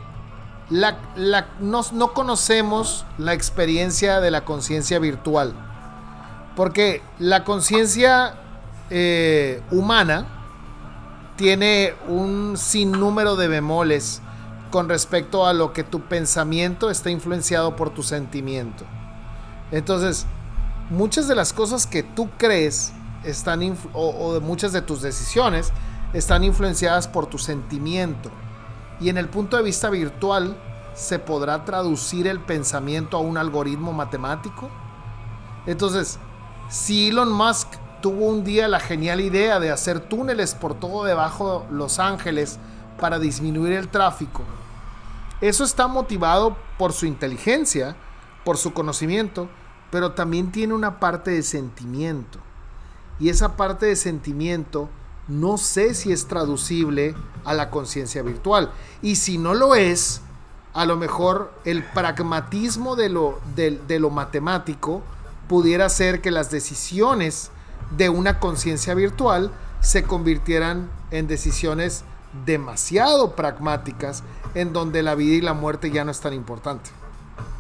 la, 0.71 0.99
la, 1.17 1.49
no, 1.61 1.83
no, 1.93 2.13
conocemos 2.13 3.05
la 3.19 3.33
experiencia 3.35 4.21
de 4.21 4.31
la 4.31 4.45
conciencia 4.45 4.99
virtual. 4.99 5.55
Porque 6.55 7.03
la 7.19 7.45
conciencia 7.45 8.35
eh, 8.91 9.63
humana 9.71 10.27
tiene 11.37 11.95
un 12.09 12.57
sinnúmero 12.57 13.37
de 13.37 13.49
bemoles 13.49 14.23
con 14.71 14.89
respecto 14.89 15.47
a 15.47 15.53
lo 15.53 15.73
que 15.73 15.85
tu 15.85 16.01
pensamiento 16.01 16.91
está 16.91 17.11
influenciado 17.11 17.77
por 17.77 17.91
tu 17.91 18.03
sentimiento. 18.03 18.85
Entonces, 19.71 20.27
muchas 20.91 21.29
de 21.29 21.35
las 21.35 21.53
cosas 21.53 21.87
que 21.87 22.03
tú 22.03 22.29
crees 22.39 22.93
están 23.25 23.77
o, 23.93 24.41
muchas 24.41 24.73
de 24.73 24.83
tus 24.83 25.03
decisiones 25.03 25.73
están 26.13 26.45
influenciadas 26.45 27.09
por 27.09 27.27
tu 27.27 27.39
sentimiento. 27.39 28.31
Y 29.01 29.09
en 29.09 29.19
el 29.19 29.29
punto 29.29 29.57
de 29.57 29.63
vista 29.63 29.91
virtual, 29.91 30.57
¿se 30.95 31.19
podrá 31.19 31.65
traducir 31.65 32.27
el 32.27 32.41
pensamiento 32.41 33.17
a 33.17 33.21
un 33.21 33.37
algoritmo 33.37 33.93
matemático? 33.93 34.71
Entonces, 35.67 36.19
si 36.69 37.09
Elon 37.09 37.33
Musk 37.33 37.69
tuvo 38.01 38.27
un 38.27 38.45
día 38.45 38.69
la 38.69 38.81
genial 38.81 39.21
idea 39.21 39.59
de 39.59 39.71
hacer 39.71 40.01
túneles 40.01 40.55
por 40.55 40.75
todo 40.75 41.05
debajo 41.05 41.67
de 41.69 41.77
Los 41.77 41.99
Ángeles 41.99 42.59
para 43.01 43.19
disminuir 43.19 43.73
el 43.73 43.89
tráfico. 43.89 44.43
Eso 45.41 45.65
está 45.65 45.87
motivado 45.87 46.57
por 46.79 46.93
su 46.93 47.07
inteligencia, 47.07 47.97
por 48.45 48.57
su 48.57 48.73
conocimiento, 48.73 49.49
pero 49.91 50.13
también 50.13 50.53
tiene 50.53 50.75
una 50.75 50.99
parte 51.01 51.31
de 51.31 51.43
sentimiento. 51.43 52.39
Y 53.19 53.29
esa 53.29 53.57
parte 53.57 53.87
de 53.87 53.97
sentimiento 53.97 54.89
no 55.29 55.59
sé 55.59 55.95
si 55.95 56.13
es 56.13 56.27
traducible 56.27 57.15
a 57.45 57.55
la 57.55 57.71
conciencia 57.71 58.23
virtual. 58.23 58.71
Y 59.03 59.17
si 59.17 59.39
no 59.39 59.55
lo 59.55 59.75
es, 59.75 60.21
a 60.75 60.85
lo 60.85 60.97
mejor 60.97 61.53
el 61.65 61.83
pragmatismo 61.83 62.97
de 62.97 63.09
lo, 63.09 64.11
matemático 64.11 65.03
pudiera 65.49 65.89
ser 65.89 66.21
que 66.21 66.31
las 66.31 66.51
decisiones 66.51 67.51
de 67.97 68.09
una 68.09 68.41
conciencia 68.41 68.95
virtual 68.95 69.51
se 69.81 70.03
convirtieran 70.03 70.91
en 71.11 71.29
decisiones 71.29 72.05
demasiado 72.45 73.35
pragmáticas 73.35 74.23
en 74.55 74.73
donde 74.73 75.03
la 75.03 75.15
vida 75.15 75.37
y 75.37 75.41
la 75.41 75.55
muerte 75.55 75.91
ya 75.91 76.05
no 76.05 76.11
es 76.11 76.21
tan 76.21 76.35
importante. 76.35 76.91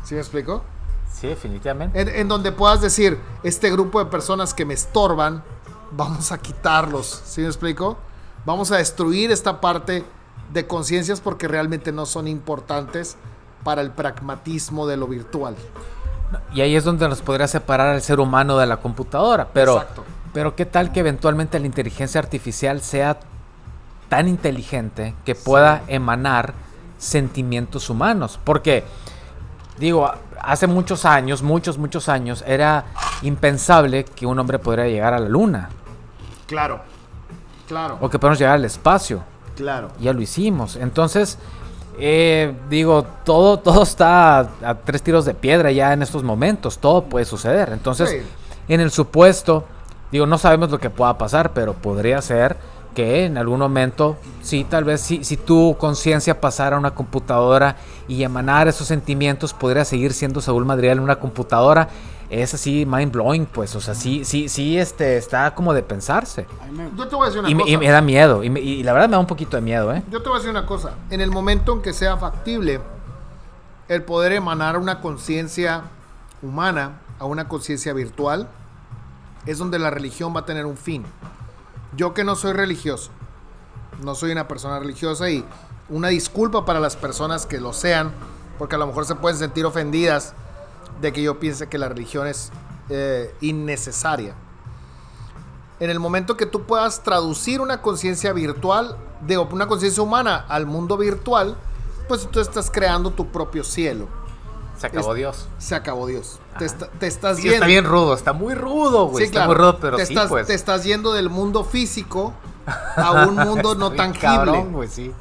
¿Sí 0.05 0.15
me 0.15 0.21
explico? 0.21 0.63
Sí, 1.19 1.29
definitivamente. 1.29 1.99
En, 1.99 2.09
en, 2.09 2.29
donde 2.29 2.53
puedas 2.53 2.83
decir, 2.83 3.19
este 3.43 3.71
grupo 3.71 3.99
de 3.99 4.11
personas 4.11 4.53
que 4.53 4.67
me 4.67 4.75
estorban, 4.75 5.43
vamos 5.93 6.31
a 6.31 6.39
quitarlos. 6.39 7.23
¿Sí 7.25 7.41
me 7.41 7.47
explico? 7.47 7.97
Vamos 8.45 8.71
a 8.71 8.77
destruir 8.77 9.31
esta 9.31 9.61
parte 9.61 10.05
de 10.53 10.67
conciencias 10.67 11.21
porque 11.21 11.49
realmente 11.49 11.91
no 11.91 12.07
son 12.07 12.29
importantes 12.29 13.17
para 13.65 13.81
el 13.81 13.91
pragmatismo 13.91 14.87
de 14.87 14.97
lo 14.97 15.07
virtual. 15.07 15.57
Y 16.53 16.61
ahí 16.61 16.77
es 16.77 16.85
donde 16.85 17.09
nos 17.09 17.23
podría 17.23 17.49
separar 17.49 17.95
al 17.95 18.03
ser 18.03 18.21
humano 18.21 18.59
de 18.59 18.67
la 18.67 18.77
computadora. 18.77 19.49
Pero, 19.53 19.85
pero 20.33 20.55
¿qué 20.55 20.67
tal 20.67 20.93
que 20.93 21.01
eventualmente 21.01 21.59
la 21.59 21.67
inteligencia 21.67 22.21
artificial 22.21 22.81
sea 22.83 23.19
tan 24.09 24.29
inteligente 24.29 25.15
que 25.25 25.35
pueda 25.35 25.83
emanar 25.89 26.55
sentimientos 26.99 27.91
humanos? 27.91 28.39
Porque, 28.45 28.85
digo, 29.79 30.13
hace 30.41 30.67
muchos 30.67 31.05
años, 31.05 31.43
muchos, 31.43 31.79
muchos 31.79 32.09
años, 32.09 32.45
era 32.47 32.85
impensable 33.23 34.05
que 34.05 34.27
un 34.27 34.39
hombre 34.39 34.59
pudiera 34.59 34.87
llegar 34.87 35.15
a 35.15 35.19
la 35.19 35.29
luna. 35.29 35.71
Claro, 36.47 36.81
claro. 37.67 37.99
O 38.01 38.09
que 38.09 38.19
podamos 38.19 38.39
llegar 38.39 38.55
al 38.55 38.65
espacio. 38.65 39.23
Claro. 39.57 39.89
Ya 40.01 40.13
lo 40.13 40.21
hicimos. 40.21 40.77
Entonces, 40.77 41.39
eh, 41.99 42.55
digo, 42.69 43.07
todo, 43.25 43.59
todo 43.59 43.83
está 43.83 44.39
a, 44.41 44.75
tres 44.85 45.03
tiros 45.03 45.25
de 45.25 45.35
piedra 45.35 45.73
ya 45.73 45.93
en 45.93 46.03
estos 46.03 46.23
momentos. 46.23 46.79
Todo 46.79 47.05
puede 47.05 47.25
suceder. 47.25 47.71
Entonces, 47.73 48.23
en 48.69 48.81
el 48.81 48.91
supuesto, 48.91 49.65
digo, 50.13 50.27
no 50.27 50.39
sabemos 50.39 50.71
lo 50.71 50.79
que 50.79 50.91
pueda 50.91 51.17
pasar, 51.17 51.53
pero 51.53 51.73
podría 51.73 52.21
ser 52.21 52.57
que 52.97 53.27
en 53.27 53.37
algún 53.37 53.59
momento, 53.59 54.17
sí, 54.41 54.67
tal 54.69 54.85
vez 54.85 55.03
si, 55.03 55.23
si 55.23 55.37
tu 55.37 55.77
conciencia 55.79 56.41
pasara 56.41 56.77
a 56.77 56.79
una 56.79 56.93
computadora 56.93 57.77
y 58.09 58.23
emanara 58.23 58.71
esos 58.71 58.89
sentimientos, 58.89 59.53
podría 59.53 59.85
seguir 59.85 60.15
siendo 60.15 60.41
Saúl 60.41 60.65
Madrigal 60.65 60.97
en 60.97 61.05
una 61.05 61.21
computadora. 61.21 61.91
Es 62.31 62.55
así 62.55 62.87
mind 62.87 63.13
blowing, 63.13 63.45
pues, 63.45 63.77
o 63.77 63.81
sea, 63.83 63.95
sí, 63.95 64.25
sí, 64.25 64.49
sí, 64.49 64.79
este, 64.79 65.19
está 65.19 65.55
como 65.55 65.75
de 65.75 65.83
pensarse. 65.83 66.47
Yo 66.97 67.07
te 67.07 67.15
voy 67.15 67.25
a 67.25 67.27
decir 67.27 67.41
una 67.41 67.51
y, 67.51 67.55
cosa. 67.55 67.71
Y 67.71 67.77
me 67.77 67.89
da 67.89 68.01
miedo, 68.01 68.43
y, 68.43 68.49
y, 68.59 68.83
la 68.83 68.95
verdad 68.95 69.09
me 69.09 69.13
da 69.13 69.21
un 69.21 69.27
poquito 69.27 69.59
de 69.59 69.61
miedo, 69.61 69.95
¿eh? 69.95 70.03
Yo 70.11 70.23
te 70.23 70.29
voy 70.31 70.37
a 70.37 70.39
decir 70.39 70.51
una 70.51 70.67
cosa. 70.67 70.95
En 71.11 71.21
el 71.21 71.31
momento 71.31 71.75
en 71.75 71.83
que 71.83 71.93
sea 71.93 72.17
factible 72.17 72.81
el 73.89 74.03
poder 74.03 74.33
emanar 74.33 74.79
una 74.79 75.01
conciencia 75.01 75.83
humana 76.43 77.01
a 77.19 77.27
una 77.27 77.47
conciencia 77.47 77.93
virtual, 77.93 78.49
es 79.45 79.59
donde 79.59 79.79
la 79.79 79.91
religión 79.91 80.35
va 80.35 80.41
a 80.41 80.47
tener 80.47 80.65
un 80.67 80.77
fin. 80.77 81.05
Yo 81.95 82.15
que 82.15 82.25
no 82.25 82.37
soy 82.37 82.53
religioso, 82.53 83.11
no 84.03 84.15
soy 84.15 84.33
una 84.33 84.49
persona 84.49 84.79
religiosa 84.79 85.31
y 85.31 85.45
una 85.89 86.09
disculpa 86.09 86.65
para 86.65 86.81
las 86.81 86.97
personas 86.97 87.47
que 87.47 87.61
lo 87.61 87.73
sean, 87.73 88.13
porque 88.59 88.75
a 88.75 88.79
lo 88.79 88.87
mejor 88.87 89.07
se 89.07 89.15
pueden 89.15 89.39
sentir 89.39 89.65
ofendidas 89.65 90.35
de 91.01 91.13
que 91.13 91.23
yo 91.23 91.39
piense 91.39 91.69
que 91.69 91.79
la 91.79 91.89
religión 91.89 92.27
es 92.27 92.51
eh, 92.89 93.35
innecesaria. 93.41 94.35
En 95.79 95.91
el 95.91 96.01
momento 96.01 96.37
que 96.37 96.47
tú 96.47 96.63
puedas 96.63 97.03
traducir 97.03 97.61
una 97.61 97.83
conciencia 97.83 98.33
virtual, 98.33 98.97
de 99.21 99.39
una 99.39 99.67
conciencia 99.67 100.03
humana 100.03 100.45
al 100.49 100.67
mundo 100.67 100.97
virtual, 100.97 101.57
pues 102.09 102.29
tú 102.31 102.41
estás 102.41 102.71
creando 102.71 103.11
tu 103.11 103.31
propio 103.31 103.63
cielo. 103.63 104.09
Se 104.77 104.87
acabó 104.87 105.15
Dios. 105.15 105.49
Se 105.59 105.75
acabó 105.75 106.07
Dios. 106.07 106.39
Te, 106.59 106.69
te, 106.69 107.07
estás 107.07 107.37
sí, 107.37 107.45
yendo. 107.45 107.57
Está 107.57 107.67
bien 107.67 107.85
rudo, 107.85 108.15
está 108.15 108.33
muy 108.33 108.55
rudo, 108.55 109.07
güey. 109.07 109.25
Sí, 109.25 109.29
está 109.29 109.45
claro. 109.45 109.49
muy 109.49 109.57
rudo, 109.57 109.79
pero 109.81 109.97
te 109.97 110.07
sí, 110.07 110.13
estás, 110.13 110.29
pues. 110.29 110.47
Te 110.47 110.55
estás 110.55 110.85
yendo 110.85 111.13
del 111.13 111.31
mundo 111.31 111.65
físico 111.65 112.35
a 112.97 113.27
un 113.27 113.37
mundo 113.37 113.75
no 113.75 113.91
Está 113.91 113.97
tangible. 114.05 114.29
cabrón, 114.29 114.73
güey, 114.73 114.89
sí. 114.89 115.13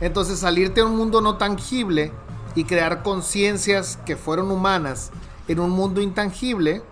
Entonces, 0.00 0.40
salirte 0.40 0.80
a 0.80 0.84
un 0.84 0.96
mundo 0.96 1.20
no 1.20 1.36
tangible 1.36 2.12
y 2.54 2.64
crear 2.64 3.02
conciencias 3.02 3.98
que 4.04 4.16
fueron 4.16 4.50
humanas 4.50 5.10
en 5.48 5.60
un 5.60 5.70
mundo 5.70 6.00
intangible, 6.00 6.82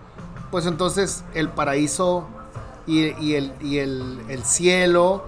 pues 0.50 0.66
entonces 0.66 1.24
el 1.34 1.48
paraíso 1.48 2.26
y, 2.86 3.12
y 3.22 3.34
el, 3.34 3.52
y 3.60 3.78
el, 3.78 4.20
el 4.28 4.44
cielo 4.44 5.24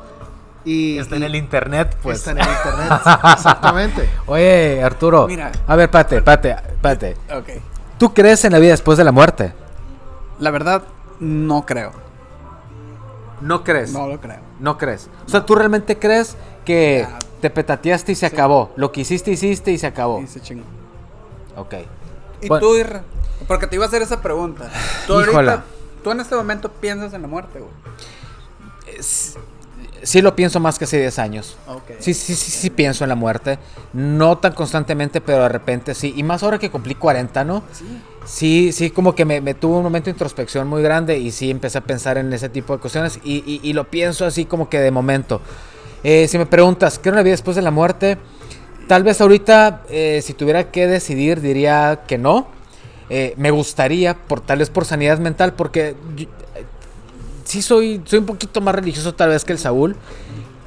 y, 0.64 0.98
Está 0.98 1.16
en 1.16 1.24
el 1.24 1.34
internet, 1.34 1.96
pues. 2.02 2.18
está 2.18 2.32
en 2.32 2.38
el 2.38 2.46
internet. 2.48 3.00
Exactamente. 3.34 4.08
Oye, 4.26 4.82
Arturo. 4.82 5.26
Mira. 5.26 5.52
A 5.66 5.76
ver, 5.76 5.90
pate, 5.90 6.22
pate, 6.22 6.56
pate. 6.80 7.16
Ok. 7.34 7.48
¿Tú 7.98 8.14
crees 8.14 8.44
en 8.44 8.52
la 8.52 8.58
vida 8.58 8.70
después 8.70 8.98
de 8.98 9.04
la 9.04 9.12
muerte? 9.12 9.52
La 10.38 10.50
verdad, 10.50 10.82
no 11.20 11.66
creo. 11.66 11.92
No 13.40 13.64
crees. 13.64 13.92
No 13.92 14.06
lo 14.06 14.20
creo. 14.20 14.40
No 14.60 14.78
crees. 14.78 15.08
O 15.26 15.28
sea, 15.28 15.44
¿tú 15.44 15.54
realmente 15.54 15.98
crees 15.98 16.36
que 16.64 17.06
te 17.40 17.50
petateaste 17.50 18.12
y 18.12 18.14
se 18.14 18.26
acabó? 18.26 18.72
Lo 18.76 18.92
que 18.92 19.00
hiciste, 19.00 19.32
hiciste 19.32 19.72
y 19.72 19.78
se 19.78 19.86
acabó. 19.88 20.20
Y 20.20 20.26
se 20.28 20.40
chingó. 20.40 20.64
Ok. 21.56 21.74
¿Y 22.40 22.48
Bueno, 22.48 22.66
tú, 22.66 22.76
Irra? 22.76 23.02
Porque 23.48 23.66
te 23.66 23.76
iba 23.76 23.84
a 23.84 23.88
hacer 23.88 24.02
esa 24.02 24.20
pregunta. 24.22 24.70
Tú 25.06 25.14
ahorita, 25.14 25.64
tú 26.04 26.12
en 26.12 26.20
este 26.20 26.34
momento 26.36 26.70
piensas 26.70 27.12
en 27.14 27.22
la 27.22 27.28
muerte, 27.28 27.58
güey. 27.58 27.72
Sí 30.03 30.20
lo 30.20 30.34
pienso 30.34 30.59
más 30.59 30.78
que 30.78 30.84
hace 30.84 30.98
10 30.98 31.18
años. 31.18 31.57
Ok. 31.68 31.92
Sí, 32.00 32.12
sí, 32.14 32.34
sí, 32.34 32.50
sí 32.50 32.70
pienso 32.70 33.05
en 33.05 33.09
la 33.11 33.14
muerte. 33.14 33.59
No 33.92 34.36
tan 34.38 34.53
constantemente, 34.53 35.20
pero 35.20 35.42
de 35.42 35.48
repente 35.48 35.94
sí. 35.94 36.12
Y 36.16 36.22
más 36.24 36.42
ahora 36.42 36.59
que 36.59 36.70
cumplí 36.70 36.94
40, 36.96 37.44
¿no? 37.44 37.62
Sí. 37.72 37.84
Sí, 38.24 38.72
sí, 38.72 38.90
como 38.90 39.14
que 39.14 39.24
me, 39.24 39.40
me 39.40 39.55
tuvo 39.55 39.76
un 39.78 39.82
momento 39.84 40.07
de 40.07 40.12
introspección 40.12 40.66
muy 40.68 40.82
grande 40.82 41.18
y 41.18 41.30
sí 41.30 41.50
empecé 41.50 41.78
a 41.78 41.80
pensar 41.82 42.18
en 42.18 42.32
ese 42.32 42.48
tipo 42.48 42.72
de 42.72 42.80
cuestiones 42.80 43.18
y, 43.24 43.38
y- 43.46 43.61
y 43.62 43.72
lo 43.72 43.84
pienso 43.90 44.24
así 44.26 44.44
como 44.44 44.68
que 44.68 44.78
de 44.80 44.90
momento. 44.90 45.40
Eh, 46.05 46.26
si 46.28 46.36
me 46.38 46.46
preguntas, 46.46 46.98
¿qué 46.98 47.09
era 47.09 47.16
una 47.16 47.22
vida 47.22 47.32
después 47.32 47.57
de 47.57 47.62
la 47.62 47.70
muerte? 47.70 48.18
Tal 48.88 49.05
vez 49.05 49.20
ahorita, 49.20 49.82
eh, 49.88 50.20
si 50.22 50.34
tuviera 50.34 50.70
que 50.70 50.86
decidir, 50.86 51.40
diría 51.40 52.00
que 52.07 52.18
no. 52.18 52.46
Eh, 53.11 53.34
me 53.36 53.50
gustaría, 53.50 54.14
por, 54.14 54.40
tal 54.40 54.59
vez 54.61 54.70
por 54.70 54.84
sanidad 54.84 55.18
mental, 55.18 55.55
porque 55.55 55.94
yo- 56.16 56.26
sí 57.45 57.62
soy, 57.62 58.03
soy 58.05 58.20
un 58.20 58.26
poquito 58.26 58.61
más 58.61 58.74
religioso 58.74 59.14
tal 59.14 59.30
vez 59.30 59.45
que 59.45 59.53
el 59.53 59.59
Saúl, 59.59 59.97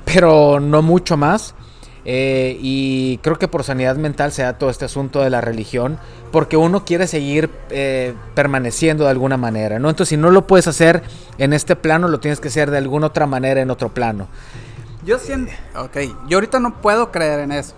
pero 0.05 0.59
no 0.59 0.81
mucho 0.81 1.17
más. 1.17 1.55
Eh, 2.07 2.59
y 2.61 3.17
creo 3.23 3.39
que 3.39 3.47
por 3.47 3.63
sanidad 3.63 3.95
mental 3.95 4.31
se 4.31 4.43
da 4.43 4.59
todo 4.59 4.69
este 4.69 4.85
asunto 4.85 5.21
de 5.21 5.31
la 5.31 5.41
religión, 5.41 5.97
porque 6.31 6.55
uno 6.55 6.85
quiere 6.85 7.07
seguir 7.07 7.49
eh, 7.71 8.13
permaneciendo 8.35 9.05
de 9.05 9.09
alguna 9.09 9.37
manera, 9.37 9.79
¿no? 9.79 9.89
Entonces, 9.89 10.09
si 10.09 10.17
no 10.17 10.29
lo 10.29 10.45
puedes 10.45 10.67
hacer 10.67 11.01
en 11.39 11.51
este 11.51 11.75
plano, 11.75 12.07
lo 12.07 12.19
tienes 12.19 12.39
que 12.39 12.49
hacer 12.49 12.69
de 12.69 12.77
alguna 12.77 13.07
otra 13.07 13.25
manera 13.25 13.59
en 13.59 13.71
otro 13.71 13.89
plano. 13.89 14.27
Yo 15.03 15.17
siento. 15.17 15.51
Ok, 15.77 15.97
yo 16.27 16.37
ahorita 16.37 16.59
no 16.59 16.79
puedo 16.81 17.11
creer 17.11 17.39
en 17.39 17.51
eso. 17.51 17.73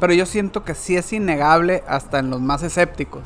Pero 0.00 0.12
yo 0.12 0.26
siento 0.26 0.64
que 0.64 0.74
sí 0.74 0.96
es 0.96 1.12
innegable 1.12 1.82
hasta 1.88 2.20
en 2.20 2.30
los 2.30 2.40
más 2.40 2.62
escépticos. 2.62 3.22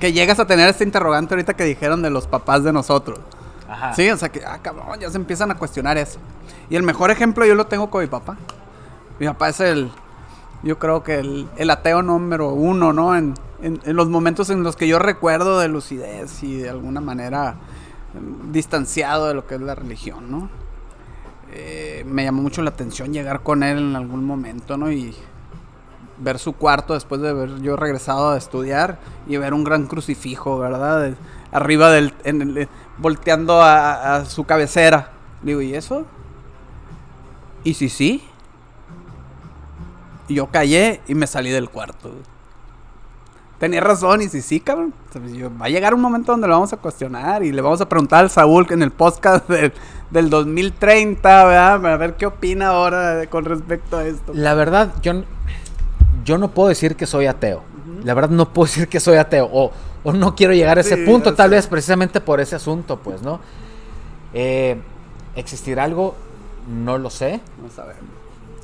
Que 0.00 0.12
llegas 0.12 0.38
a 0.38 0.46
tener 0.46 0.68
este 0.68 0.84
interrogante 0.84 1.34
ahorita 1.34 1.54
que 1.54 1.64
dijeron 1.64 2.00
de 2.02 2.10
los 2.10 2.26
papás 2.26 2.64
de 2.64 2.72
nosotros. 2.72 3.18
Ajá. 3.68 3.92
Sí, 3.94 4.08
o 4.10 4.16
sea 4.16 4.30
que, 4.30 4.42
ah, 4.44 4.58
cabrón, 4.62 4.98
ya 4.98 5.10
se 5.10 5.16
empiezan 5.18 5.50
a 5.50 5.56
cuestionar 5.56 5.98
eso. 5.98 6.18
Y 6.70 6.76
el 6.76 6.82
mejor 6.82 7.10
ejemplo 7.10 7.44
yo 7.44 7.54
lo 7.54 7.66
tengo 7.66 7.90
con 7.90 8.00
mi 8.02 8.06
papá. 8.08 8.36
Mi 9.18 9.26
papá 9.26 9.48
es 9.50 9.60
el, 9.60 9.90
yo 10.62 10.78
creo 10.78 11.02
que 11.02 11.18
el, 11.18 11.48
el 11.56 11.70
ateo 11.70 12.02
número 12.02 12.48
uno, 12.50 12.92
¿no? 12.92 13.14
En, 13.16 13.34
en- 13.62 13.80
en 13.84 13.96
los 13.96 14.08
momentos 14.08 14.50
en 14.50 14.62
los 14.62 14.76
que 14.76 14.86
yo 14.88 14.98
recuerdo 14.98 15.58
de 15.58 15.68
lucidez 15.68 16.42
y 16.42 16.56
de 16.58 16.70
alguna 16.70 17.00
manera 17.00 17.56
mm, 18.14 18.52
distanciado 18.52 19.26
de 19.28 19.34
lo 19.34 19.46
que 19.46 19.56
es 19.56 19.60
la 19.60 19.74
religión, 19.74 20.30
¿no? 20.30 20.48
Eh, 21.52 22.04
me 22.06 22.24
llamó 22.24 22.42
mucho 22.42 22.62
la 22.62 22.70
atención 22.70 23.12
llegar 23.12 23.40
con 23.42 23.62
él 23.62 23.78
en 23.78 23.96
algún 23.96 24.24
momento, 24.24 24.76
¿no? 24.76 24.90
Y 24.92 25.14
ver 26.18 26.38
su 26.38 26.52
cuarto 26.52 26.94
después 26.94 27.20
de 27.20 27.30
haber 27.30 27.60
yo 27.60 27.76
regresado 27.76 28.30
a 28.30 28.36
estudiar 28.36 28.98
y 29.26 29.36
ver 29.36 29.54
un 29.54 29.64
gran 29.64 29.86
crucifijo, 29.86 30.58
¿verdad? 30.58 31.00
De- 31.02 31.14
arriba 31.52 31.90
del, 31.90 32.12
en 32.24 32.42
el- 32.42 32.58
eh, 32.58 32.68
volteando 32.98 33.62
a, 33.62 34.16
a 34.16 34.24
su 34.24 34.44
cabecera. 34.44 35.10
Digo, 35.42 35.60
¿y 35.62 35.74
eso? 35.74 36.04
¿Y 37.64 37.74
si 37.74 37.88
sí? 37.88 38.22
Y 40.28 40.34
yo 40.34 40.46
callé 40.48 41.00
y 41.08 41.14
me 41.14 41.26
salí 41.26 41.50
del 41.50 41.70
cuarto. 41.70 42.12
tenía 43.58 43.80
razón. 43.80 44.20
Y 44.22 44.28
sí, 44.28 44.42
sí, 44.42 44.60
cabrón. 44.60 44.92
va 45.60 45.66
a 45.66 45.68
llegar 45.68 45.94
un 45.94 46.00
momento 46.00 46.32
donde 46.32 46.46
lo 46.46 46.54
vamos 46.54 46.72
a 46.72 46.76
cuestionar 46.76 47.42
y 47.42 47.50
le 47.52 47.60
vamos 47.62 47.80
a 47.80 47.88
preguntar 47.88 48.20
al 48.20 48.30
Saúl 48.30 48.66
en 48.70 48.82
el 48.82 48.90
podcast 48.92 49.48
del, 49.50 49.72
del 50.10 50.30
2030, 50.30 51.44
¿verdad? 51.44 51.86
A 51.86 51.96
ver 51.96 52.16
qué 52.16 52.26
opina 52.26 52.68
ahora 52.68 53.26
con 53.30 53.44
respecto 53.44 53.96
a 53.96 54.06
esto. 54.06 54.32
La 54.34 54.54
verdad, 54.54 54.92
yo, 55.02 55.22
yo 56.24 56.38
no 56.38 56.48
puedo 56.50 56.68
decir 56.68 56.94
que 56.94 57.06
soy 57.06 57.26
ateo. 57.26 57.62
La 58.04 58.14
verdad, 58.14 58.30
no 58.30 58.52
puedo 58.52 58.66
decir 58.66 58.86
que 58.88 59.00
soy 59.00 59.16
ateo. 59.16 59.48
O, 59.52 59.72
o 60.04 60.12
no 60.12 60.34
quiero 60.34 60.52
llegar 60.52 60.78
a 60.78 60.82
ese 60.82 60.96
punto, 60.98 61.34
tal 61.34 61.50
vez 61.50 61.66
precisamente 61.66 62.20
por 62.20 62.40
ese 62.40 62.56
asunto, 62.56 62.98
pues, 62.98 63.22
¿no? 63.22 63.40
Eh, 64.32 64.76
¿Existirá 65.34 65.84
algo? 65.84 66.14
No 66.68 66.98
lo 66.98 67.10
sé. 67.10 67.40
No 67.62 67.70
sabemos. 67.70 68.04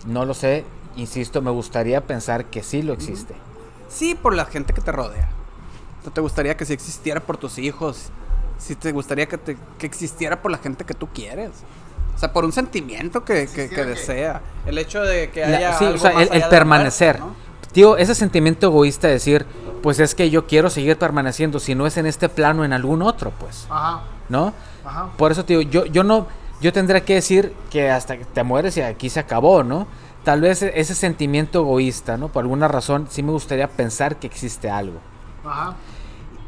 No 0.07 0.25
lo 0.25 0.35
sé. 0.35 0.65
Insisto, 0.97 1.43
me 1.43 1.51
gustaría 1.51 2.01
pensar 2.03 2.47
que 2.47 2.63
sí 2.63 2.83
lo 2.83 2.93
existe. 2.93 3.35
Sí, 3.89 4.15
por 4.15 4.35
la 4.35 4.45
gente 4.45 4.73
que 4.73 4.81
te 4.81 4.93
rodea. 4.93 5.29
¿Te 6.13 6.21
gustaría 6.21 6.57
que 6.57 6.65
si 6.65 6.73
existiera 6.73 7.21
por 7.21 7.37
tus 7.37 7.59
hijos? 7.59 8.11
Si 8.59 8.75
te 8.75 8.93
gustaría 8.93 9.27
que, 9.27 9.39
te, 9.39 9.57
que 9.79 9.87
existiera 9.87 10.41
por 10.41 10.51
la 10.51 10.59
gente 10.59 10.85
que 10.85 10.95
tú 10.95 11.09
quieres. 11.09 11.51
O 12.15 12.19
sea, 12.19 12.33
por 12.33 12.45
un 12.45 12.53
sentimiento 12.53 13.25
que, 13.25 13.49
que, 13.49 13.85
desea. 13.85 14.41
El 14.67 14.79
hecho 14.79 15.03
de 15.03 15.31
que 15.31 15.45
haya. 15.45 15.77
sí, 15.79 15.85
o 15.85 15.99
sea, 15.99 16.13
el, 16.23 16.49
permanecer. 16.49 17.19
Tío, 17.75 17.99
ese 17.99 18.15
sentimiento 18.15 18.69
egoísta 18.69 19.09
de 19.09 19.15
decir, 19.15 19.45
pues 19.83 20.01
es 20.01 20.15
que 20.15 20.31
yo 20.31 20.47
quiero 20.47 20.71
seguir 20.71 20.97
permaneciendo, 20.97 21.61
si 21.61 21.75
no 21.75 21.87
es 21.87 21.99
en 21.99 22.07
este 22.07 22.31
plano, 22.31 22.65
en 22.65 22.73
algún 22.73 23.03
otro, 23.03 23.31
pues. 23.39 23.67
Ajá. 23.69 24.05
¿No? 24.31 24.55
Ajá. 24.83 25.11
Por 25.19 25.31
eso, 25.31 25.45
tío, 25.45 25.61
yo, 25.61 25.85
yo 25.85 26.03
no. 26.03 26.27
Yo 26.63 26.73
tendría 26.73 27.05
que 27.05 27.15
decir 27.15 27.53
que 27.69 27.91
hasta 27.91 28.17
que 28.17 28.25
te 28.25 28.43
mueres 28.43 28.77
y 28.79 28.81
aquí 28.81 29.11
se 29.11 29.21
acabó, 29.21 29.63
¿no? 29.63 29.87
tal 30.25 30.41
vez 30.41 30.63
e-, 30.63 30.73
ese 30.75 30.95
sentimiento 30.95 31.61
egoísta, 31.61 32.17
¿no? 32.17 32.29
Por 32.29 32.43
alguna 32.43 32.67
razón, 32.67 33.07
sí 33.11 33.23
me 33.23 33.31
gustaría 33.31 33.69
pensar 33.69 34.17
que 34.17 34.27
existe 34.27 34.69
algo. 34.69 34.99
Ajá. 35.45 35.77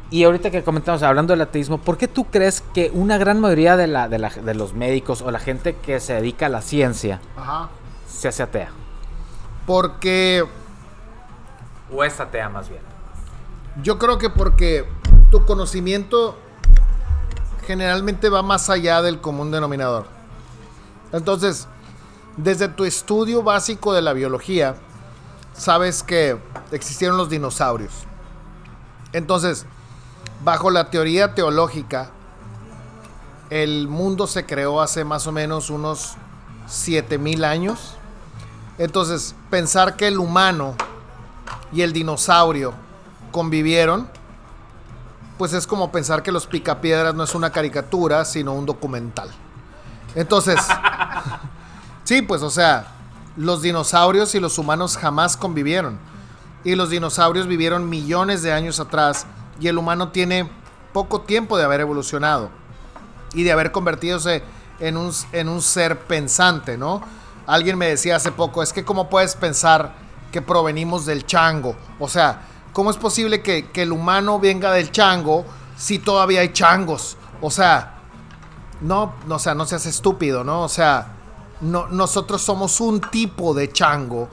Y 0.09 0.23
ahorita 0.23 0.49
que 0.51 0.63
comentamos, 0.63 1.03
hablando 1.03 1.33
del 1.33 1.41
ateísmo, 1.41 1.77
¿por 1.79 1.97
qué 1.97 2.07
tú 2.07 2.25
crees 2.25 2.63
que 2.73 2.89
una 2.93 3.17
gran 3.17 3.39
mayoría 3.39 3.75
de, 3.75 3.87
la, 3.87 4.07
de, 4.07 4.19
la, 4.19 4.29
de 4.29 4.55
los 4.55 4.73
médicos 4.73 5.21
o 5.21 5.31
la 5.31 5.39
gente 5.39 5.75
que 5.75 5.99
se 5.99 6.13
dedica 6.13 6.45
a 6.45 6.49
la 6.49 6.61
ciencia 6.61 7.19
se 8.07 8.27
hace 8.27 8.43
atea? 8.43 8.71
Porque... 9.65 10.45
O 11.91 12.03
es 12.03 12.19
atea 12.19 12.49
más 12.49 12.69
bien. 12.69 12.81
Yo 13.81 13.97
creo 13.97 14.17
que 14.17 14.29
porque 14.29 14.87
tu 15.31 15.45
conocimiento 15.45 16.37
generalmente 17.65 18.29
va 18.29 18.41
más 18.41 18.69
allá 18.69 19.01
del 19.01 19.19
común 19.19 19.51
denominador. 19.51 20.05
Entonces, 21.11 21.67
desde 22.37 22.67
tu 22.67 22.85
estudio 22.85 23.43
básico 23.43 23.93
de 23.93 24.01
la 24.01 24.13
biología, 24.13 24.75
sabes 25.53 26.03
que 26.03 26.37
existieron 26.71 27.17
los 27.17 27.29
dinosaurios. 27.29 28.05
Entonces, 29.13 29.65
bajo 30.43 30.69
la 30.69 30.89
teoría 30.89 31.33
teológica, 31.35 32.11
el 33.49 33.87
mundo 33.87 34.27
se 34.27 34.45
creó 34.45 34.81
hace 34.81 35.03
más 35.03 35.27
o 35.27 35.31
menos 35.31 35.69
unos 35.69 36.15
7000 36.67 37.45
años. 37.45 37.95
Entonces, 38.77 39.35
pensar 39.49 39.95
que 39.95 40.07
el 40.07 40.19
humano 40.19 40.75
y 41.71 41.81
el 41.81 41.93
dinosaurio 41.93 42.73
convivieron, 43.31 44.09
pues 45.37 45.53
es 45.53 45.67
como 45.67 45.91
pensar 45.91 46.23
que 46.23 46.31
los 46.31 46.47
picapiedras 46.47 47.13
no 47.13 47.23
es 47.23 47.35
una 47.35 47.51
caricatura, 47.51 48.25
sino 48.25 48.53
un 48.53 48.65
documental. 48.65 49.29
Entonces, 50.15 50.59
Sí, 52.07 52.21
pues 52.21 52.41
o 52.41 52.49
sea, 52.49 52.87
los 53.35 53.61
dinosaurios 53.61 54.33
y 54.33 54.39
los 54.39 54.57
humanos 54.57 54.95
jamás 54.95 55.35
convivieron. 55.35 55.99
Y 56.63 56.75
los 56.75 56.89
dinosaurios 56.89 57.47
vivieron 57.47 57.89
millones 57.89 58.41
de 58.43 58.53
años 58.53 58.79
atrás 58.79 59.25
y 59.59 59.67
el 59.67 59.77
humano 59.77 60.07
tiene 60.07 60.49
poco 60.93 61.19
tiempo 61.23 61.57
de 61.57 61.65
haber 61.65 61.81
evolucionado 61.81 62.49
y 63.33 63.43
de 63.43 63.51
haber 63.51 63.73
convertido 63.73 64.19
en 64.79 64.95
un, 64.95 65.11
en 65.33 65.49
un 65.49 65.61
ser 65.61 65.99
pensante, 65.99 66.77
¿no? 66.77 67.01
Alguien 67.45 67.77
me 67.77 67.89
decía 67.89 68.15
hace 68.15 68.31
poco, 68.31 68.63
es 68.63 68.71
que 68.71 68.85
cómo 68.85 69.09
puedes 69.09 69.35
pensar 69.35 69.93
que 70.31 70.41
provenimos 70.41 71.05
del 71.05 71.25
chango. 71.25 71.75
O 71.99 72.07
sea, 72.07 72.41
¿cómo 72.73 72.91
es 72.91 72.97
posible 72.97 73.41
que, 73.41 73.69
que 73.69 73.83
el 73.83 73.91
humano 73.91 74.39
venga 74.39 74.71
del 74.71 74.91
chango 74.91 75.45
si 75.77 75.99
todavía 75.99 76.41
hay 76.41 76.53
changos? 76.53 77.17
O 77.41 77.51
sea, 77.51 77.97
no, 78.81 79.13
o 79.27 79.39
sea, 79.39 79.55
no 79.55 79.65
seas 79.65 79.85
estúpido, 79.85 80.43
¿no? 80.43 80.63
O 80.63 80.69
sea, 80.69 81.13
no, 81.61 81.87
nosotros 81.87 82.41
somos 82.41 82.79
un 82.81 83.01
tipo 83.01 83.53
de 83.53 83.71
chango 83.71 84.29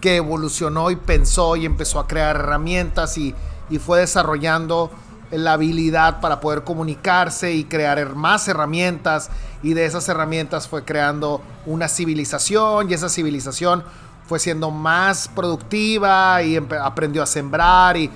que 0.00 0.16
evolucionó 0.16 0.90
y 0.90 0.96
pensó 0.96 1.56
y 1.56 1.66
empezó 1.66 2.00
a 2.00 2.06
crear 2.06 2.36
herramientas 2.36 3.18
y, 3.18 3.34
fue 3.78 4.00
desarrollando 4.00 4.90
la 5.30 5.52
habilidad 5.52 6.20
para 6.20 6.40
poder 6.40 6.64
comunicarse 6.64 7.52
y 7.52 7.62
crear 7.62 8.16
más 8.16 8.48
herramientas 8.48 9.30
y 9.62 9.74
de 9.74 9.84
esas 9.84 10.08
herramientas 10.08 10.66
fue 10.66 10.84
creando 10.84 11.40
una 11.66 11.86
civilización 11.86 12.90
y 12.90 12.94
esa 12.94 13.08
civilización 13.08 13.84
fue 14.30 14.38
siendo 14.38 14.70
más 14.70 15.26
productiva 15.26 16.40
y 16.40 16.56
aprendió 16.56 17.20
a 17.20 17.26
sembrar 17.26 17.96
y 17.96 18.08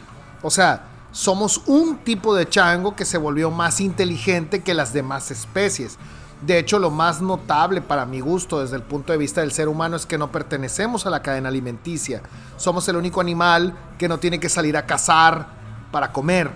o 0.42 0.48
sea, 0.48 0.84
somos 1.10 1.62
un 1.66 1.96
tipo 2.04 2.36
de 2.36 2.48
chango 2.48 2.94
que 2.94 3.04
se 3.04 3.18
volvió 3.18 3.50
más 3.50 3.80
inteligente 3.80 4.62
que 4.62 4.74
las 4.74 4.92
demás 4.92 5.32
especies. 5.32 5.98
De 6.40 6.56
hecho, 6.60 6.78
lo 6.78 6.92
más 6.92 7.20
notable 7.20 7.80
para 7.80 8.06
mi 8.06 8.20
gusto 8.20 8.60
desde 8.60 8.76
el 8.76 8.82
punto 8.82 9.12
de 9.12 9.18
vista 9.18 9.40
del 9.40 9.50
ser 9.50 9.66
humano 9.68 9.96
es 9.96 10.06
que 10.06 10.16
no 10.16 10.30
pertenecemos 10.30 11.04
a 11.04 11.10
la 11.10 11.20
cadena 11.20 11.48
alimenticia. 11.48 12.22
Somos 12.58 12.86
el 12.86 12.94
único 12.94 13.20
animal 13.20 13.74
que 13.98 14.06
no 14.06 14.18
tiene 14.18 14.38
que 14.38 14.48
salir 14.48 14.76
a 14.76 14.86
cazar 14.86 15.48
para 15.90 16.12
comer. 16.12 16.48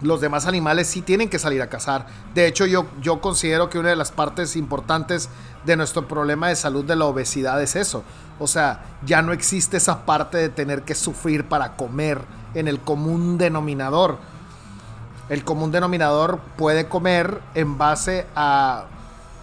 Los 0.00 0.20
demás 0.20 0.46
animales 0.46 0.86
sí 0.86 1.02
tienen 1.02 1.28
que 1.28 1.40
salir 1.40 1.60
a 1.60 1.68
cazar. 1.68 2.06
De 2.36 2.46
hecho, 2.46 2.66
yo, 2.66 2.86
yo 3.02 3.20
considero 3.20 3.68
que 3.68 3.80
una 3.80 3.88
de 3.88 3.96
las 3.96 4.12
partes 4.12 4.54
importantes 4.54 5.28
de 5.66 5.76
nuestro 5.76 6.06
problema 6.06 6.48
de 6.48 6.56
salud 6.56 6.84
de 6.84 6.96
la 6.96 7.04
obesidad 7.04 7.60
es 7.60 7.76
eso. 7.76 8.04
O 8.38 8.46
sea, 8.46 8.84
ya 9.04 9.20
no 9.20 9.32
existe 9.32 9.76
esa 9.76 10.06
parte 10.06 10.38
de 10.38 10.48
tener 10.48 10.82
que 10.82 10.94
sufrir 10.94 11.48
para 11.48 11.76
comer 11.76 12.20
en 12.54 12.68
el 12.68 12.80
común 12.80 13.36
denominador. 13.36 14.18
El 15.28 15.44
común 15.44 15.72
denominador 15.72 16.38
puede 16.56 16.88
comer 16.88 17.40
en 17.54 17.76
base 17.76 18.26
a 18.36 18.84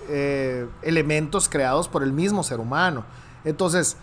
eh, 0.07 0.67
elementos 0.81 1.49
creados 1.49 1.89
por 1.89 2.03
el 2.03 2.13
mismo 2.13 2.41
ser 2.43 2.61
humano. 2.61 3.03
Entonces, 3.43 3.97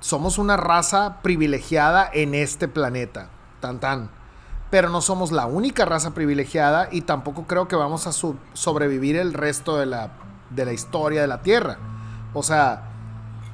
somos 0.00 0.36
una 0.36 0.58
raza 0.58 1.22
privilegiada 1.22 2.10
en 2.12 2.34
este 2.34 2.68
planeta, 2.68 3.28
tan 3.60 3.80
tan. 3.80 4.10
Pero 4.70 4.90
no 4.90 5.00
somos 5.00 5.32
la 5.32 5.46
única 5.46 5.86
raza 5.86 6.12
privilegiada 6.12 6.88
y 6.90 7.02
tampoco 7.02 7.46
creo 7.46 7.68
que 7.68 7.76
vamos 7.76 8.06
a 8.06 8.12
sobrevivir 8.12 9.16
el 9.16 9.32
resto 9.32 9.78
de 9.78 9.86
la, 9.86 10.10
de 10.50 10.64
la 10.64 10.72
historia 10.72 11.20
de 11.20 11.26
la 11.26 11.42
Tierra. 11.42 11.78
O 12.32 12.42
sea, 12.42 12.90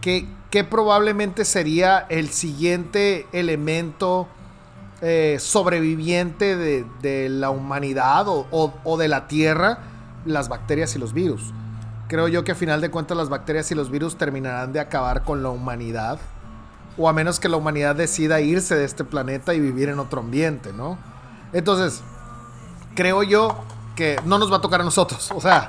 ¿qué, 0.01 0.27
probablemente 0.69 1.45
sería 1.45 2.07
el 2.09 2.31
siguiente 2.31 3.27
elemento 3.33 4.29
eh, 5.03 5.37
sobreviviente 5.41 6.57
de, 6.57 7.29
la 7.29 7.51
humanidad 7.51 8.27
o 8.29 8.97
de 8.99 9.09
la 9.09 9.29
Tierra? 9.29 9.79
Las 10.25 10.49
bacterias 10.49 10.95
y 10.97 10.99
los 10.99 11.13
virus 11.13 11.53
creo 12.11 12.27
yo 12.27 12.43
que 12.43 12.53
a 12.53 12.55
final 12.57 12.81
de 12.81 12.91
cuentas 12.91 13.17
las 13.17 13.29
bacterias 13.29 13.71
y 13.71 13.77
los 13.77 13.89
virus 13.89 14.19
terminarán 14.19 14.73
de 14.73 14.81
acabar 14.81 15.23
con 15.23 15.45
la 15.45 15.49
humanidad. 15.49 16.19
O 16.99 17.09
a 17.09 17.13
menos 17.13 17.39
que 17.39 17.49
la 17.49 17.57
humanidad 17.57 17.95
decida 17.95 18.41
irse 18.41 18.75
de 18.75 18.85
este 18.85 19.05
planeta 19.05 19.55
y 19.55 19.61
vivir 19.61 19.89
en 19.89 20.01
otro 20.01 20.21
ambiente, 20.21 20.73
¿no? 20.73 20.99
Entonces, 21.53 22.03
creo 22.97 23.23
yo 23.23 23.57
que 23.95 24.19
no 24.25 24.39
nos 24.39 24.53
va 24.53 24.57
a 24.57 24.61
tocar 24.61 24.81
a 24.81 24.85
nosotros. 24.85 25.31
O 25.35 25.41
sea, 25.41 25.69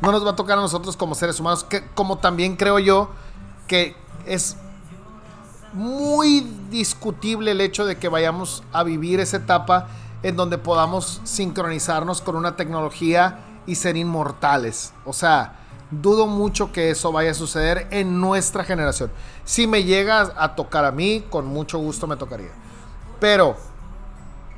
no 0.00 0.12
nos 0.12 0.24
va 0.24 0.30
a 0.30 0.36
tocar 0.36 0.58
a 0.58 0.60
nosotros 0.60 0.96
como 0.96 1.14
seres 1.14 1.38
humanos. 1.40 1.64
Que, 1.64 1.84
como 1.94 2.18
también 2.18 2.56
creo 2.56 2.78
yo 2.78 3.10
que 3.66 3.94
es 4.26 4.56
muy 5.72 6.40
discutible 6.70 7.52
el 7.52 7.60
hecho 7.60 7.84
de 7.84 7.96
que 7.96 8.08
vayamos 8.08 8.62
a 8.72 8.82
vivir 8.82 9.20
esa 9.20 9.38
etapa 9.38 9.88
en 10.22 10.36
donde 10.36 10.58
podamos 10.58 11.20
sincronizarnos 11.24 12.20
con 12.20 12.36
una 12.36 12.56
tecnología 12.56 13.38
y 13.66 13.76
ser 13.76 13.96
inmortales. 13.96 14.92
O 15.04 15.12
sea, 15.12 15.56
dudo 15.90 16.26
mucho 16.26 16.72
que 16.72 16.90
eso 16.90 17.12
vaya 17.12 17.30
a 17.30 17.34
suceder 17.34 17.86
en 17.90 18.20
nuestra 18.20 18.64
generación. 18.64 19.10
Si 19.44 19.66
me 19.66 19.84
llega 19.84 20.32
a 20.36 20.54
tocar 20.54 20.84
a 20.84 20.92
mí, 20.92 21.24
con 21.30 21.46
mucho 21.46 21.78
gusto 21.78 22.06
me 22.06 22.16
tocaría. 22.16 22.50
Pero 23.18 23.56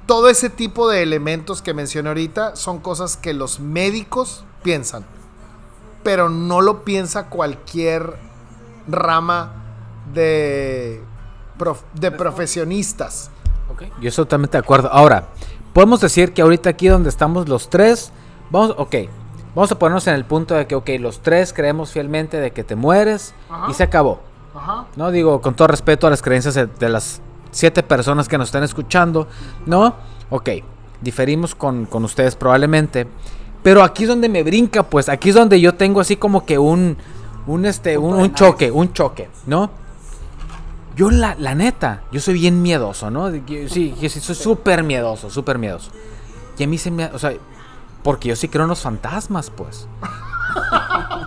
todo 0.06 0.28
ese 0.28 0.50
tipo 0.50 0.88
de 0.88 1.02
elementos 1.02 1.62
que 1.62 1.74
mencioné 1.74 2.08
ahorita 2.08 2.56
son 2.56 2.78
cosas 2.78 3.16
que 3.16 3.34
los 3.34 3.60
médicos 3.60 4.44
piensan. 4.62 5.04
Pero 6.02 6.28
no 6.28 6.60
lo 6.60 6.84
piensa 6.84 7.28
cualquier 7.28 8.16
rama 8.88 9.52
de, 10.12 11.02
de 11.94 12.10
profesionistas. 12.10 13.30
Yo 14.00 14.08
estoy 14.08 14.24
totalmente 14.24 14.58
de 14.58 14.62
acuerdo. 14.62 14.88
Ahora, 14.92 15.28
podemos 15.72 16.00
decir 16.00 16.32
que 16.32 16.42
ahorita 16.42 16.70
aquí 16.70 16.88
donde 16.88 17.08
estamos 17.08 17.48
los 17.48 17.70
tres, 17.70 18.12
vamos, 18.50 18.74
ok, 18.76 18.94
Vamos 19.54 19.70
a 19.70 19.78
ponernos 19.78 20.06
en 20.06 20.14
el 20.14 20.24
punto 20.24 20.54
de 20.54 20.66
que, 20.66 20.74
ok, 20.74 20.88
los 20.98 21.20
tres 21.20 21.52
creemos 21.52 21.92
fielmente 21.92 22.40
de 22.40 22.52
que 22.52 22.64
te 22.64 22.74
mueres 22.74 23.34
y 23.68 23.74
se 23.74 23.82
acabó. 23.82 24.20
No 24.96 25.10
digo, 25.10 25.40
con 25.42 25.54
todo 25.54 25.68
respeto 25.68 26.06
a 26.06 26.10
las 26.10 26.22
creencias 26.22 26.54
de, 26.54 26.88
las 26.88 27.20
siete 27.50 27.82
personas 27.82 28.28
que 28.28 28.38
nos 28.38 28.48
están 28.48 28.62
escuchando, 28.62 29.28
¿no? 29.66 29.94
Ok, 30.30 30.50
diferimos 31.02 31.54
con, 31.54 31.84
con 31.84 32.04
ustedes 32.04 32.34
probablemente. 32.34 33.06
Pero 33.62 33.82
aquí 33.82 34.04
es 34.04 34.08
donde 34.08 34.28
me 34.28 34.42
brinca, 34.42 34.82
pues. 34.82 35.08
Aquí 35.08 35.28
es 35.28 35.34
donde 35.34 35.60
yo 35.60 35.74
tengo 35.74 36.00
así 36.00 36.16
como 36.16 36.44
que 36.44 36.58
un. 36.58 36.96
Un 37.46 37.66
este. 37.66 37.98
Un, 37.98 38.14
un 38.14 38.34
choque, 38.34 38.70
un 38.70 38.92
choque, 38.92 39.28
¿no? 39.46 39.70
Yo, 40.96 41.10
la, 41.10 41.34
la 41.38 41.54
neta, 41.54 42.02
yo 42.12 42.20
soy 42.20 42.34
bien 42.34 42.60
miedoso, 42.60 43.10
¿no? 43.10 43.30
Sí, 43.30 43.94
yo 44.00 44.08
sí 44.08 44.20
soy 44.20 44.34
súper 44.34 44.82
miedoso, 44.82 45.30
súper 45.30 45.58
miedoso. 45.58 45.90
Y 46.58 46.64
a 46.64 46.66
mí 46.66 46.76
se 46.76 46.90
me. 46.90 47.06
O 47.06 47.18
sea, 47.18 47.32
porque 48.02 48.28
yo 48.28 48.36
sí 48.36 48.48
creo 48.48 48.64
en 48.64 48.68
los 48.68 48.82
fantasmas, 48.82 49.50
pues. 49.50 49.88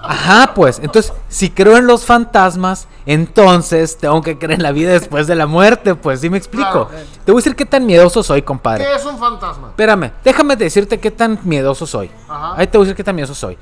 Ajá, 0.03 0.53
pues. 0.53 0.79
Entonces, 0.79 1.13
si 1.27 1.49
creo 1.49 1.77
en 1.77 1.87
los 1.87 2.05
fantasmas, 2.05 2.87
entonces 3.05 3.97
tengo 3.97 4.21
que 4.21 4.37
creer 4.37 4.53
en 4.53 4.63
la 4.63 4.71
vida 4.71 4.91
después 4.91 5.27
de 5.27 5.35
la 5.35 5.47
muerte, 5.47 5.95
pues. 5.95 6.21
¿Sí 6.21 6.29
me 6.29 6.37
explico? 6.37 6.87
Claro. 6.87 7.05
Te 7.25 7.31
voy 7.31 7.39
a 7.39 7.41
decir 7.41 7.55
qué 7.55 7.65
tan 7.65 7.85
miedoso 7.85 8.23
soy, 8.23 8.41
compadre. 8.41 8.85
¿Qué 8.85 8.95
es 8.95 9.05
un 9.05 9.17
fantasma? 9.17 9.69
Espérame, 9.69 10.11
déjame 10.23 10.55
decirte 10.55 10.99
qué 10.99 11.11
tan 11.11 11.39
miedoso 11.43 11.85
soy. 11.85 12.11
Ajá. 12.29 12.53
Ahí 12.57 12.67
te 12.67 12.77
voy 12.77 12.85
a 12.85 12.87
decir 12.87 12.95
qué 12.95 13.03
tan 13.03 13.15
miedoso 13.15 13.35
soy. 13.35 13.57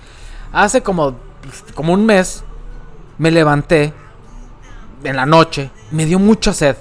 Hace 0.51 0.81
como, 0.81 1.15
como 1.73 1.93
un 1.93 2.05
mes 2.05 2.43
me 3.17 3.31
levanté 3.31 3.93
en 5.03 5.15
la 5.15 5.25
noche, 5.25 5.71
me 5.91 6.05
dio 6.05 6.19
mucha 6.19 6.53
sed. 6.53 6.77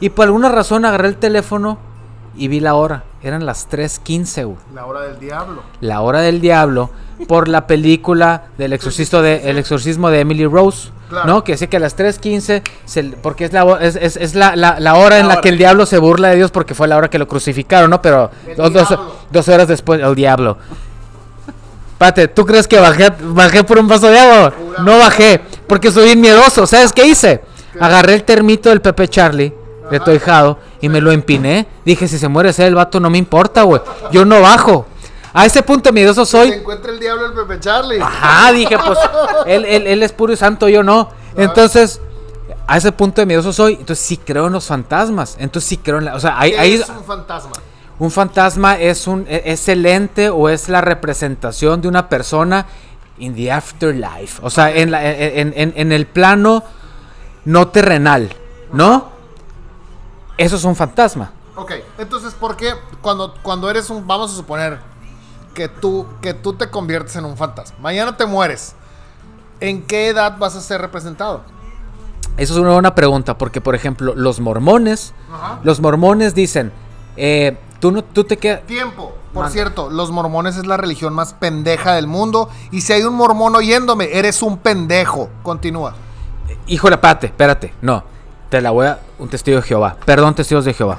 Y 0.00 0.10
por 0.10 0.26
alguna 0.26 0.48
razón 0.48 0.84
agarré 0.84 1.08
el 1.08 1.16
teléfono 1.16 1.78
y 2.36 2.48
vi 2.48 2.60
la 2.60 2.74
hora. 2.74 3.04
Eran 3.22 3.44
las 3.46 3.68
3.15, 3.68 4.44
güey. 4.44 4.56
La 4.74 4.86
hora 4.86 5.00
del 5.02 5.18
diablo. 5.18 5.62
La 5.80 6.00
hora 6.02 6.20
del 6.20 6.40
diablo 6.40 6.90
por 7.28 7.48
la 7.48 7.66
película 7.66 8.44
del 8.58 8.72
exorcismo 8.72 9.22
de, 9.22 9.48
el 9.50 9.58
exorcismo 9.58 10.10
de 10.10 10.20
Emily 10.20 10.46
Rose. 10.46 10.90
Claro. 11.08 11.26
¿No? 11.26 11.44
Que 11.44 11.52
dice 11.52 11.68
que 11.68 11.76
a 11.76 11.80
las 11.80 11.96
3.15, 11.96 12.62
se- 12.84 13.02
porque 13.22 13.44
es, 13.44 13.52
la, 13.52 13.78
es, 13.80 13.96
es- 13.96 14.16
es 14.16 14.34
la, 14.34 14.56
la- 14.56 14.78
la 14.80 14.96
hora 14.96 15.18
en 15.18 15.28
la 15.28 15.34
hora. 15.34 15.40
que 15.42 15.48
el 15.50 15.58
diablo 15.58 15.86
se 15.86 15.98
burla 15.98 16.28
de 16.28 16.36
Dios 16.36 16.50
porque 16.50 16.74
fue 16.74 16.88
la 16.88 16.96
hora 16.96 17.08
que 17.08 17.18
lo 17.18 17.28
crucificaron, 17.28 17.90
¿no? 17.90 18.02
Pero 18.02 18.30
dos, 18.56 18.72
dos- 18.72 18.88
diablo. 18.88 19.14
dos 19.30 19.48
horas 19.48 19.68
después, 19.68 20.00
el 20.00 20.14
diablo. 20.14 20.58
Pate, 21.98 22.28
¿tú 22.28 22.44
crees 22.44 22.68
que 22.68 22.78
bajé, 22.78 23.10
bajé 23.22 23.64
por 23.64 23.78
un 23.78 23.88
vaso 23.88 24.08
de 24.08 24.18
agua? 24.18 24.52
No 24.84 24.98
bajé, 24.98 25.40
porque 25.66 25.90
soy 25.90 26.04
bien 26.06 26.20
miedoso. 26.20 26.66
¿Sabes 26.66 26.92
qué 26.92 27.06
hice? 27.06 27.40
Agarré 27.80 28.14
el 28.14 28.24
termito 28.24 28.68
del 28.68 28.80
Pepe 28.82 29.08
Charlie, 29.08 29.54
de 29.90 30.14
hijado, 30.14 30.58
y 30.80 30.88
me 30.88 31.00
lo 31.00 31.12
empiné. 31.12 31.66
Dije, 31.84 32.08
si 32.08 32.18
se 32.18 32.28
muere 32.28 32.50
ese 32.50 32.66
el 32.66 32.74
vato, 32.74 33.00
no 33.00 33.10
me 33.10 33.18
importa, 33.18 33.62
güey. 33.62 33.80
Yo 34.12 34.24
no 34.24 34.40
bajo. 34.42 34.86
A 35.32 35.44
ese 35.44 35.62
punto 35.62 35.92
miedoso 35.92 36.24
Se 36.24 36.32
soy. 36.32 36.48
encuentra 36.52 36.90
el 36.92 36.98
diablo 36.98 37.26
el 37.26 37.32
Pepe 37.34 37.60
Charlie. 37.60 38.00
Ajá, 38.00 38.52
dije, 38.52 38.76
pues, 38.78 38.98
él, 39.46 39.64
él, 39.66 39.86
él 39.86 40.02
es 40.02 40.12
puro 40.12 40.32
y 40.32 40.36
santo, 40.36 40.68
yo 40.68 40.82
no. 40.82 41.10
Entonces, 41.36 42.00
a 42.66 42.78
ese 42.78 42.90
punto 42.92 43.20
de 43.20 43.26
miedoso 43.26 43.52
soy. 43.52 43.74
Entonces, 43.74 43.98
sí 44.04 44.16
creo 44.16 44.46
en 44.46 44.54
los 44.54 44.66
fantasmas. 44.66 45.36
Entonces, 45.38 45.68
sí 45.68 45.76
creo 45.76 45.98
en 45.98 46.06
la. 46.06 46.14
O 46.14 46.20
sea, 46.20 46.38
ahí, 46.40 46.52
¿Qué 46.52 46.58
ahí- 46.58 46.74
es 46.74 46.88
un 46.88 47.04
fantasma? 47.04 47.52
un 47.98 48.10
fantasma 48.10 48.78
es 48.78 49.06
un 49.06 49.24
e- 49.28 49.42
es 49.46 49.68
el 49.68 49.84
ente 49.86 50.28
o 50.30 50.48
es 50.50 50.68
la 50.68 50.80
representación 50.82 51.80
de 51.80 51.88
una 51.88 52.08
persona 52.08 52.66
in 53.18 53.34
the 53.34 53.50
afterlife. 53.52 54.38
O 54.42 54.48
sea, 54.50 54.70
en, 54.74 54.90
la- 54.90 55.04
en, 55.10 55.52
en- 55.56 55.72
en 55.76 55.92
el 55.92 56.06
plano 56.06 56.62
no 57.44 57.68
terrenal, 57.68 58.30
¿no? 58.72 59.10
Eso 60.36 60.56
es 60.56 60.64
un 60.64 60.76
fantasma. 60.76 61.32
Ok, 61.54 61.72
entonces, 61.98 62.34
¿por 62.34 62.56
qué 62.56 62.74
cuando, 63.00 63.34
cuando 63.42 63.70
eres 63.70 63.88
un... 63.88 64.06
Vamos 64.06 64.32
a 64.32 64.36
suponer 64.36 64.78
que 65.54 65.68
tú, 65.68 66.06
que 66.20 66.34
tú 66.34 66.52
te 66.52 66.68
conviertes 66.68 67.16
en 67.16 67.24
un 67.24 67.36
fantasma. 67.36 67.78
Mañana 67.80 68.16
te 68.16 68.26
mueres. 68.26 68.74
¿En 69.60 69.82
qué 69.82 70.08
edad 70.08 70.36
vas 70.38 70.54
a 70.54 70.60
ser 70.60 70.82
representado? 70.82 71.42
Eso 72.36 72.52
es 72.52 72.60
una 72.60 72.72
buena 72.74 72.94
pregunta, 72.94 73.38
porque 73.38 73.62
por 73.62 73.74
ejemplo, 73.74 74.14
los 74.14 74.40
mormones, 74.40 75.14
Ajá. 75.32 75.60
los 75.62 75.80
mormones 75.80 76.34
dicen, 76.34 76.70
eh, 77.16 77.56
tú 77.80 77.90
no, 77.90 78.04
tú 78.04 78.24
te 78.24 78.36
quedas... 78.36 78.62
Tiempo. 78.66 79.14
Por 79.32 79.44
Manda. 79.44 79.50
cierto, 79.52 79.88
los 79.90 80.10
mormones 80.10 80.56
es 80.56 80.66
la 80.66 80.76
religión 80.76 81.14
más 81.14 81.32
pendeja 81.34 81.94
del 81.94 82.06
mundo. 82.06 82.50
Y 82.70 82.82
si 82.82 82.92
hay 82.92 83.02
un 83.02 83.14
mormón 83.14 83.54
oyéndome, 83.54 84.10
eres 84.12 84.42
un 84.42 84.58
pendejo. 84.58 85.30
Continúa. 85.42 85.94
Híjole, 86.66 86.94
espérate, 86.96 87.26
espérate, 87.26 87.74
no, 87.80 88.04
te 88.56 88.62
la 88.62 88.70
voy 88.70 88.86
a... 88.86 88.98
Un 89.18 89.28
testigo 89.28 89.58
de 89.60 89.62
Jehová, 89.62 89.96
perdón, 90.06 90.34
testigos 90.34 90.64
de 90.64 90.72
Jehová. 90.72 90.96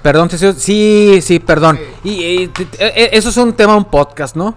Perdón, 0.00 0.28
testigos, 0.28 0.56
sí, 0.56 1.20
sí, 1.22 1.38
perdón. 1.40 1.78
Y, 2.04 2.44
eh, 2.44 3.10
eso 3.12 3.28
es 3.30 3.36
un 3.36 3.52
tema, 3.52 3.74
un 3.76 3.84
podcast, 3.84 4.34
¿no? 4.36 4.54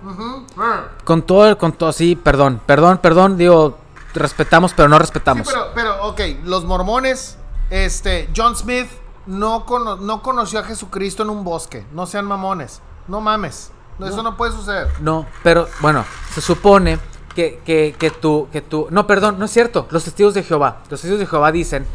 Con 1.04 1.24
todo, 1.24 1.58
con 1.58 1.72
todo, 1.74 1.92
sí, 1.92 2.16
perdón, 2.16 2.62
perdón, 2.66 3.00
perdón, 3.00 3.38
digo, 3.38 3.78
respetamos, 4.14 4.74
pero 4.76 4.88
no 4.90 4.98
Sí, 4.98 5.02
respetamos. 5.02 5.48
pero, 5.48 5.68
pero, 5.76 6.08
ok, 6.08 6.22
los 6.44 6.64
mormones, 6.66 7.38
este, 7.72 8.30
John 8.36 8.56
Smith 8.56 8.88
no, 9.28 9.66
cono- 9.66 9.96
no 9.98 10.22
conoció 10.22 10.60
a 10.60 10.64
Jesucristo 10.64 11.24
en 11.24 11.30
un 11.32 11.44
bosque. 11.44 11.86
No 11.92 12.06
sean 12.06 12.26
mamones. 12.26 12.82
No 13.08 13.20
mames. 13.22 13.72
No, 14.00 14.08
Eso 14.08 14.22
no 14.24 14.36
puede 14.38 14.52
suceder. 14.52 14.88
No, 15.00 15.26
pero 15.44 15.68
bueno, 15.82 16.04
se 16.34 16.42
supone 16.42 17.00
que, 17.36 17.60
que, 17.66 17.94
que 18.00 18.10
tú, 18.10 18.48
que 18.52 18.62
tú, 18.62 18.88
no, 18.90 19.06
perdón, 19.06 19.38
no 19.38 19.46
es 19.46 19.52
cierto. 19.52 19.88
Los 19.92 20.06
testigos 20.06 20.34
de 20.34 20.42
Jehová, 20.44 20.78
los 20.90 21.02
testigos 21.02 21.20
de 21.20 21.28
Jehová 21.28 21.52
dicen 21.52 21.86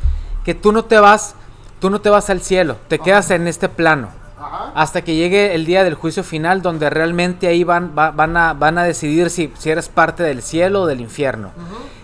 que 0.45 0.55
tú 0.55 0.71
no 0.73 0.85
te 0.85 0.99
vas, 1.01 1.35
tú 1.81 1.91
no 1.91 2.01
te 2.01 2.11
vas 2.11 2.31
al 2.31 2.41
cielo, 2.43 2.77
te 2.89 2.99
quedas 2.99 3.31
en 3.31 3.49
este 3.49 3.69
plano. 3.69 4.09
Ajá. 4.39 4.73
Hasta 4.75 5.03
que 5.03 5.17
llegue 5.17 5.55
el 5.55 5.67
día 5.67 5.85
del 5.85 5.95
juicio 5.95 6.23
final, 6.25 6.63
donde 6.63 6.89
realmente 6.89 7.47
ahí 7.47 7.63
van, 7.65 7.93
va- 7.99 8.11
van, 8.11 8.37
a, 8.37 8.55
van 8.55 8.79
a 8.79 8.85
decidir 8.85 9.29
si, 9.31 9.53
si 9.59 9.71
eres 9.71 9.89
parte 9.91 10.23
del 10.23 10.43
cielo 10.43 10.83
o 10.83 10.87
del 10.87 11.01
infierno. 11.01 11.51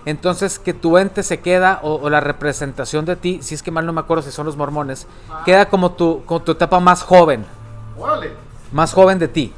Entonces, 0.05 0.59
que 0.59 0.73
tu 0.75 0.99
ente 0.99 1.23
se 1.23 1.41
queda, 1.41 1.81
o, 1.83 1.95
o 1.95 2.11
la 2.11 2.21
representación 2.21 3.05
de 3.07 3.17
ti, 3.17 3.41
si 3.43 3.55
es 3.55 3.63
que 3.63 3.71
mal 3.71 3.87
no 3.87 3.93
me 3.93 4.01
acuerdo 4.01 4.23
si 4.23 4.31
son 4.31 4.47
los 4.47 4.57
mormones, 4.57 5.07
queda 5.45 5.69
como 5.69 5.93
tu, 5.93 6.23
como 6.27 6.43
tu 6.43 6.53
etapa 6.53 6.79
más 6.79 7.03
joven, 7.03 7.45
Órale. 7.99 8.31
más 8.71 8.93
joven 8.93 9.19
de 9.19 9.29
ti. 9.29 9.53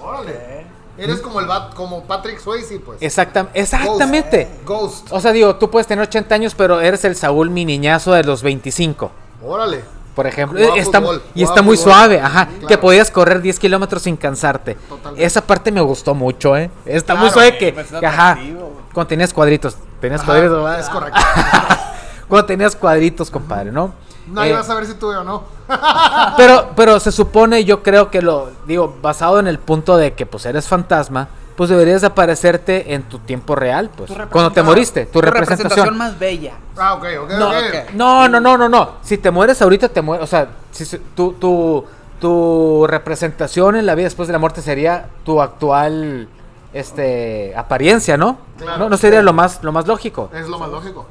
Órale. 0.00 0.59
Eres 1.02 1.20
como 1.20 1.40
el 1.40 1.46
bat, 1.46 1.74
como 1.74 2.02
Patrick 2.04 2.38
Swayze, 2.38 2.78
pues. 2.80 3.00
Exactam- 3.00 3.48
exactamente. 3.54 4.48
Ghost. 4.66 5.08
O 5.10 5.20
sea, 5.20 5.32
digo, 5.32 5.56
tú 5.56 5.70
puedes 5.70 5.86
tener 5.86 6.02
80 6.06 6.34
años, 6.34 6.54
pero 6.54 6.80
eres 6.80 7.04
el 7.04 7.16
Saúl 7.16 7.50
mi 7.50 7.64
niñazo 7.64 8.12
de 8.12 8.22
los 8.24 8.42
25, 8.42 9.10
Órale. 9.42 9.82
por 10.14 10.26
ejemplo. 10.26 10.58
Está, 10.76 11.00
fútbol, 11.00 11.22
y 11.34 11.42
está 11.42 11.62
muy 11.62 11.76
fútbol. 11.76 11.92
suave, 11.92 12.20
ajá. 12.20 12.46
Claro. 12.46 12.66
Que 12.68 12.78
podías 12.78 13.10
correr 13.10 13.40
10 13.40 13.58
kilómetros 13.58 14.02
sin 14.02 14.16
cansarte. 14.16 14.74
Totalmente. 14.88 15.24
Esa 15.24 15.40
parte 15.40 15.72
me 15.72 15.80
gustó 15.80 16.14
mucho, 16.14 16.56
¿eh? 16.56 16.70
Está 16.84 17.14
muy 17.14 17.28
Claro, 17.30 17.34
suave 17.34 17.58
que, 17.58 17.72
pues, 17.72 17.90
es 17.92 17.98
que, 18.00 18.06
ajá. 18.06 18.30
atractivo. 18.32 18.72
Cuando 18.92 19.08
tenías 19.08 19.32
cuadritos. 19.32 19.76
Tenías 20.00 20.20
Ajá, 20.20 20.32
cuadritos, 20.32 20.62
¿verdad? 20.64 20.80
es 20.80 20.88
correcto. 20.88 21.20
Cuando 22.28 22.46
tenías 22.46 22.76
cuadritos, 22.76 23.30
compadre, 23.30 23.72
¿no? 23.72 23.92
Nadie 24.30 24.50
Eh, 24.50 24.54
va 24.54 24.60
a 24.60 24.64
saber 24.64 24.86
si 24.86 24.94
tuve 24.94 25.16
o 25.16 25.24
no. 25.24 25.42
pero, 26.36 26.70
pero 26.76 27.00
se 27.00 27.12
supone, 27.12 27.64
yo 27.64 27.82
creo 27.82 28.10
que 28.10 28.22
lo 28.22 28.50
digo, 28.66 28.96
basado 29.02 29.38
en 29.40 29.46
el 29.46 29.58
punto 29.58 29.96
de 29.96 30.14
que 30.14 30.26
pues 30.26 30.46
eres 30.46 30.66
fantasma, 30.68 31.28
pues 31.56 31.68
deberías 31.68 32.00
de 32.00 32.06
aparecerte 32.06 32.94
en 32.94 33.02
tu 33.02 33.18
tiempo 33.18 33.54
real, 33.54 33.90
pues. 33.94 34.08
Tu 34.10 34.16
Cuando 34.30 34.50
te 34.52 34.62
moriste, 34.62 35.06
tu, 35.06 35.20
representación. 35.20 35.96
más 35.96 36.18
bella. 36.18 36.54
Ah, 36.78 36.94
ok, 36.94 37.04
ok, 37.24 37.30
No, 37.38 37.48
ok. 37.50 37.92
no, 37.94 38.28
no, 38.28 38.40
no, 38.40 38.56
no, 38.56 38.68
no. 38.68 38.90
Si 39.02 39.18
te 39.18 39.30
mueres 39.30 39.60
ahorita, 39.60 39.88
te 39.90 40.00
mueres. 40.00 40.24
O 40.24 40.26
sea, 40.26 40.48
si, 40.70 40.84
se- 40.86 40.98
tu, 40.98 41.32
tu, 41.34 41.84
tu 42.18 42.86
representación 42.88 43.76
en 43.76 43.84
la 43.84 43.94
vida 43.94 44.04
después 44.04 44.26
de 44.28 44.32
la 44.32 44.38
muerte 44.38 44.62
sería 44.62 45.06
tu 45.24 45.42
actual 45.42 46.28
este 46.72 47.52
apariencia, 47.56 48.16
¿no? 48.16 48.38
Claro. 48.58 48.78
no, 48.78 48.88
no 48.90 48.96
sería 48.96 49.20
lo 49.22 49.32
más, 49.32 49.62
lo 49.62 49.72
más 49.72 49.86
lógico. 49.86 50.30
Es 50.34 50.48
lo 50.48 50.58
más 50.58 50.70
lógico. 50.70 51.06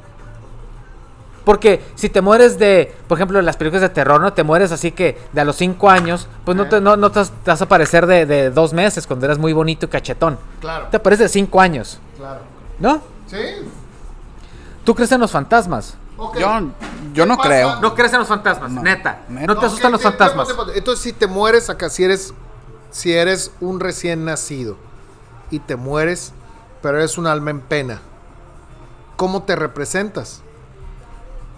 Porque 1.50 1.82
si 1.96 2.10
te 2.10 2.22
mueres 2.22 2.60
de, 2.60 2.94
por 3.08 3.18
ejemplo, 3.18 3.40
en 3.40 3.46
las 3.48 3.58
películas 3.58 3.82
de 3.82 3.90
terror, 3.90 4.22
¿no? 4.22 4.32
Te 4.34 4.44
mueres 4.44 4.72
así 4.72 4.92
que 4.92 5.18
de 5.34 5.42
a 5.42 5.44
los 5.44 5.56
cinco 5.56 5.90
años, 5.90 6.28
pues 6.46 6.56
no 6.56 6.70
te, 6.70 6.80
no, 6.80 6.96
no 6.96 7.12
te 7.12 7.22
vas, 7.44 7.62
a 7.62 7.64
aparecer 7.64 8.06
de, 8.06 8.28
de 8.28 8.52
dos 8.52 8.72
meses 8.72 9.08
cuando 9.08 9.26
eras 9.26 9.40
muy 9.40 9.52
bonito 9.52 9.88
y 9.88 9.90
cachetón. 9.90 10.38
Claro, 10.62 10.90
Te 10.92 10.98
apareces 10.98 11.24
de 11.26 11.30
cinco 11.30 11.60
años, 11.60 12.00
claro. 12.18 12.42
¿no? 12.78 13.02
¿Sí? 13.26 13.38
¿Tú 14.84 14.94
crees 14.94 15.12
en 15.12 15.22
los 15.22 15.32
fantasmas? 15.32 15.96
Ok. 16.18 16.38
Yo, 16.38 16.48
yo 17.16 17.26
no 17.26 17.36
creo. 17.40 17.82
No 17.82 17.96
crees 17.96 18.14
en 18.14 18.20
los 18.20 18.28
fantasmas, 18.28 18.70
No. 18.70 18.84
neta. 18.84 19.22
Neta. 19.28 19.48
No 19.48 19.58
te 19.58 19.66
asustan 19.66 19.92
los 19.92 20.04
fantasmas. 20.04 20.46
tiempo, 20.46 20.66
tiempo. 20.66 20.78
Entonces, 20.78 21.04
si 21.04 21.14
te 21.14 21.26
mueres 21.26 21.68
acá, 21.72 21.90
si 21.90 22.04
eres, 22.04 22.32
si 22.92 23.12
eres 23.12 23.52
un 23.60 23.80
recién 23.80 24.24
nacido 24.24 24.78
y 25.50 25.58
te 25.58 25.76
mueres, 25.76 26.32
pero 26.84 27.00
eres 27.00 27.18
un 27.18 27.26
alma 27.26 27.50
en 27.50 27.62
pena, 27.62 28.02
¿cómo 29.16 29.42
te 29.42 29.56
representas? 29.56 30.44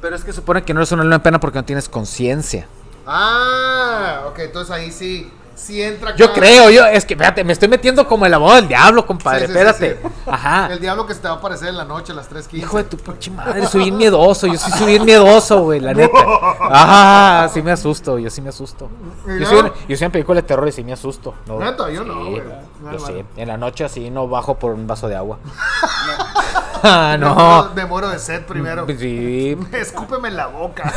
Pero 0.02 0.16
es 0.16 0.24
que 0.24 0.34
supone 0.34 0.64
que 0.64 0.74
no 0.74 0.80
eres 0.80 0.92
un 0.92 1.00
alma 1.00 1.16
en 1.16 1.22
pena 1.22 1.40
porque 1.40 1.60
no 1.60 1.66
tienes 1.66 1.88
conciencia. 1.88 2.68
Ah, 3.06 4.24
ok, 4.28 4.40
entonces 4.40 4.72
ahí 4.72 4.92
sí. 4.92 5.32
Si 5.56 5.82
entra 5.82 6.16
Yo 6.16 6.34
creo, 6.34 6.70
yo, 6.70 6.86
es 6.86 7.06
que, 7.06 7.14
espérate, 7.14 7.44
me 7.44 7.54
estoy 7.54 7.68
metiendo 7.68 8.08
como 8.08 8.26
el 8.26 8.34
abogado 8.34 8.58
del 8.58 8.68
diablo, 8.68 9.06
compadre, 9.06 9.40
Sí, 9.46 9.46
espérate. 9.52 10.00
sí. 10.02 10.10
Ajá. 10.28 10.68
El 10.72 10.80
diablo 10.80 11.06
que 11.06 11.14
se 11.14 11.20
te 11.20 11.28
va 11.28 11.36
a 11.36 11.38
aparecer 11.38 11.70
en 11.70 11.78
la 11.78 11.86
noche 11.86 12.12
a 12.14 12.16
las 12.16 12.30
3.15. 12.32 12.54
Hijo 12.58 12.78
de 12.78 12.84
tu 12.86 12.98
pinche 12.98 13.30
madre, 13.32 13.66
soy 13.68 13.82
bien 13.84 13.98
miedoso, 13.98 14.48
yo 14.48 14.58
sí 14.58 14.72
soy 14.72 14.88
bien 14.88 15.06
miedoso, 15.06 15.62
güey, 15.64 15.80
la 15.80 15.94
neta. 15.94 16.18
Ajá, 16.70 17.50
sí 17.50 17.62
me 17.62 17.72
asusto, 17.72 18.18
yo 18.18 18.30
sí 18.30 18.42
me 18.42 18.50
asusto. 18.50 18.90
¿Y 19.28 19.40
Yo 19.40 19.46
soy, 19.46 19.60
una, 19.60 19.72
yo 19.88 19.98
soy 19.98 20.06
una 20.06 20.12
película 20.12 20.42
de 20.42 20.48
terror 20.48 20.68
y 20.68 20.72
sí 20.72 20.84
me 20.84 20.94
asusto. 20.94 21.36
No, 21.48 21.60
Neta, 21.60 21.90
yo 21.92 22.04
no, 22.04 22.26
güey. 22.26 22.38
Yo 22.38 22.98
Vale, 23.00 23.00
sí, 23.00 23.26
en 23.38 23.48
la 23.48 23.58
noche 23.58 23.84
así 23.86 24.10
no 24.10 24.28
bajo 24.28 24.56
por 24.58 24.74
un 24.74 24.88
vaso 24.88 25.08
de 25.08 25.16
agua. 25.16 25.38
ah, 26.84 27.16
muero- 27.20 27.36
no. 27.36 27.70
Me 27.76 27.86
muero 27.86 28.10
de 28.10 28.18
sed 28.18 28.44
primero. 28.46 28.88
Sí. 28.98 29.56
Escúpeme 29.72 30.30
en 30.30 30.38
la 30.38 30.48
boca. 30.48 30.92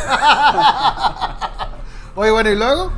Oye, 2.15 2.31
bueno, 2.31 2.49
¿y 2.49 2.55
luego? 2.55 2.91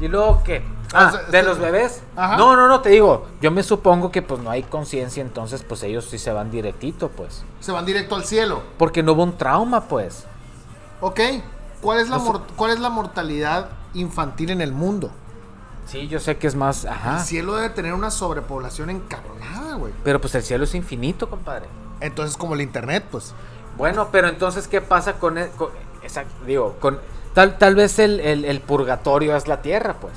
¿Y 0.00 0.08
luego 0.08 0.42
qué? 0.44 0.62
Ah, 0.94 1.06
o 1.08 1.10
sea, 1.10 1.20
¿de 1.20 1.24
este- 1.26 1.42
los 1.42 1.58
bebés? 1.58 2.02
Ajá. 2.16 2.36
No, 2.36 2.54
no, 2.56 2.68
no, 2.68 2.80
te 2.80 2.90
digo, 2.90 3.26
yo 3.40 3.50
me 3.50 3.62
supongo 3.62 4.10
que 4.12 4.22
pues 4.22 4.40
no 4.40 4.50
hay 4.50 4.62
conciencia, 4.62 5.20
entonces 5.20 5.62
pues 5.62 5.82
ellos 5.82 6.06
sí 6.08 6.18
se 6.18 6.32
van 6.32 6.50
directito, 6.50 7.08
pues. 7.08 7.44
Se 7.60 7.72
van 7.72 7.84
directo 7.84 8.14
al 8.14 8.24
cielo. 8.24 8.62
Porque 8.78 9.02
no 9.02 9.12
hubo 9.12 9.24
un 9.24 9.36
trauma, 9.36 9.82
pues. 9.88 10.24
Ok. 11.00 11.20
¿Cuál 11.82 11.98
es 12.00 12.08
la, 12.08 12.20
¿cuál 12.56 12.70
es 12.70 12.80
la 12.80 12.88
mortalidad 12.88 13.68
infantil 13.94 14.50
en 14.50 14.60
el 14.60 14.72
mundo? 14.72 15.10
Sí, 15.86 16.08
yo 16.08 16.18
sé 16.18 16.36
que 16.36 16.46
es 16.46 16.54
más, 16.56 16.84
ajá. 16.84 17.18
El 17.18 17.24
cielo 17.24 17.54
debe 17.54 17.70
tener 17.70 17.92
una 17.94 18.10
sobrepoblación 18.10 18.90
encabronada, 18.90 19.74
güey. 19.76 19.92
Pero 20.02 20.20
pues 20.20 20.34
el 20.34 20.42
cielo 20.42 20.64
es 20.64 20.74
infinito, 20.74 21.28
compadre. 21.30 21.66
Entonces, 22.00 22.36
como 22.36 22.54
el 22.54 22.60
internet, 22.62 23.04
pues. 23.10 23.34
Bueno, 23.76 24.08
pero 24.10 24.28
entonces, 24.28 24.66
¿qué 24.68 24.80
pasa 24.80 25.14
con, 25.14 25.38
el, 25.38 25.48
con- 25.50 25.70
exacto, 26.02 26.34
digo, 26.44 26.76
con 26.80 26.98
tal, 27.34 27.56
tal 27.58 27.74
vez 27.76 27.98
el, 27.98 28.18
el- 28.20 28.44
el 28.46 28.60
purgatorio 28.60 29.36
es 29.36 29.46
la 29.46 29.62
tierra, 29.62 29.94
pues. 30.00 30.14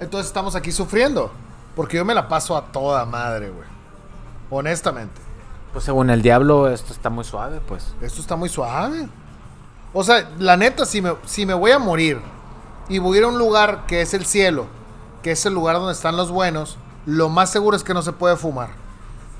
Entonces 0.00 0.26
estamos 0.26 0.54
aquí 0.56 0.72
sufriendo. 0.72 1.30
Porque 1.76 1.96
yo 1.96 2.04
me 2.04 2.14
la 2.14 2.26
paso 2.28 2.56
a 2.56 2.62
toda 2.72 3.04
madre, 3.04 3.50
güey. 3.50 3.68
Honestamente. 4.50 5.20
Pues 5.72 5.84
según 5.84 6.10
el 6.10 6.20
diablo, 6.20 6.68
esto 6.68 6.92
está 6.92 7.10
muy 7.10 7.24
suave, 7.24 7.60
pues. 7.66 7.94
Esto 8.00 8.20
está 8.20 8.34
muy 8.34 8.48
suave. 8.48 9.08
O 9.92 10.02
sea, 10.02 10.28
la 10.38 10.56
neta, 10.56 10.84
si 10.84 11.00
me, 11.00 11.14
si 11.24 11.46
me 11.46 11.54
voy 11.54 11.70
a 11.70 11.78
morir 11.78 12.20
y 12.88 12.98
voy 12.98 13.16
a 13.16 13.20
ir 13.20 13.24
a 13.24 13.28
un 13.28 13.38
lugar 13.38 13.86
que 13.86 14.00
es 14.02 14.14
el 14.14 14.26
cielo, 14.26 14.66
que 15.22 15.30
es 15.32 15.46
el 15.46 15.54
lugar 15.54 15.76
donde 15.76 15.92
están 15.92 16.16
los 16.16 16.30
buenos, 16.30 16.76
lo 17.06 17.28
más 17.28 17.50
seguro 17.50 17.76
es 17.76 17.84
que 17.84 17.94
no 17.94 18.02
se 18.02 18.12
puede 18.12 18.36
fumar. 18.36 18.70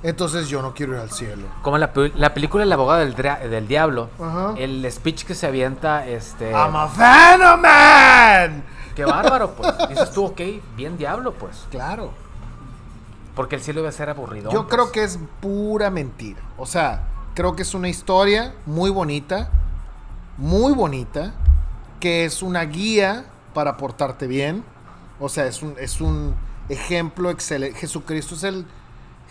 Entonces 0.02 0.48
yo 0.48 0.62
no 0.62 0.72
quiero 0.72 0.94
ir 0.94 1.00
al 1.00 1.10
cielo. 1.10 1.42
Como 1.62 1.76
la, 1.78 1.90
la 2.14 2.32
película 2.32 2.62
El 2.62 2.72
abogado 2.72 3.00
del, 3.00 3.14
del 3.14 3.68
diablo, 3.68 4.08
Ajá. 4.20 4.54
el 4.56 4.90
speech 4.90 5.24
que 5.24 5.34
se 5.34 5.46
avienta, 5.46 6.06
este... 6.06 6.52
I'm 6.52 6.74
a 6.74 6.88
Phenoman. 6.88 8.64
Qué 9.00 9.06
bárbaro, 9.06 9.54
pues. 9.54 9.72
Dices 9.88 10.10
tú, 10.10 10.26
ok, 10.26 10.40
bien 10.76 10.98
diablo, 10.98 11.32
pues. 11.32 11.66
Claro. 11.70 12.12
Porque 13.34 13.56
el 13.56 13.62
cielo 13.62 13.80
iba 13.80 13.88
a 13.88 13.92
ser 13.92 14.10
aburrido. 14.10 14.52
Yo 14.52 14.68
creo 14.68 14.92
que 14.92 15.02
es 15.02 15.18
pura 15.40 15.88
mentira. 15.88 16.42
O 16.58 16.66
sea, 16.66 17.08
creo 17.34 17.56
que 17.56 17.62
es 17.62 17.72
una 17.72 17.88
historia 17.88 18.54
muy 18.66 18.90
bonita, 18.90 19.48
muy 20.36 20.74
bonita, 20.74 21.32
que 21.98 22.26
es 22.26 22.42
una 22.42 22.62
guía 22.64 23.24
para 23.54 23.78
portarte 23.78 24.26
bien. 24.26 24.64
O 25.18 25.30
sea, 25.30 25.46
es 25.46 25.62
un, 25.62 25.76
es 25.78 26.02
un 26.02 26.34
ejemplo 26.68 27.30
excelente. 27.30 27.78
Jesucristo 27.78 28.34
es 28.34 28.44
el 28.44 28.66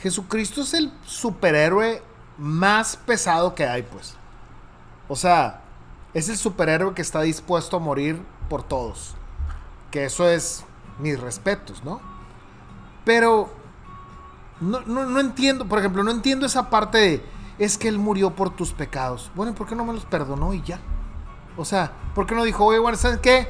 Jesucristo 0.01 0.61
es 0.61 0.73
el 0.73 0.91
superhéroe 1.05 2.01
más 2.39 2.95
pesado 2.95 3.53
que 3.53 3.67
hay, 3.67 3.83
pues. 3.83 4.15
O 5.07 5.15
sea, 5.15 5.61
es 6.15 6.27
el 6.27 6.37
superhéroe 6.37 6.95
que 6.95 7.03
está 7.03 7.21
dispuesto 7.21 7.77
a 7.77 7.79
morir 7.79 8.19
por 8.49 8.63
todos. 8.63 9.15
Que 9.91 10.05
eso 10.05 10.29
es 10.29 10.65
mis 10.99 11.19
respetos, 11.19 11.83
¿no? 11.83 12.01
Pero 13.05 13.49
no, 14.61 14.81
no, 14.81 15.19
entiendo, 15.19 15.65
por 15.65 15.79
ejemplo, 15.79 16.03
no 16.03 16.11
entiendo 16.11 16.45
esa 16.45 16.69
parte 16.69 16.97
de, 16.97 17.25
es 17.57 17.77
que 17.77 17.87
él 17.87 17.97
murió 17.97 18.31
por 18.31 18.49
tus 18.55 18.73
pecados. 18.73 19.31
Bueno, 19.35 19.51
¿y 19.51 19.55
por 19.55 19.67
qué 19.67 19.75
no 19.75 19.85
me 19.85 19.93
los 19.93 20.05
perdonó 20.05 20.53
y 20.53 20.61
ya? 20.61 20.79
O 21.57 21.65
sea, 21.65 21.91
¿por 22.13 22.25
qué 22.27 22.35
no 22.35 22.43
dijo, 22.43 22.65
oye, 22.65 22.79
bueno, 22.79 22.97
¿sabes 22.97 23.19
qué? 23.19 23.47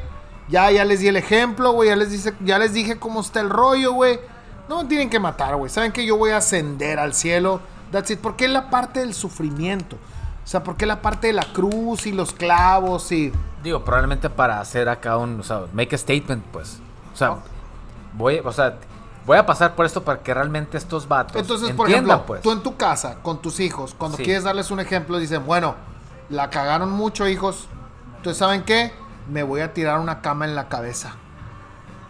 Ya, 0.48 0.72
ya 0.72 0.86
les 0.86 1.00
di 1.00 1.08
el 1.08 1.18
ejemplo, 1.18 1.72
güey, 1.72 1.90
ya 1.90 1.96
les, 1.96 2.12
dice, 2.12 2.34
ya 2.44 2.58
les 2.58 2.74
dije 2.74 2.98
cómo 2.98 3.22
está 3.22 3.40
el 3.40 3.50
rollo, 3.50 3.94
güey. 3.94 4.20
No 4.68 4.84
me 4.84 4.90
tienen 4.90 5.10
que 5.10 5.20
matar, 5.20 5.56
güey. 5.56 5.70
¿Saben 5.70 5.92
que 5.92 6.06
yo 6.06 6.18
voy 6.18 6.32
a 6.32 6.38
ascender 6.38 7.00
al 7.00 7.14
cielo? 7.14 7.62
That's 7.92 8.12
it. 8.12 8.20
¿Por 8.20 8.36
qué 8.36 8.48
la 8.48 8.70
parte 8.70 9.00
del 9.00 9.14
sufrimiento? 9.14 9.96
O 10.44 10.48
sea, 10.48 10.64
¿por 10.64 10.78
qué 10.78 10.86
la 10.86 11.02
parte 11.02 11.28
de 11.28 11.34
la 11.34 11.52
cruz 11.54 12.06
y 12.08 12.12
los 12.12 12.34
clavos 12.34 13.12
y... 13.12 13.32
Digo, 13.64 13.84
probablemente 13.84 14.30
para 14.30 14.60
hacer 14.60 14.88
acá 14.90 15.18
un, 15.18 15.40
o 15.40 15.44
sea, 15.44 15.64
make 15.74 15.94
a 15.96 15.98
statement, 15.98 16.44
pues. 16.52 16.80
O 17.14 17.18
sea, 17.18 17.38
voy, 18.14 18.40
o 18.44 18.52
sea, 18.54 18.78
voy 19.26 19.38
a 19.38 19.46
pasar 19.46 19.76
por 19.76 19.86
esto 19.86 20.04
para 20.04 20.20
que 20.20 20.34
realmente 20.34 20.78
estos 20.78 21.08
vatos 21.08 21.36
Entonces, 21.36 21.72
por 21.72 21.90
ejemplo, 21.90 22.26
pues. 22.26 22.42
tú 22.42 22.52
en 22.52 22.64
tu 22.64 22.78
casa, 22.78 23.18
con 23.22 23.42
tus 23.42 23.60
hijos, 23.60 23.94
cuando 23.98 24.18
Sí. 24.18 24.24
quieres 24.24 24.44
darles 24.44 24.72
un 24.72 24.80
ejemplo, 24.80 25.18
dicen, 25.18 25.46
bueno, 25.46 25.76
la 26.30 26.50
cagaron 26.50 26.92
mucho, 26.92 27.28
hijos. 27.28 27.68
Entonces, 28.18 28.38
¿saben 28.38 28.64
qué? 28.64 28.94
Me 29.30 29.44
voy 29.44 29.62
a 29.62 29.74
tirar 29.74 30.00
una 30.00 30.22
cama 30.22 30.46
en 30.46 30.56
la 30.56 30.70
cabeza. 30.70 31.16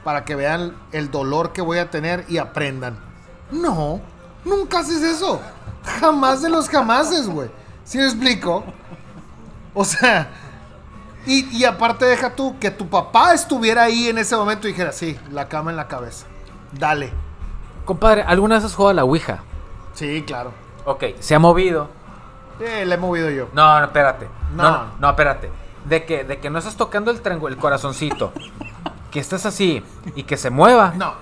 Para 0.04 0.24
que 0.26 0.36
vean 0.36 0.76
el 0.92 1.12
dolor 1.12 1.52
que 1.52 1.62
voy 1.62 1.78
a 1.80 1.90
tener 1.90 2.26
y 2.30 2.38
aprendan. 2.38 2.98
No, 3.52 4.00
nunca 4.46 4.80
haces 4.80 5.02
eso. 5.02 5.42
Jamás 6.00 6.42
de 6.42 6.50
los 6.50 6.70
jamases, 6.70 7.28
güey. 7.28 7.50
¿Sí 7.84 7.98
me 7.98 8.06
explico? 8.06 8.64
O 9.74 9.84
sea, 9.84 10.30
y, 11.26 11.58
y 11.58 11.66
aparte 11.66 12.06
deja 12.06 12.36
tú 12.36 12.58
que 12.60 12.72
tu 12.72 12.88
papá 12.88 13.34
estuviera 13.34 13.84
ahí 13.84 14.08
en 14.08 14.18
ese 14.18 14.36
momento 14.36 14.68
y 14.68 14.72
dijera, 14.72 14.92
sí, 14.92 15.18
la 15.32 15.48
cama 15.48 15.72
en 15.72 15.78
la 15.78 15.88
cabeza. 15.88 16.26
Dale. 16.72 17.12
Compadre, 17.86 18.22
¿alguna 18.24 18.56
vez 18.56 18.66
has 18.66 18.76
jugado 18.76 18.92
a 18.92 18.94
la 18.94 19.04
Ouija? 19.04 19.40
Sí, 19.94 20.24
claro. 20.26 20.52
Ok, 20.86 21.04
se 21.20 21.36
ha 21.36 21.40
movido. 21.40 21.90
Eh, 22.60 22.86
le 22.86 22.96
he 22.96 22.98
movido 22.98 23.30
yo. 23.30 23.48
No, 23.54 23.80
no, 23.80 23.86
espérate. 23.86 24.28
No, 24.56 24.64
No. 24.64 24.72
no, 24.72 24.84
no, 25.00 25.10
espérate. 25.10 25.50
De 25.86 26.06
que, 26.06 26.24
de 26.24 26.40
que 26.40 26.50
no 26.50 26.60
estás 26.60 26.76
tocando 26.76 27.10
el 27.12 27.22
el 27.26 27.58
corazoncito. 27.58 28.32
que 29.12 29.20
estés 29.20 29.46
así 29.46 29.84
y 30.16 30.24
que 30.24 30.38
se 30.38 30.50
mueva. 30.50 30.94
No. 30.96 31.14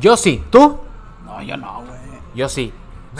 Yo 0.00 0.16
sí. 0.16 0.42
¿Tú? 0.50 0.78
No, 1.24 1.42
yo 1.42 1.56
no, 1.56 1.82
güey. 1.86 2.00
Yo 2.34 2.48
sí. 2.48 2.72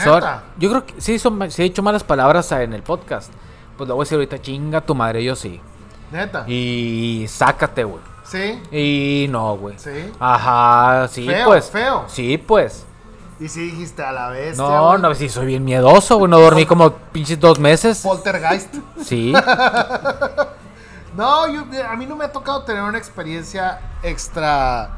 Sor- 0.02 0.24
yo 0.58 0.70
creo 0.70 0.86
que 0.86 1.00
sí, 1.00 1.18
son, 1.18 1.50
sí 1.50 1.62
he 1.62 1.64
dicho 1.64 1.82
malas 1.82 2.02
palabras 2.04 2.50
en 2.52 2.72
el 2.72 2.82
podcast. 2.82 3.32
Pues 3.76 3.88
lo 3.88 3.94
voy 3.96 4.02
a 4.02 4.04
decir 4.04 4.16
ahorita, 4.16 4.40
chinga 4.40 4.80
tu 4.80 4.94
madre, 4.94 5.22
yo 5.22 5.36
sí. 5.36 5.60
Neta. 6.14 6.44
Y 6.46 7.26
sácate, 7.28 7.82
güey. 7.82 8.00
Sí. 8.22 8.62
Y 8.70 9.26
no, 9.30 9.56
güey. 9.56 9.76
Sí. 9.76 10.12
Ajá, 10.20 11.08
sí, 11.08 11.26
Feo, 11.26 11.46
pues. 11.46 11.68
feo. 11.70 12.04
Sí, 12.06 12.38
pues. 12.38 12.86
Y 13.40 13.48
si 13.48 13.62
dijiste 13.72 14.04
a 14.04 14.12
la 14.12 14.28
vez. 14.28 14.56
No, 14.56 14.96
no, 14.96 15.12
sí, 15.16 15.28
soy 15.28 15.46
bien 15.46 15.64
miedoso, 15.64 16.18
güey. 16.18 16.30
No 16.30 16.38
dormí 16.38 16.66
como 16.66 16.92
pinches 16.92 17.40
dos 17.40 17.58
meses. 17.58 18.00
Poltergeist. 18.02 18.74
Sí. 19.02 19.32
No, 21.16 21.46
yo, 21.46 21.62
a 21.88 21.94
mí 21.94 22.06
no 22.06 22.16
me 22.16 22.24
ha 22.24 22.32
tocado 22.32 22.64
tener 22.64 22.82
una 22.82 22.98
experiencia 22.98 23.78
extra 24.02 24.90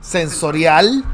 sensorial. 0.00 1.04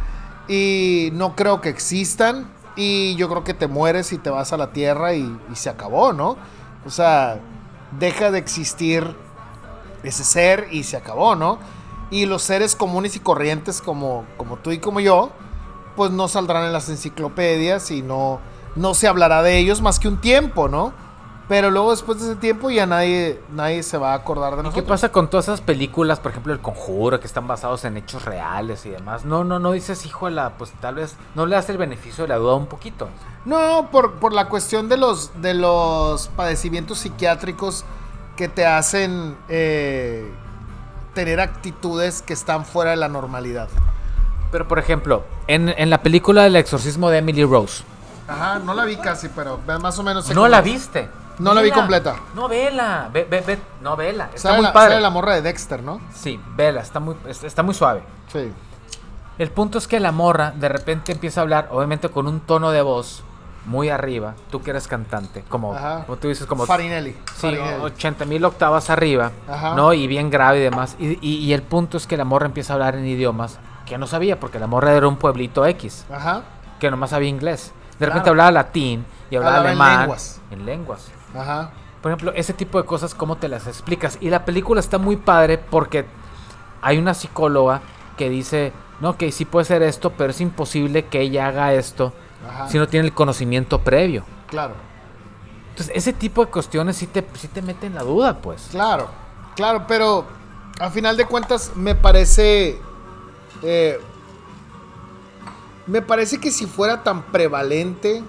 Y 0.48 1.08
no 1.14 1.34
creo 1.34 1.62
que 1.62 1.70
existan. 1.70 2.50
Y 2.76 3.14
yo 3.16 3.30
creo 3.30 3.42
que 3.42 3.54
te 3.54 3.68
mueres 3.68 4.12
y 4.12 4.18
te 4.18 4.28
vas 4.28 4.52
a 4.52 4.58
la 4.58 4.70
tierra 4.72 5.14
y, 5.14 5.34
y 5.50 5.56
se 5.56 5.70
acabó, 5.70 6.12
¿no? 6.12 6.36
O 6.84 6.90
sea, 6.90 7.40
deja 7.98 8.30
de 8.30 8.38
existir 8.38 9.16
ese 10.02 10.24
ser 10.24 10.68
y 10.70 10.84
se 10.84 10.96
acabó, 10.96 11.34
¿no? 11.34 11.58
Y 12.10 12.26
los 12.26 12.42
seres 12.42 12.74
comunes 12.74 13.16
y 13.16 13.20
corrientes 13.20 13.80
como, 13.80 14.24
como 14.36 14.56
tú 14.56 14.72
y 14.72 14.78
como 14.78 15.00
yo, 15.00 15.30
pues 15.96 16.10
no 16.10 16.28
saldrán 16.28 16.64
en 16.64 16.72
las 16.72 16.88
enciclopedias 16.88 17.90
y 17.90 18.02
no, 18.02 18.40
no 18.76 18.94
se 18.94 19.06
hablará 19.08 19.42
de 19.42 19.58
ellos 19.58 19.80
más 19.80 19.98
que 19.98 20.08
un 20.08 20.20
tiempo, 20.20 20.68
¿no? 20.68 20.92
Pero 21.48 21.72
luego 21.72 21.90
después 21.90 22.20
de 22.20 22.26
ese 22.30 22.36
tiempo 22.36 22.70
ya 22.70 22.86
nadie, 22.86 23.40
nadie 23.50 23.82
se 23.82 23.98
va 23.98 24.12
a 24.12 24.14
acordar 24.14 24.52
de 24.52 24.58
¿Y 24.58 24.62
qué 24.62 24.68
nosotros. 24.68 24.86
pasa 24.88 25.10
con 25.10 25.28
todas 25.28 25.46
esas 25.46 25.60
películas, 25.60 26.20
por 26.20 26.30
ejemplo, 26.30 26.52
El 26.52 26.60
Conjuro, 26.60 27.18
que 27.18 27.26
están 27.26 27.48
basados 27.48 27.84
en 27.84 27.96
hechos 27.96 28.24
reales 28.24 28.86
y 28.86 28.90
demás? 28.90 29.24
No, 29.24 29.42
no, 29.42 29.58
no 29.58 29.72
dices, 29.72 30.06
híjola, 30.06 30.52
pues 30.58 30.70
tal 30.80 30.94
vez 30.94 31.16
no 31.34 31.46
le 31.46 31.56
das 31.56 31.68
el 31.68 31.76
beneficio 31.76 32.22
de 32.22 32.28
la 32.28 32.36
duda 32.36 32.54
un 32.54 32.66
poquito. 32.66 33.08
No, 33.44 33.88
por, 33.90 34.14
por 34.20 34.32
la 34.32 34.48
cuestión 34.48 34.88
de 34.88 34.96
los, 34.96 35.42
de 35.42 35.54
los 35.54 36.28
padecimientos 36.28 36.98
psiquiátricos 36.98 37.84
que 38.40 38.48
te 38.48 38.64
hacen 38.64 39.36
eh, 39.50 40.24
tener 41.12 41.40
actitudes 41.40 42.22
que 42.22 42.32
están 42.32 42.64
fuera 42.64 42.92
de 42.92 42.96
la 42.96 43.08
normalidad. 43.08 43.68
Pero, 44.50 44.66
por 44.66 44.78
ejemplo, 44.78 45.24
en, 45.46 45.68
en 45.68 45.90
la 45.90 46.02
película 46.02 46.44
del 46.44 46.56
exorcismo 46.56 47.10
de 47.10 47.18
Emily 47.18 47.44
Rose, 47.44 47.84
Ajá, 48.26 48.58
no 48.58 48.72
la 48.72 48.86
vi 48.86 48.96
casi, 48.96 49.28
pero 49.28 49.60
más 49.82 49.98
o 49.98 50.02
menos 50.02 50.34
no 50.34 50.48
la 50.48 50.62
viste. 50.62 51.10
No 51.38 51.52
la 51.52 51.60
vi 51.60 51.70
completa. 51.70 52.16
No, 52.34 52.48
vela. 52.48 53.10
Ve, 53.12 53.26
ve, 53.28 53.42
ve. 53.42 53.58
No, 53.82 53.94
vela. 53.94 54.30
Está 54.34 54.48
Sale 54.48 54.56
muy 54.56 54.64
la, 54.64 54.72
padre. 54.72 54.90
sale 54.92 55.02
la 55.02 55.10
morra 55.10 55.34
de 55.34 55.42
Dexter, 55.42 55.82
¿no? 55.82 56.00
Sí, 56.14 56.40
vela. 56.56 56.80
Está 56.80 56.98
muy, 56.98 57.16
está 57.28 57.62
muy 57.62 57.74
suave. 57.74 58.02
Sí. 58.32 58.50
El 59.36 59.50
punto 59.50 59.76
es 59.76 59.86
que 59.86 60.00
la 60.00 60.12
morra 60.12 60.50
de 60.52 60.70
repente 60.70 61.12
empieza 61.12 61.40
a 61.40 61.42
hablar, 61.42 61.68
obviamente 61.72 62.08
con 62.08 62.26
un 62.26 62.40
tono 62.40 62.70
de 62.70 62.80
voz 62.80 63.22
muy 63.66 63.88
arriba, 63.90 64.34
tú 64.50 64.62
que 64.62 64.70
eres 64.70 64.88
cantante, 64.88 65.44
como, 65.48 65.76
como 66.06 66.16
tú 66.18 66.28
dices, 66.28 66.46
como 66.46 66.64
Farinelli. 66.66 67.10
sí, 67.12 67.18
Farinelli. 67.42 67.82
80 67.82 68.24
mil 68.24 68.44
octavas 68.44 68.88
arriba, 68.90 69.32
Ajá. 69.48 69.74
¿no? 69.74 69.92
Y 69.92 70.06
bien 70.06 70.30
grave 70.30 70.58
y 70.58 70.62
demás. 70.62 70.96
Y, 70.98 71.18
y- 71.20 71.36
y 71.44 71.52
el 71.52 71.62
punto 71.62 71.96
es 71.98 72.06
que 72.06 72.16
la 72.16 72.24
morra 72.24 72.46
empieza 72.46 72.72
a 72.72 72.74
hablar 72.74 72.94
en 72.96 73.06
idiomas 73.06 73.58
que 73.86 73.98
no 73.98 74.06
sabía, 74.06 74.40
porque 74.40 74.58
la 74.58 74.66
morra 74.66 74.92
era 74.92 75.06
un 75.08 75.16
pueblito 75.16 75.66
X, 75.66 76.06
Ajá. 76.12 76.42
que 76.78 76.90
nomás 76.90 77.10
sabía 77.10 77.28
inglés. 77.28 77.72
De 77.98 78.06
repente 78.06 78.24
Claro. 78.24 78.30
hablaba 78.32 78.50
latín 78.52 79.04
y 79.30 79.36
hablaba 79.36 79.58
Hablaba 79.58 79.72
en 79.74 79.80
alemán. 79.82 80.00
lenguas. 80.00 80.40
En 80.50 80.64
lenguas. 80.66 81.10
Ajá. 81.36 81.70
Por 82.00 82.10
ejemplo, 82.12 82.32
ese 82.34 82.54
tipo 82.54 82.78
de 82.80 82.86
cosas, 82.86 83.14
¿cómo 83.14 83.36
te 83.36 83.48
las 83.48 83.66
explicas? 83.66 84.16
Y 84.22 84.30
la 84.30 84.46
película 84.46 84.80
está 84.80 84.96
muy 84.96 85.16
padre 85.16 85.58
porque 85.58 86.06
hay 86.80 86.96
una 86.96 87.12
psicóloga 87.12 87.82
que 88.16 88.30
dice, 88.30 88.72
no, 89.00 89.18
que 89.18 89.30
sí 89.32 89.44
puede 89.44 89.66
ser 89.66 89.82
esto, 89.82 90.10
pero 90.16 90.30
es 90.30 90.40
imposible 90.40 91.04
que 91.06 91.20
ella 91.20 91.46
haga 91.48 91.74
esto 91.74 92.14
Ajá. 92.48 92.68
si 92.68 92.78
no 92.78 92.88
tiene 92.88 93.06
el 93.08 93.14
conocimiento 93.14 93.80
previo. 93.80 94.24
Claro. 94.48 94.74
Entonces, 95.70 95.94
ese 95.96 96.12
tipo 96.12 96.44
de 96.44 96.50
cuestiones 96.50 96.96
sí 96.96 97.06
te, 97.06 97.26
sí 97.34 97.48
te 97.48 97.62
meten 97.62 97.94
la 97.94 98.02
duda, 98.02 98.38
pues. 98.40 98.68
Claro, 98.70 99.08
claro, 99.56 99.84
pero 99.86 100.26
a 100.78 100.90
final 100.90 101.16
de 101.16 101.26
cuentas 101.26 101.72
me 101.76 101.94
parece. 101.94 102.78
eh, 103.62 103.98
me 105.86 106.02
parece 106.02 106.38
que 106.38 106.50
si 106.50 106.66
fuera 106.66 107.02
tan 107.02 107.22
prevalente 107.24 108.22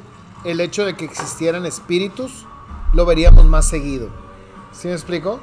el 0.44 0.60
hecho 0.62 0.84
de 0.86 0.96
que 0.96 1.06
existieran 1.06 1.66
espíritus, 1.66 2.46
lo 2.94 3.06
veríamos 3.06 3.46
más 3.46 3.68
seguido. 3.68 4.10
¿Sí 4.72 4.88
me 4.88 4.94
explico? 4.94 5.40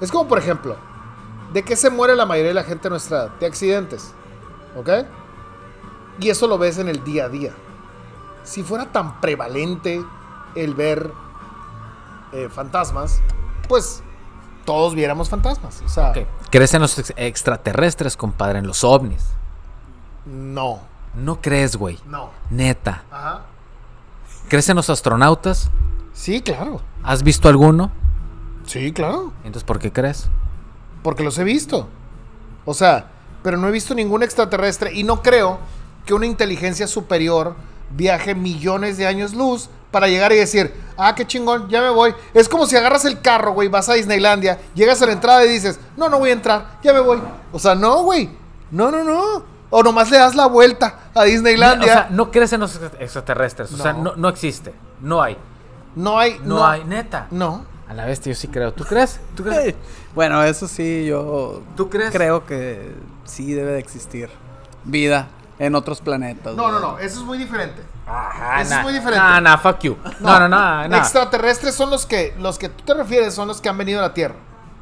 Es 0.00 0.10
como, 0.12 0.28
por 0.28 0.38
ejemplo, 0.38 0.76
¿de 1.52 1.62
qué 1.62 1.74
se 1.76 1.88
muere 1.90 2.14
la 2.16 2.26
mayoría 2.26 2.48
de 2.48 2.54
la 2.54 2.64
gente 2.64 2.88
a 2.88 2.90
nuestra 2.90 3.16
edad? 3.18 3.30
De 3.40 3.46
accidentes. 3.46 4.12
¿Ok? 4.76 4.90
Y 6.20 6.28
eso 6.28 6.46
lo 6.46 6.58
ves 6.58 6.78
en 6.78 6.88
el 6.88 7.02
día 7.04 7.24
a 7.24 7.28
día. 7.28 7.52
Si 8.48 8.62
fuera 8.62 8.86
tan 8.86 9.20
prevalente 9.20 10.02
el 10.54 10.74
ver 10.74 11.12
eh, 12.32 12.48
fantasmas, 12.50 13.20
pues 13.68 14.02
todos 14.64 14.94
viéramos 14.94 15.28
fantasmas. 15.28 15.82
O 15.84 15.88
sea. 15.88 16.12
¿Crees 16.50 16.72
en 16.74 16.80
los 16.80 16.98
ex- 16.98 17.12
extraterrestres, 17.16 18.16
compadre? 18.16 18.58
En 18.60 18.66
los 18.66 18.84
ovnis. 18.84 19.26
no, 20.24 20.80
No 21.14 21.40
crees, 21.40 21.76
güey. 21.76 21.98
no. 22.06 22.30
Neta. 22.50 23.04
Ajá. 23.10 23.42
¿Crees 24.48 24.68
en 24.70 24.76
los 24.76 24.88
astronautas? 24.88 25.70
Sí, 26.14 26.40
claro. 26.40 26.80
¿Has 27.02 27.22
visto 27.22 27.48
alguno? 27.48 27.90
Sí, 28.66 28.92
claro. 28.92 29.32
Entonces, 29.44 29.64
¿por 29.64 29.78
qué 29.78 29.92
crees? 29.92 30.28
Porque 31.02 31.22
los 31.22 31.38
he 31.38 31.44
visto. 31.44 31.88
O 32.64 32.72
sea, 32.74 33.10
pero 33.42 33.56
no 33.58 33.68
he 33.68 33.70
visto 33.70 33.94
ningún 33.94 34.22
extraterrestre 34.22 34.92
y 34.94 35.04
no 35.04 35.22
creo 35.22 35.58
que 36.06 36.14
una 36.14 36.26
inteligencia 36.26 36.86
superior 36.86 37.54
viaje 37.90 38.34
millones 38.34 38.96
de 38.98 39.06
años 39.06 39.34
luz 39.34 39.68
para 39.90 40.08
llegar 40.08 40.32
y 40.32 40.36
decir, 40.36 40.72
ah, 40.96 41.14
qué 41.14 41.26
chingón, 41.26 41.68
ya 41.70 41.80
me 41.80 41.88
voy. 41.90 42.14
Es 42.34 42.48
como 42.48 42.66
si 42.66 42.76
agarras 42.76 43.04
el 43.06 43.20
carro, 43.20 43.52
güey, 43.52 43.68
vas 43.68 43.88
a 43.88 43.94
Disneylandia, 43.94 44.58
llegas 44.74 45.00
a 45.02 45.06
la 45.06 45.12
entrada 45.12 45.44
y 45.44 45.48
dices, 45.48 45.80
no, 45.96 46.08
no 46.08 46.18
voy 46.18 46.30
a 46.30 46.34
entrar, 46.34 46.78
ya 46.82 46.92
me 46.92 47.00
voy. 47.00 47.20
O 47.52 47.58
sea, 47.58 47.74
no, 47.74 48.02
güey. 48.02 48.28
No, 48.70 48.90
no, 48.90 49.02
no. 49.02 49.42
O 49.70 49.82
nomás 49.82 50.10
le 50.10 50.18
das 50.18 50.34
la 50.34 50.46
vuelta 50.46 51.10
a 51.14 51.20
O 51.20 51.24
Disneylandia. 51.24 51.92
sea, 51.92 52.08
no 52.10 52.30
crees 52.30 52.52
en 52.52 52.60
los 52.60 52.74
extra- 52.76 53.00
extraterrestres. 53.02 53.72
O 53.72 53.76
sea, 53.78 53.92
No. 53.94 54.02
no, 54.02 54.16
no 54.16 54.28
existe. 54.28 54.72
No 55.00 55.22
hay. 55.22 55.36
no 55.94 56.18
hay. 56.18 56.38
No, 56.44 56.66
hay, 56.66 56.84
neta. 56.84 57.26
No. 57.30 57.64
A 57.88 57.94
la 57.94 58.04
vez, 58.04 58.20
yo 58.20 58.34
sí 58.34 58.48
creo. 58.48 58.72
¿Tú 58.72 58.84
crees? 58.84 59.18
¿Tú 59.34 59.42
crees? 59.44 59.74
Bueno, 60.14 60.42
eso 60.42 60.66
sí, 60.66 61.04
yo 61.06 61.62
¿Tú 61.76 61.88
crees? 61.88 62.10
creo 62.10 62.44
que 62.44 62.92
sí 63.24 63.52
debe 63.54 63.72
de 63.72 63.78
existir 63.78 64.28
vida 64.84 65.28
en 65.58 65.74
otros 65.74 66.00
planetas. 66.00 66.54
No, 66.54 66.70
no, 66.70 66.78
no. 66.80 66.98
Eso 66.98 67.20
es 67.20 67.26
muy 67.26 67.38
diferente. 67.38 67.82
Ajá, 68.06 68.62
Eso 68.62 68.74
es 68.76 68.82
muy 68.82 68.92
diferente. 68.92 69.18
Nah, 69.22 69.40
nah, 69.40 69.56
fuck 69.58 69.80
you. 69.80 69.96
No, 70.20 70.38
no, 70.40 70.48
no, 70.48 70.88
no. 70.88 70.96
Extraterrestres 70.96 71.74
son 71.74 71.90
los 71.90 72.06
que 72.06 72.34
los 72.38 72.58
que 72.58 72.68
tú 72.68 72.84
te 72.84 72.94
refieres, 72.94 73.34
son 73.34 73.48
los 73.48 73.60
que 73.60 73.68
han 73.68 73.76
venido 73.76 73.98
a 74.00 74.02
la 74.02 74.14
Tierra. 74.14 74.36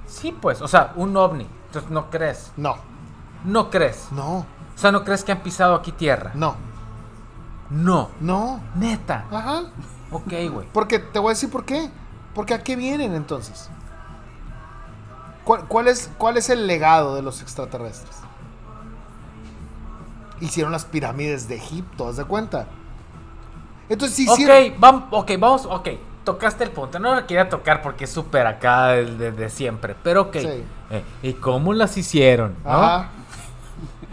Sí, 0.06 0.36
pues, 0.40 0.62
o 0.62 0.68
sea, 0.68 0.92
un 0.96 1.16
ovni. 1.16 1.48
Entonces, 1.66 1.90
¿no 1.90 2.10
crees? 2.10 2.52
No, 2.56 2.76
No 3.44 3.70
crees. 3.70 4.06
no, 4.12 4.38
O 4.38 4.46
sea, 4.78 4.92
¿no 4.92 5.04
crees 5.04 5.24
que 5.24 5.32
han 5.32 5.40
pisado 5.40 5.74
aquí 5.74 5.90
tierra? 5.92 6.30
no, 6.34 6.54
No. 7.70 8.10
no. 8.20 8.60
Neta. 8.76 9.24
Ajá. 9.32 9.62
Ok, 10.12 10.32
güey. 10.52 10.68
Porque 10.72 10.98
te 11.00 11.18
voy 11.18 11.30
a 11.30 11.34
decir 11.34 11.50
por 11.50 11.64
qué. 11.64 11.90
Porque 12.34 12.54
a 12.54 12.62
qué 12.62 12.76
vienen 12.76 13.14
entonces. 13.14 13.68
¿Cuál, 15.44 15.64
cuál 15.66 15.88
es, 15.88 16.10
¿Cuál 16.18 16.36
es 16.36 16.50
el 16.50 16.66
legado 16.66 17.14
de 17.16 17.22
los 17.22 17.40
extraterrestres? 17.42 18.16
Hicieron 20.40 20.72
las 20.72 20.84
pirámides 20.84 21.48
de 21.48 21.56
Egipto, 21.56 22.08
¿haz 22.08 22.16
de 22.16 22.24
cuenta? 22.24 22.66
Entonces 23.88 24.16
sí 24.16 24.26
Ok, 24.28 24.38
hicieron. 24.38 24.74
vamos, 24.80 25.04
ok, 25.10 25.30
vamos, 25.38 25.66
ok. 25.66 25.88
Tocaste 26.24 26.64
el 26.64 26.70
punto. 26.70 26.98
No 26.98 27.14
lo 27.14 27.26
quería 27.26 27.48
tocar 27.48 27.82
porque 27.82 28.04
es 28.04 28.10
súper 28.10 28.46
acá 28.46 28.88
de, 28.88 29.30
de 29.30 29.48
siempre. 29.48 29.94
Pero 30.02 30.22
ok. 30.22 30.36
Sí. 30.38 30.64
Eh, 30.90 31.04
¿Y 31.22 31.32
cómo 31.34 31.72
las 31.72 31.96
hicieron? 31.96 32.56
¿no? 32.64 32.70
Ajá. 32.70 33.10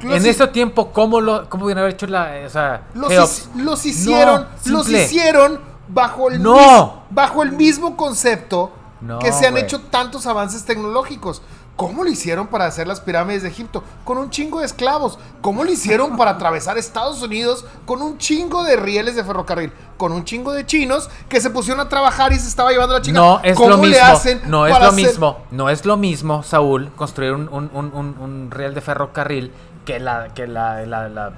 Los 0.03 0.17
En 0.17 0.25
ese 0.29 0.47
tiempo, 0.47 0.91
¿cómo 0.91 1.21
lo 1.21 1.49
cómo 1.49 1.67
haber 1.69 1.89
hecho 1.89 2.07
la. 2.07 2.43
O 2.45 2.49
sea, 2.49 2.83
Los, 2.93 3.49
los 3.55 3.85
hicieron, 3.85 4.47
No, 4.65 4.71
los 4.71 4.89
hicieron 4.89 5.59
bajo 5.87 6.29
el, 6.29 6.43
No. 6.43 7.03
bajo 7.09 7.41
el 7.41 7.53
mismo 7.53 7.95
concepto 7.95 8.71
No, 9.01 9.19
que 9.19 9.31
se 9.31 9.47
han 9.47 9.57
hecho 9.57 9.79
tantos 9.81 10.27
avances 10.27 10.65
tecnológicos. 10.65 11.41
¿Cómo 11.75 12.03
lo 12.03 12.09
hicieron 12.11 12.47
para 12.47 12.65
hacer 12.67 12.85
las 12.85 13.01
pirámides 13.01 13.41
de 13.41 13.49
Egipto? 13.49 13.83
Con 14.05 14.19
un 14.19 14.29
chingo 14.29 14.59
de 14.59 14.67
esclavos. 14.67 15.17
¿Cómo 15.41 15.63
lo 15.63 15.71
hicieron 15.71 16.15
para 16.17 16.31
atravesar 16.31 16.77
Estados 16.77 17.21
Unidos 17.23 17.65
con 17.87 18.03
un 18.03 18.19
chingo 18.19 18.63
de 18.63 18.75
rieles 18.75 19.15
de 19.15 19.23
ferrocarril? 19.23 19.71
Con 19.97 20.11
un 20.11 20.23
chingo 20.23 20.53
de 20.53 20.67
chinos 20.67 21.09
que 21.29 21.41
se 21.41 21.49
pusieron 21.49 21.79
a 21.83 21.89
trabajar 21.89 22.31
y 22.31 22.35
se 22.37 22.47
estaba 22.47 22.69
llevando 22.71 22.93
la 22.93 23.01
chingada. 23.01 23.25
No 23.25 23.39
es 23.43 23.57
¿Cómo 23.57 23.69
lo 23.69 23.77
mismo. 23.79 23.91
le 23.95 24.01
hacen 24.01 24.41
no 24.45 24.67
es 24.67 24.71
lo 24.79 24.85
hacer- 24.85 24.93
mismo. 24.93 25.37
No 25.49 25.69
es 25.69 25.83
lo 25.85 25.97
mismo, 25.97 26.43
Saúl, 26.43 26.91
construir 26.95 27.31
un, 27.33 27.49
un, 27.51 27.71
un, 27.73 28.15
un- 28.19 28.51
riel 28.51 28.75
de 28.75 28.81
ferrocarril 28.81 29.51
que 29.83 29.99
la 29.99 30.27
que 30.33 30.45
la, 30.45 30.85
la- 30.85 31.09
la- 31.09 31.33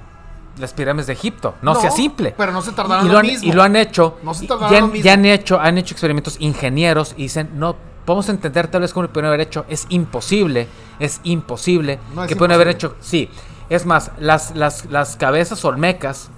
las 0.58 0.72
pirámides 0.74 1.06
de 1.06 1.14
Egipto. 1.14 1.54
No, 1.62 1.72
No, 1.74 1.80
sea 1.80 1.90
simple. 1.90 2.34
pero 2.36 2.52
no 2.52 2.60
se 2.60 2.72
tardaron 2.72 3.06
y, 3.06 3.08
lo 3.08 3.14
lo 3.14 3.18
han, 3.20 3.26
mismo. 3.26 3.48
y 3.48 3.52
lo 3.52 3.62
han 3.62 3.74
hecho. 3.76 4.18
No 4.22 4.34
se 4.34 4.46
tardaron 4.46 4.80
lo 4.80 4.86
mismo. 4.88 5.04
ya 5.04 5.14
han 5.14 5.24
hecho, 5.24 5.58
han 5.60 5.78
hecho 5.78 5.94
experimentos 5.94 6.36
ingenieros 6.40 7.14
y 7.16 7.22
dicen, 7.24 7.50
no, 7.54 7.76
podemos 8.06 8.28
entender 8.30 8.68
tal 8.68 8.80
vez 8.80 8.92
cómo 8.94 9.02
lo 9.02 9.08
pudieron 9.10 9.28
haber 9.28 9.40
hecho. 9.42 9.66
Es 9.68 9.84
imposible, 9.90 10.68
es 10.98 11.20
imposible 11.24 11.98
No 12.14 12.22
es 12.24 12.28
que 12.28 12.36
pueden 12.36 12.52
haber 12.52 12.68
hecho. 12.68 12.96
Sí. 13.00 13.28
Es 13.68 13.84
más, 13.84 14.12
las, 14.18 14.54
las, 14.54 14.86
las 14.86 15.16
cabezas 15.16 15.64
olmecas, 15.64 16.30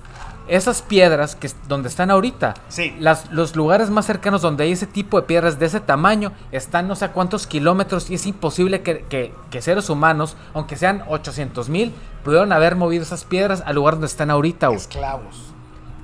esas 0.48 0.80
piedras 0.80 1.36
que 1.36 1.50
donde 1.68 1.90
están 1.90 2.10
ahorita, 2.10 2.54
Sí. 2.68 2.96
las, 2.98 3.30
los 3.30 3.54
lugares 3.54 3.90
más 3.90 4.06
cercanos 4.06 4.40
donde 4.40 4.64
hay 4.64 4.72
ese 4.72 4.86
tipo 4.86 5.20
de 5.20 5.26
piedras 5.26 5.58
de 5.58 5.66
ese 5.66 5.80
tamaño 5.80 6.32
están 6.52 6.88
no 6.88 6.96
sé 6.96 7.04
a 7.04 7.12
cuántos 7.12 7.46
kilómetros 7.46 8.08
y 8.10 8.14
es 8.14 8.26
imposible 8.26 8.80
que, 8.80 9.04
que- 9.10 9.34
que 9.50 9.60
seres 9.60 9.90
humanos, 9.90 10.38
aunque 10.54 10.76
sean 10.76 11.04
800 11.06 11.68
mil, 11.68 11.92
pudieron 12.24 12.50
haber 12.54 12.76
movido 12.76 13.02
esas 13.02 13.24
piedras 13.26 13.62
al 13.66 13.74
lugar 13.74 13.94
donde 13.94 14.06
están 14.06 14.30
ahorita. 14.30 14.70
Esclavos. 14.72 15.47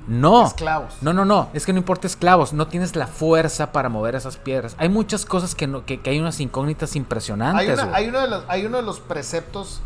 No. 0.07 0.45
Esclavos. 0.45 0.93
No, 1.01 1.13
no, 1.13 1.25
no. 1.25 1.49
Es 1.53 1.65
que 1.65 1.73
no 1.73 1.79
importa 1.79 2.05
esclavos. 2.07 2.53
No 2.53 2.67
tienes 2.67 2.95
la 2.95 3.07
fuerza 3.07 3.71
para 3.71 3.89
mover 3.89 4.15
esas 4.15 4.37
piedras. 4.37 4.75
Hay 4.77 4.89
muchas 4.89 5.25
cosas 5.25 5.55
que, 5.55 5.67
no, 5.67 5.85
que, 5.85 5.99
que 6.01 6.11
hay 6.11 6.19
unas 6.19 6.39
incógnitas 6.39 6.95
impresionantes. 6.95 7.67
Hay, 7.79 7.85
una- 7.87 7.95
hay 7.95 8.07
uno 8.09 8.19
de 8.21 8.27
los, 8.27 8.43
hay 8.47 8.65
uno 8.65 8.77
de 8.77 8.83
los 8.83 8.99
preceptos 8.99 9.81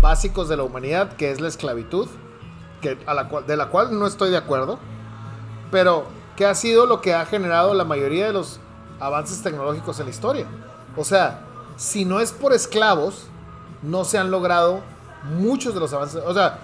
básicos 0.00 0.48
de 0.48 0.56
la 0.56 0.62
humanidad 0.64 1.12
que 1.16 1.30
es 1.30 1.40
la 1.40 1.48
esclavitud, 1.48 2.08
que, 2.80 2.98
a 3.06 3.14
la 3.14 3.28
cual, 3.28 3.46
de 3.46 3.56
la 3.56 3.66
cual 3.66 3.98
no 3.98 4.06
estoy 4.06 4.30
de 4.30 4.36
acuerdo, 4.36 4.78
pero 5.70 6.06
que 6.36 6.46
ha 6.46 6.54
sido 6.54 6.86
lo 6.86 7.00
que 7.00 7.14
ha 7.14 7.26
generado 7.26 7.74
la 7.74 7.84
mayoría 7.84 8.26
de 8.26 8.32
los 8.32 8.60
avances 9.00 9.42
tecnológicos 9.42 9.98
en 9.98 10.06
la 10.06 10.10
historia. 10.10 10.46
O 10.96 11.04
sea, 11.04 11.40
si 11.76 12.04
no 12.04 12.20
es 12.20 12.32
por 12.32 12.52
esclavos, 12.52 13.26
no 13.82 14.04
se 14.04 14.18
han 14.18 14.30
logrado 14.30 14.80
muchos 15.36 15.74
de 15.74 15.80
los 15.80 15.92
avances. 15.92 16.22
O 16.26 16.32
sea, 16.34 16.58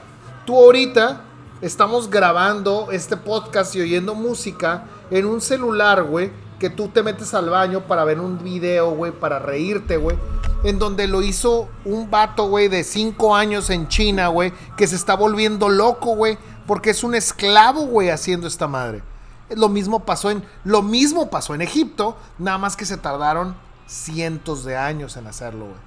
tú 0.46 0.56
ahorita 0.56 1.20
estamos 1.60 2.10
grabando 2.10 2.88
este 2.90 3.16
podcast 3.16 3.74
y 3.74 3.80
oyendo 3.80 4.14
música 4.14 4.84
en 5.10 5.26
un 5.26 5.40
celular, 5.40 6.02
güey, 6.02 6.30
que 6.58 6.70
tú 6.70 6.88
te 6.88 7.02
metes 7.02 7.34
al 7.34 7.50
baño 7.50 7.82
para 7.86 8.04
ver 8.04 8.20
un 8.20 8.42
video, 8.42 8.90
güey, 8.90 9.12
para 9.12 9.38
reírte, 9.38 9.96
güey. 9.96 10.16
En 10.62 10.78
donde 10.78 11.06
lo 11.06 11.22
hizo 11.22 11.68
un 11.84 12.10
vato, 12.10 12.48
güey, 12.48 12.68
de 12.68 12.84
5 12.84 13.36
años 13.36 13.70
en 13.70 13.88
China, 13.88 14.28
güey, 14.28 14.52
que 14.76 14.86
se 14.86 14.96
está 14.96 15.14
volviendo 15.14 15.68
loco, 15.68 16.14
güey, 16.14 16.38
porque 16.66 16.90
es 16.90 17.04
un 17.04 17.14
esclavo, 17.14 17.82
güey, 17.82 18.10
haciendo 18.10 18.46
esta 18.46 18.66
madre. 18.66 19.02
Lo 19.50 19.68
mismo 19.68 20.04
pasó 20.04 20.30
en 20.30 20.42
lo 20.64 20.80
mismo 20.80 21.28
pasó 21.28 21.54
en 21.54 21.60
Egipto, 21.60 22.16
nada 22.38 22.56
más 22.56 22.76
que 22.76 22.86
se 22.86 22.96
tardaron 22.96 23.54
cientos 23.86 24.64
de 24.64 24.76
años 24.76 25.18
en 25.18 25.26
hacerlo, 25.26 25.66
güey. 25.66 25.78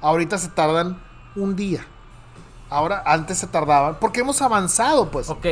Ahorita 0.00 0.36
se 0.36 0.48
tardan 0.48 1.00
un 1.36 1.54
día. 1.54 1.86
Ahora 2.74 3.02
antes 3.06 3.38
se 3.38 3.46
tardaban 3.46 3.96
porque 4.00 4.20
hemos 4.20 4.40
avanzado, 4.42 5.08
pues. 5.10 5.30
Ok. 5.30 5.46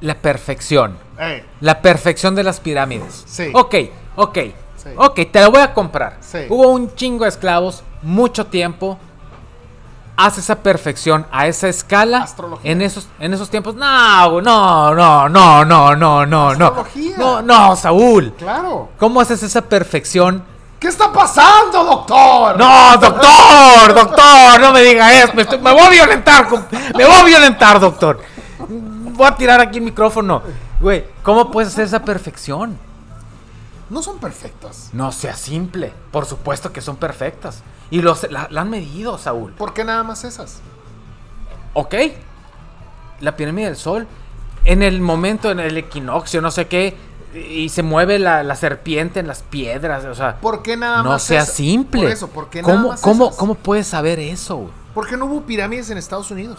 La 0.00 0.14
perfección. 0.14 0.98
Eh, 1.18 1.44
La 1.60 1.80
perfección 1.80 2.34
de 2.34 2.42
las 2.44 2.60
pirámides. 2.60 3.24
Sí. 3.26 3.50
Ok, 3.54 3.74
ok. 4.16 4.38
Sí. 4.76 4.90
Ok, 4.96 5.20
te 5.32 5.40
la 5.40 5.48
voy 5.48 5.60
a 5.60 5.72
comprar. 5.74 6.18
Sí. 6.20 6.40
Hubo 6.48 6.68
un 6.68 6.94
chingo 6.94 7.24
de 7.24 7.30
esclavos, 7.30 7.82
mucho 8.02 8.46
tiempo. 8.46 8.98
hace 10.18 10.40
esa 10.40 10.56
perfección 10.62 11.26
a 11.30 11.46
esa 11.46 11.68
escala 11.68 12.18
Astrología. 12.22 12.72
en 12.72 12.80
esos 12.80 13.06
en 13.18 13.34
esos 13.34 13.50
tiempos? 13.50 13.74
No, 13.74 14.40
no, 14.40 14.94
no, 14.94 15.28
no, 15.28 15.64
no, 15.64 15.94
no, 15.94 16.24
no, 16.26 16.54
no. 16.54 16.66
Astrología. 16.66 17.16
No, 17.18 17.42
no, 17.42 17.76
Saúl. 17.76 18.32
Claro. 18.38 18.88
¿Cómo 18.98 19.20
haces 19.20 19.42
esa 19.42 19.60
perfección? 19.62 20.42
¿Qué 20.86 20.90
está 20.90 21.12
pasando, 21.12 21.82
doctor? 21.82 22.56
No, 22.56 22.96
doctor, 22.98 23.92
doctor, 23.92 24.60
no 24.60 24.72
me 24.72 24.82
diga 24.82 25.20
eso. 25.20 25.32
Me, 25.34 25.42
estoy- 25.42 25.58
me 25.58 25.72
voy 25.72 25.80
a 25.82 25.90
violentar, 25.90 26.46
me 26.96 27.04
voy 27.04 27.12
a 27.16 27.24
violentar, 27.24 27.80
doctor. 27.80 28.20
Voy 28.68 29.26
a 29.26 29.34
tirar 29.34 29.60
aquí 29.60 29.78
el 29.78 29.84
micrófono. 29.84 30.42
Güey, 30.78 31.04
¿cómo 31.24 31.50
puedes 31.50 31.72
hacer 31.72 31.86
esa 31.86 32.04
perfección? 32.04 32.78
No 33.90 34.00
son 34.00 34.18
perfectas. 34.20 34.90
No 34.92 35.10
sea 35.10 35.34
simple. 35.34 35.92
Por 36.12 36.24
supuesto 36.24 36.72
que 36.72 36.80
son 36.80 36.94
perfectas. 36.94 37.64
Y 37.90 38.00
los, 38.00 38.30
la, 38.30 38.46
la 38.48 38.60
han 38.60 38.70
medido, 38.70 39.18
Saúl. 39.18 39.54
¿Por 39.54 39.74
qué 39.74 39.82
nada 39.82 40.04
más 40.04 40.22
esas? 40.22 40.60
Ok. 41.74 41.96
La 43.18 43.34
pirámide 43.34 43.66
del 43.66 43.76
sol. 43.76 44.06
En 44.64 44.84
el 44.84 45.00
momento, 45.00 45.50
en 45.50 45.58
el 45.58 45.76
equinoccio, 45.78 46.40
no 46.40 46.52
sé 46.52 46.68
qué. 46.68 46.96
Y 47.36 47.68
se 47.68 47.82
mueve 47.82 48.18
la, 48.18 48.42
la 48.42 48.54
serpiente 48.56 49.20
en 49.20 49.26
las 49.26 49.42
piedras. 49.42 50.04
O 50.04 50.14
sea, 50.14 50.36
¿Por 50.36 50.62
qué 50.62 50.76
nada 50.76 51.02
no 51.02 51.10
más 51.10 51.22
sea 51.22 51.42
esas? 51.42 51.54
simple. 51.54 52.02
Por 52.02 52.10
eso, 52.10 52.28
¿por 52.28 52.48
qué 52.50 52.62
nada 52.62 52.74
¿Cómo, 52.74 52.88
más 52.88 53.00
cómo? 53.00 53.30
¿Cómo 53.36 53.54
puedes 53.54 53.86
saber 53.86 54.18
eso? 54.18 54.56
güey? 54.56 54.72
¿Por 54.94 55.06
qué 55.08 55.16
no 55.16 55.26
hubo 55.26 55.42
pirámides 55.42 55.90
en 55.90 55.98
Estados 55.98 56.30
Unidos? 56.30 56.58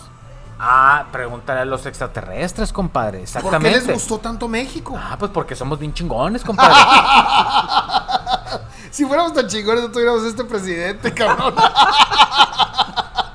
Ah, 0.60 1.06
pregúntale 1.12 1.62
a 1.62 1.66
los 1.66 1.86
extraterrestres, 1.86 2.74
compadre. 2.74 3.20
¿Por 3.20 3.24
Exactamente. 3.24 3.70
qué 3.80 3.86
les 3.86 3.94
gustó 3.94 4.18
tanto 4.20 4.48
México? 4.48 4.96
Ah, 4.98 5.16
pues 5.18 5.32
porque 5.32 5.56
somos 5.56 5.78
bien 5.80 5.94
chingones, 5.94 6.44
compadre. 6.44 6.74
Si 8.90 9.06
fuéramos 9.06 9.34
tan 9.34 9.48
chingones, 9.48 9.84
no 9.84 9.92
tuviéramos 9.92 10.24
este 10.24 10.44
presidente, 10.46 11.14
cabrón. 11.14 11.54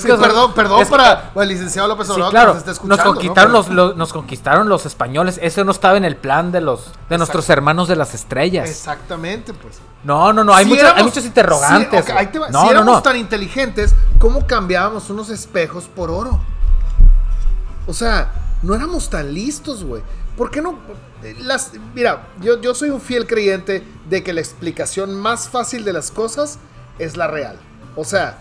Pues 0.00 0.02
Sí, 0.02 0.08
que, 0.20 0.26
perdón, 0.28 0.52
perdón 0.54 0.82
es- 0.82 0.88
para 0.88 1.30
el 1.34 1.48
licenciado 1.48 1.88
López 1.88 2.06
Sí, 2.06 2.12
Obrador 2.12 2.30
claro. 2.30 2.46
que 2.50 2.54
nos 2.54 2.58
está 2.58 2.70
escuchando. 2.72 2.96
nos 3.04 3.14
conquistaron 3.14 3.52
¿no? 3.52 3.58
los, 3.58 3.68
los- 3.68 3.96
nos 3.96 4.12
conquistaron 4.12 4.68
los 4.68 4.86
españoles. 4.86 5.38
Eso 5.42 5.64
no 5.64 5.72
estaba 5.72 5.96
en 5.96 6.04
el 6.04 6.16
plan 6.16 6.52
de 6.52 6.60
los 6.60 6.92
de 7.08 7.18
nuestros 7.18 7.48
hermanos 7.50 7.88
de 7.88 7.96
las 7.96 8.14
estrellas. 8.14 8.68
Exactamente, 8.68 9.52
pues. 9.54 9.78
No, 10.04 10.32
no, 10.32 10.44
no. 10.44 10.54
Hay, 10.54 10.64
Si 10.64 10.68
muchos, 10.70 10.82
éramos- 10.84 10.98
hay 10.98 11.04
muchos 11.04 11.24
interrogantes. 11.24 12.04
si- 12.04 12.12
va. 12.12 12.48
No, 12.50 12.62
si 12.62 12.68
éramos 12.68 12.94
no. 12.96 13.02
tan 13.02 13.16
inteligentes, 13.16 13.94
¿cómo 14.18 14.46
cambiábamos 14.46 15.08
unos 15.10 15.30
espejos 15.30 15.84
por 15.84 16.10
oro? 16.10 16.38
O 17.86 17.92
sea, 17.92 18.32
no 18.62 18.74
éramos 18.74 19.08
tan 19.10 19.32
listos, 19.32 19.84
güey. 19.84 20.02
¿Por 20.36 20.50
qué 20.50 20.60
no? 20.60 20.78
Las, 21.38 21.72
mira, 21.94 22.28
yo, 22.40 22.60
yo 22.60 22.74
soy 22.74 22.90
un 22.90 23.00
fiel 23.00 23.26
creyente 23.26 23.86
de 24.08 24.22
que 24.22 24.32
la 24.32 24.40
explicación 24.40 25.14
más 25.14 25.48
fácil 25.48 25.84
de 25.84 25.92
las 25.92 26.10
cosas 26.10 26.58
es 26.98 27.16
la 27.16 27.26
real. 27.26 27.58
O 27.96 28.04
sea, 28.04 28.38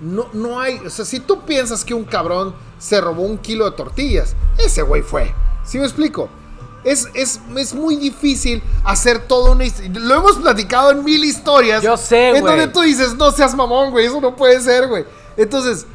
no, 0.00 0.28
no 0.32 0.60
hay. 0.60 0.78
O 0.78 0.90
sea, 0.90 1.04
si 1.04 1.20
tú 1.20 1.42
piensas 1.44 1.84
que 1.84 1.94
un 1.94 2.04
cabrón 2.04 2.54
se 2.78 3.00
robó 3.00 3.22
un 3.22 3.38
kilo 3.38 3.64
de 3.64 3.76
tortillas, 3.76 4.34
ese 4.58 4.82
güey 4.82 5.02
fue. 5.02 5.34
¿Sí 5.64 5.78
me 5.78 5.84
explico? 5.84 6.28
Es, 6.84 7.08
es, 7.14 7.40
es 7.56 7.74
muy 7.74 7.96
difícil 7.96 8.62
hacer 8.84 9.18
todo 9.26 9.52
una 9.52 9.64
his- 9.64 9.88
Lo 9.90 10.14
hemos 10.14 10.36
platicado 10.36 10.92
en 10.92 11.04
mil 11.04 11.24
historias. 11.24 11.82
Yo 11.82 11.96
sé, 11.96 12.28
En 12.30 12.40
güey. 12.42 12.56
donde 12.56 12.72
tú 12.72 12.80
dices, 12.82 13.14
no 13.16 13.30
seas 13.32 13.54
mamón, 13.54 13.90
güey. 13.90 14.06
Eso 14.06 14.20
no 14.20 14.36
puede 14.36 14.60
ser, 14.60 14.86
güey. 14.86 15.04
Entonces, 15.36 15.86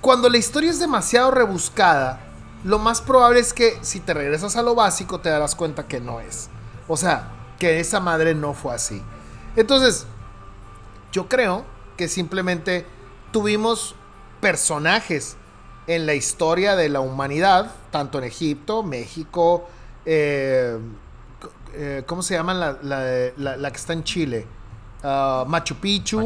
cuando 0.00 0.28
la 0.28 0.36
historia 0.38 0.70
es 0.70 0.80
demasiado 0.80 1.30
rebuscada, 1.30 2.20
lo 2.64 2.78
más 2.78 3.00
probable 3.00 3.40
es 3.40 3.52
que 3.52 3.78
si 3.82 4.00
te 4.00 4.12
regresas 4.14 4.56
a 4.56 4.62
lo 4.62 4.74
básico 4.74 5.20
te 5.20 5.28
darás 5.30 5.54
cuenta 5.54 5.86
que 5.86 6.00
no 6.00 6.20
es. 6.20 6.48
O 6.88 6.96
sea, 6.96 7.30
que 7.58 7.78
esa 7.80 8.00
madre 8.00 8.34
no 8.34 8.54
fue 8.54 8.74
así. 8.74 9.00
Entonces, 9.54 10.06
yo 11.12 11.28
creo 11.28 11.64
que 11.96 12.08
simplemente 12.08 12.84
tuvimos 13.32 13.94
personajes 14.40 15.36
en 15.86 16.06
la 16.06 16.14
historia 16.14 16.76
de 16.76 16.88
la 16.88 17.00
humanidad, 17.00 17.70
tanto 17.90 18.18
en 18.18 18.24
Egipto, 18.24 18.82
México, 18.82 19.66
eh, 20.04 20.78
eh, 21.74 22.02
¿cómo 22.06 22.22
se 22.22 22.34
llama 22.34 22.54
la, 22.54 22.76
la, 22.82 23.00
la- 23.36 23.56
la 23.56 23.70
que 23.70 23.76
está 23.76 23.92
en 23.92 24.04
Chile? 24.04 24.46
Ah, 25.02 25.44
Machu 25.48 25.74
Picchu. 25.76 26.20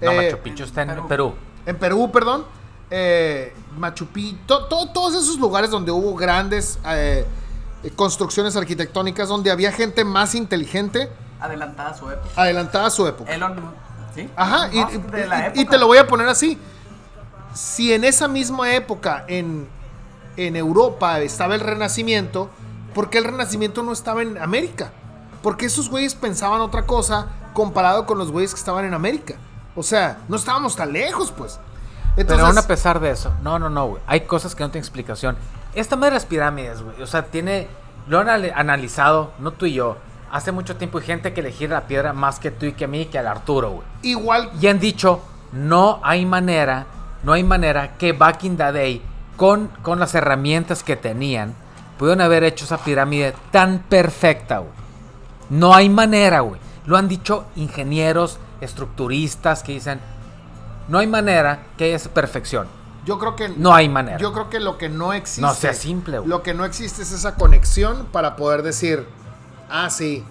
No, 0.00 0.10
eh, 0.10 0.30
Machu 0.30 0.42
Picchu 0.42 0.64
está 0.64 0.82
en 0.82 0.88
Perú. 0.88 1.08
Perú. 1.08 1.34
en 1.66 1.76
Perú, 1.78 2.10
perdón. 2.12 2.44
eh, 2.90 3.52
Machu 3.76 4.06
Picchu. 4.06 4.38
to- 4.46 4.66
to- 4.66 4.88
todos 4.92 5.14
esos 5.14 5.38
lugares 5.38 5.70
donde 5.70 5.90
hubo 5.90 6.14
grandes 6.14 6.78
construcciones 7.96 8.56
arquitectónicas, 8.56 9.28
donde 9.28 9.50
había 9.50 9.70
gente 9.72 10.04
más 10.04 10.34
inteligente, 10.34 11.10
Adelantada 11.40 11.90
a 11.90 11.94
su 11.94 12.10
época. 12.10 12.28
adelantada 12.36 12.86
a 12.86 12.90
su 12.90 13.06
época. 13.06 13.30
Elon 13.34 13.54
Musk, 13.60 13.74
¿sí? 14.14 14.28
Ajá, 14.36 14.70
y, 15.54 15.64
te 15.64 15.78
lo 15.78 15.86
voy 15.86 15.98
a 15.98 16.06
poner 16.06 16.28
así. 16.28 16.58
Si 17.54 17.92
en 17.92 18.04
esa 18.04 18.28
misma 18.28 18.74
época 18.74 19.24
en, 19.28 19.68
en 20.36 20.56
Europa 20.56 21.20
estaba 21.20 21.54
el 21.54 21.60
Renacimiento, 21.60 22.50
¿por 22.94 23.10
qué 23.10 23.18
el 23.18 23.24
Renacimiento 23.24 23.82
no 23.82 23.92
estaba 23.92 24.22
en 24.22 24.38
América? 24.38 24.90
Porque 25.42 25.66
esos 25.66 25.88
güeyes 25.88 26.14
pensaban 26.14 26.60
otra 26.60 26.86
cosa 26.86 27.28
comparado 27.52 28.06
con 28.06 28.18
los 28.18 28.30
güeyes 28.30 28.52
que 28.52 28.58
estaban 28.58 28.84
en 28.84 28.94
América. 28.94 29.34
O 29.76 29.82
sea, 29.82 30.18
no 30.28 30.36
estábamos 30.36 30.76
tan 30.76 30.92
lejos, 30.92 31.32
pues. 31.32 31.58
Pero 32.16 32.46
aún 32.46 32.58
a 32.58 32.62
pesar 32.62 33.00
de 33.00 33.10
eso, 33.10 33.32
no, 33.42 33.58
no, 33.58 33.68
no, 33.68 33.86
güey. 33.88 34.02
Hay 34.06 34.22
cosas 34.22 34.54
que 34.54 34.62
no 34.62 34.70
tienen 34.70 34.84
explicación. 34.84 35.36
Esta 35.74 35.96
madre 35.96 36.10
de 36.10 36.14
las 36.14 36.26
pirámides, 36.26 36.82
güey. 36.82 37.02
O 37.02 37.06
sea, 37.06 37.26
tiene. 37.26 37.68
Lo 38.06 38.20
han 38.20 38.28
analizado, 38.28 39.32
no 39.38 39.52
tú 39.52 39.66
y 39.66 39.74
yo. 39.74 39.96
Hace 40.30 40.52
mucho 40.52 40.76
tiempo 40.76 40.98
hay 40.98 41.04
gente 41.04 41.32
que 41.32 41.42
le 41.42 41.52
gira 41.52 41.74
la 41.74 41.86
piedra 41.86 42.12
más 42.12 42.38
que 42.38 42.50
tú 42.50 42.66
y 42.66 42.72
que 42.72 42.84
a 42.84 42.88
mí 42.88 43.06
que 43.06 43.18
al 43.18 43.26
Arturo, 43.26 43.70
güey. 43.70 43.86
igual 44.02 44.50
Y 44.60 44.66
han 44.66 44.80
dicho, 44.80 45.20
no 45.52 46.00
hay 46.02 46.26
manera, 46.26 46.86
no 47.22 47.32
hay 47.32 47.44
manera 47.44 47.96
que 47.96 48.12
back 48.12 48.44
in 48.44 48.56
the 48.56 48.72
day, 48.72 49.02
con, 49.36 49.68
con 49.82 50.00
las 50.00 50.14
herramientas 50.14 50.82
que 50.82 50.96
tenían, 50.96 51.54
pudieron 51.98 52.20
haber 52.20 52.44
hecho 52.44 52.64
esa 52.64 52.78
pirámide 52.78 53.34
tan 53.50 53.78
perfecta, 53.80 54.58
güey. 54.58 54.72
No 55.50 55.74
hay 55.74 55.88
manera, 55.88 56.40
güey. 56.40 56.60
Lo 56.86 56.96
han 56.96 57.08
dicho 57.08 57.46
ingenieros, 57.56 58.38
estructuristas 58.60 59.62
que 59.62 59.72
dicen, 59.72 60.00
no 60.88 60.98
hay 60.98 61.06
manera 61.06 61.62
que 61.76 61.84
haya 61.84 61.96
esa 61.96 62.10
perfección. 62.10 62.66
Yo 63.04 63.18
creo 63.18 63.36
que 63.36 63.50
No 63.50 63.74
hay 63.74 63.88
manera. 63.88 64.18
Yo 64.18 64.32
creo 64.32 64.48
que 64.48 64.60
lo 64.60 64.78
que 64.78 64.88
no 64.88 65.12
existe. 65.12 65.42
No 65.42 65.54
sea 65.54 65.74
simple, 65.74 66.18
güey. 66.18 66.28
Lo 66.28 66.42
que 66.42 66.54
no 66.54 66.64
existe 66.64 67.02
es 67.02 67.12
esa 67.12 67.34
conexión 67.34 68.06
para 68.12 68.36
poder 68.36 68.62
decir, 68.62 69.06
ah, 69.74 69.90
sí, 69.90 70.24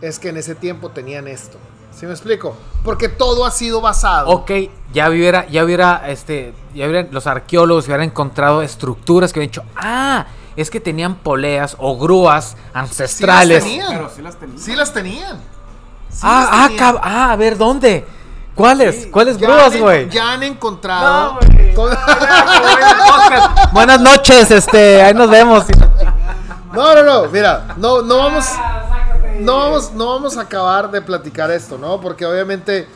es 0.00 0.18
que 0.18 0.30
en 0.30 0.38
ese 0.38 0.54
tiempo 0.54 0.88
tenían 0.88 1.28
esto. 1.28 1.58
¿Sí 1.94 2.06
me 2.06 2.12
explico? 2.12 2.56
Porque 2.82 3.08
todo 3.08 3.44
ha 3.44 3.50
sido 3.50 3.80
basado. 3.80 4.28
Ok, 4.28 4.50
ya 4.92 5.10
hubiera, 5.10 5.46
ya 5.48 5.64
hubiera, 5.64 6.08
este, 6.08 6.54
ya 6.74 6.86
hubieran, 6.86 7.08
los 7.10 7.26
arqueólogos 7.26 7.86
hubieran 7.86 8.06
encontrado 8.06 8.62
estructuras 8.62 9.32
que 9.32 9.40
hubieran 9.40 9.50
dicho, 9.50 9.64
ah, 9.76 10.26
es 10.56 10.70
que 10.70 10.80
tenían 10.80 11.16
poleas 11.16 11.76
o 11.78 11.98
grúas 11.98 12.50
Sí 12.50 12.56
las 12.56 12.74
ancestrales. 12.74 13.64
tenían. 13.64 13.88
Pero 13.88 14.10
sí 14.14 14.22
las 14.22 14.36
tenía. 14.36 14.58
Sí 14.58 14.76
las 14.76 14.94
tenían. 14.94 15.36
Sí 16.08 16.20
ah, 16.22 16.40
las 16.40 16.48
ah, 16.52 16.68
tenían. 16.68 16.96
ah, 17.02 17.32
a 17.32 17.36
ver, 17.36 17.58
¿dónde? 17.58 18.06
¿Cuáles? 18.54 19.06
¿Cuáles 19.06 19.38
Ya 19.38 19.46
grúas, 19.46 19.78
güey? 19.78 20.08
Ya 20.10 20.32
han 20.32 20.42
encontrado. 20.42 21.34
No, 21.34 21.40
Buenas 23.72 24.00
noches, 24.00 24.50
este, 24.50 25.02
ahí 25.02 25.14
nos 25.14 25.30
vemos. 25.30 25.64
No, 26.72 26.94
no, 26.94 27.02
no, 27.02 27.28
mira, 27.30 27.74
no, 27.76 28.02
no 28.02 28.18
vamos, 28.18 28.44
no 29.40 29.56
vamos, 29.56 29.92
no 29.92 30.06
vamos 30.06 30.36
a 30.36 30.42
acabar 30.42 30.90
de 30.90 31.02
platicar 31.02 31.50
esto, 31.50 31.76
¿no? 31.78 32.00
Porque 32.00 32.24
obviamente 32.24 32.86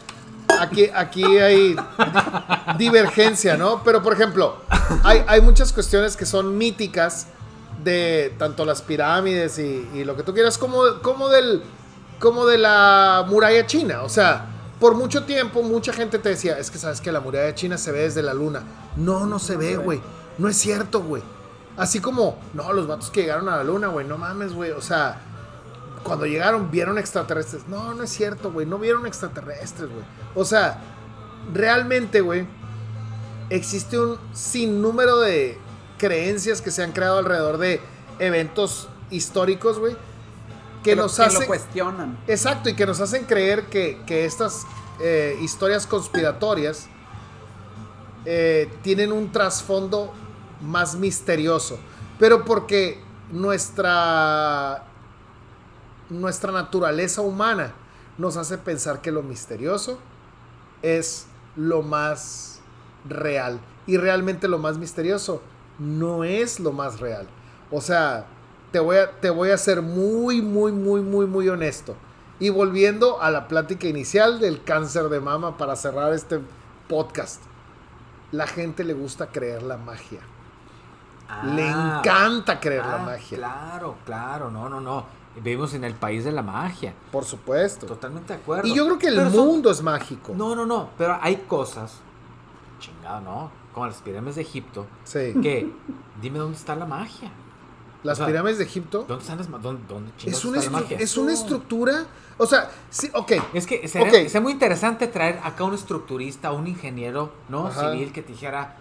aquí, 0.61 0.89
aquí 0.95 1.25
hay 1.39 1.75
di- 1.75 1.77
divergencia, 2.79 3.57
¿no? 3.57 3.83
Pero 3.83 4.03
por 4.03 4.13
ejemplo, 4.13 4.59
hay, 5.03 5.25
hay 5.27 5.41
muchas 5.41 5.73
cuestiones 5.73 6.17
que 6.17 6.25
son 6.27 6.57
míticas 6.57 7.27
de 7.83 8.33
tanto 8.39 8.65
las 8.65 8.81
pirámides 8.81 9.59
y, 9.59 9.89
y 9.93 10.05
lo 10.05 10.17
que 10.17 10.23
tú 10.23 10.33
quieras, 10.33 10.57
como, 10.57 10.83
como 11.03 11.29
del, 11.29 11.63
como 12.21 12.47
de 12.47 12.59
la 12.59 13.25
muralla 13.29 13.67
china, 13.67 14.03
o 14.03 14.09
sea. 14.09 14.51
Por 14.81 14.97
mucho 14.97 15.23
tiempo, 15.25 15.63
mucha 15.63 15.93
gente 15.93 16.19
te 16.19 16.31
decía, 16.31 16.59
es 16.59 16.71
que 16.71 16.79
sabes 16.79 17.01
que 17.01 17.11
la 17.13 17.21
muralla 17.21 17.55
china 17.55 17.79
se 17.79 17.91
ve 17.93 18.01
desde 18.01 18.23
la 18.23 18.35
luna. 18.35 18.65
No, 18.97 19.25
no 19.25 19.39
se 19.39 19.57
ve, 19.57 19.77
güey. 19.77 20.01
No 20.37 20.49
es 20.49 20.57
cierto, 20.59 21.01
güey. 21.01 21.23
Así 21.77 22.01
como, 22.01 22.39
no, 22.53 22.73
los 22.73 22.87
vatos 22.87 23.11
que 23.11 23.23
llegaron 23.23 23.49
a 23.49 23.57
la 23.57 23.65
luna, 23.65 23.89
güey, 23.89 24.07
no 24.07 24.17
mames, 24.19 24.53
güey. 24.55 24.71
O 24.71 24.81
sea, 24.81 25.21
cuando 26.05 26.27
llegaron 26.27 26.71
vieron 26.71 26.99
extraterrestres. 26.99 27.67
No, 27.69 27.95
no 27.95 28.03
es 28.05 28.11
cierto, 28.11 28.53
güey. 28.53 28.67
No 28.67 28.79
vieron 28.79 29.07
extraterrestres, 29.07 29.91
güey. 29.91 30.05
O 30.35 30.45
sea, 30.45 30.79
realmente, 31.53 32.21
güey, 32.21 32.47
existe 33.51 33.99
un 33.99 34.19
sinnúmero 34.33 35.19
de 35.21 35.59
creencias 35.99 36.61
que 36.63 36.71
se 36.71 36.83
han 36.83 36.93
creado 36.93 37.19
alrededor 37.19 37.59
de 37.59 37.81
eventos 38.19 38.89
históricos, 39.11 39.79
güey. 39.79 39.97
Que, 40.85 40.95
lo- 40.95 41.03
nos 41.05 41.17
que 41.17 41.23
hacen... 41.23 41.41
lo 41.41 41.47
cuestionan. 41.47 42.19
Exacto, 42.29 42.69
y 42.69 42.75
que 42.75 42.87
nos 42.87 43.01
hacen 43.01 43.25
creer 43.25 43.65
que, 43.67 44.01
que 44.07 44.27
estas 44.27 44.65
eh, 45.01 45.37
historias 45.41 45.87
conspiratorias 45.87 46.87
eh, 48.27 48.71
tienen 48.83 49.13
un 49.13 49.33
trasfondo 49.33 50.13
más 50.65 50.97
misterioso. 50.97 51.79
Pero 52.19 52.45
porque 52.45 53.01
nuestra, 53.31 54.85
nuestra 56.11 56.53
naturaleza 56.53 57.21
humana 57.21 57.73
nos 58.19 58.37
hace 58.37 58.59
pensar 58.59 59.01
que 59.01 59.11
lo 59.11 59.23
misterioso 59.23 59.99
es 60.83 61.27
lo 61.57 61.83
más 61.83 62.61
real. 63.09 63.61
Y 63.87 63.97
realmente 63.97 64.49
lo 64.49 64.59
más 64.59 64.79
misterioso 64.79 65.43
no 65.79 66.25
es 66.25 66.61
lo 66.61 66.73
más 66.73 67.01
real. 67.01 67.27
O 67.71 67.81
sea, 67.81 68.27
te 68.71 68.79
voy 68.79 68.97
a, 68.97 69.11
te 69.21 69.31
voy 69.31 69.51
a 69.51 69.59
ser 69.59 69.83
muy, 69.83 70.43
muy, 70.43 70.73
muy, 70.73 71.01
muy, 71.01 71.27
muy 71.27 71.49
honesto. 71.49 71.97
Y 72.39 72.51
volviendo 72.51 73.21
a 73.21 73.31
la 73.31 73.49
plática 73.49 73.87
inicial 73.87 74.41
del 74.41 74.63
cáncer 74.63 75.09
de 75.09 75.21
mama 75.21 75.57
para 75.57 75.77
cerrar 75.77 76.13
este 76.13 76.41
podcast. 76.89 77.41
La 78.33 78.47
gente 78.47 78.85
le 78.85 78.95
gusta 78.95 79.29
creer 79.29 79.63
la 79.63 79.77
magia. 79.77 80.21
Le 81.55 81.63
Ah, 81.69 82.01
encanta 82.01 82.61
creer 82.61 82.85
la 82.85 82.97
ah, 83.03 83.07
magia. 83.07 83.39
Claro, 83.39 83.97
claro, 84.05 84.51
no, 84.51 84.69
no, 84.69 84.81
no. 84.81 85.05
Vivimos 85.37 85.75
en 85.75 85.83
el 85.85 85.95
país 85.95 86.25
de 86.25 86.31
la 86.33 86.43
magia. 86.43 86.95
Por 87.11 87.25
supuesto. 87.25 87.87
Totalmente 87.87 88.35
de 88.35 88.39
acuerdo. 88.41 88.69
Y 88.69 88.75
yo 88.75 88.85
creo 88.87 88.99
que 88.99 89.09
el 89.09 89.17
Pero 89.17 89.31
son- 89.31 89.47
mundo 89.47 89.71
es 89.71 89.83
mágico. 89.83 90.33
No, 90.37 90.55
no, 90.55 90.65
no. 90.65 90.91
Pero 90.97 91.19
hay 91.21 91.37
cosas. 91.49 91.99
Chingado, 92.79 93.21
no. 93.21 93.51
Como 93.73 93.87
las 93.87 93.97
pirámides 93.97 94.37
de 94.37 94.43
Egipto. 94.43 94.87
Sí. 95.05 95.35
Que. 95.43 95.73
Dime 96.21 96.39
dónde 96.39 96.57
está 96.57 96.77
la 96.77 96.87
magia. 96.87 97.31
Las 98.05 98.19
o 98.19 98.19
sea, 98.19 98.27
pirámides 98.27 98.59
de 98.59 98.65
Egipto 98.65 99.07
¿Dónde 99.09 99.23
están 99.23 99.39
las 99.39 99.51
dónde, 99.51 99.83
dónde 99.89 100.11
es 100.27 100.45
una, 100.45 100.59
está 100.59 100.71
la 100.71 100.79
magia? 100.81 100.99
es 100.99 101.17
una 101.17 101.33
estructura. 101.33 102.05
O 102.37 102.45
sea, 102.47 102.71
sí, 102.91 103.11
ok. 103.15 103.33
Es 103.55 103.67
que 103.67 103.89
sería, 103.89 104.09
Ok. 104.09 104.15
sería 104.27 104.41
muy 104.43 104.53
interesante 104.53 105.07
traer 105.09 105.41
acá 105.43 105.65
un 105.65 105.73
estructurista, 105.73 106.53
un 106.53 106.67
ingeniero, 106.67 107.33
¿no? 107.49 107.67
Ajá. 107.67 107.93
Civil 107.93 108.13
que 108.13 108.23
te 108.23 108.33
dijera, 108.33 108.77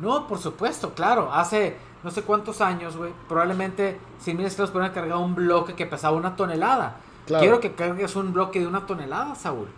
no, 0.00 0.26
por 0.26 0.38
supuesto, 0.38 0.94
claro, 0.94 1.32
hace 1.32 1.76
no 2.02 2.10
sé 2.10 2.22
cuántos 2.22 2.60
años, 2.60 2.96
güey, 2.96 3.12
probablemente 3.28 3.98
100 4.20 4.36
mil 4.36 4.46
esclavos 4.46 4.70
podrían 4.72 4.92
cargar 4.92 5.18
un 5.18 5.34
bloque 5.34 5.74
que 5.74 5.86
pesaba 5.86 6.16
una 6.16 6.34
tonelada. 6.34 6.96
Claro. 7.26 7.40
Quiero 7.42 7.60
que 7.60 7.72
cargues 7.74 8.16
un 8.16 8.32
bloque 8.32 8.58
de 8.58 8.66
una 8.66 8.84
tonelada, 8.86 9.34
Saúl. 9.36 9.68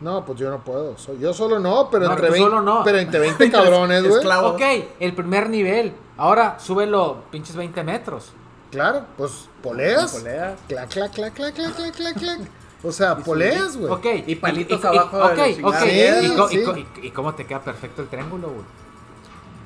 No, 0.00 0.26
pues 0.26 0.38
yo 0.38 0.50
no 0.50 0.58
puedo. 0.62 0.98
Soy- 0.98 1.18
yo 1.18 1.32
solo 1.32 1.58
no, 1.58 1.88
pero 1.90 2.04
No, 2.04 2.10
entre 2.12 2.26
tú 2.26 2.32
20, 2.34 2.50
solo 2.50 2.60
no. 2.62 2.84
pero 2.84 2.98
entre 2.98 3.18
20 3.20 3.50
cabrones, 3.50 4.02
güey. 4.02 4.16
Esclavo. 4.16 4.48
Ok, 4.48 4.60
el 5.00 5.14
primer 5.14 5.48
nivel. 5.48 5.94
Ahora 6.18 6.58
súbelo 6.60 7.22
pinches 7.30 7.56
20 7.56 7.82
metros. 7.82 8.32
Claro, 8.70 9.04
pues 9.16 9.48
poleas. 9.62 10.12
Poleas. 10.14 10.58
Clac, 10.68 10.90
clac, 10.90 11.12
clac, 11.12 11.32
clac, 11.32 11.54
clac, 11.54 11.74
clac, 11.74 11.94
clac, 11.94 12.14
clac. 12.18 12.40
O 12.84 12.92
sea, 12.92 13.16
poleas, 13.24 13.78
güey. 13.78 13.90
Ok. 13.90 14.06
Y 14.26 14.34
palitos 14.34 14.84
y- 14.84 14.86
abajo 14.86 15.16
de 15.16 15.24
Ok, 15.24 15.64
ok. 15.64 15.74
¿Y, 15.86 15.88
Sí, 15.88 16.58
y 16.58 16.64
sí. 16.64 16.86
y- 17.02 17.06
y 17.06 17.10
cómo 17.12 17.34
te 17.34 17.46
queda 17.46 17.60
perfecto 17.62 18.02
el 18.02 18.08
triángulo, 18.08 18.48
güey? 18.48 18.64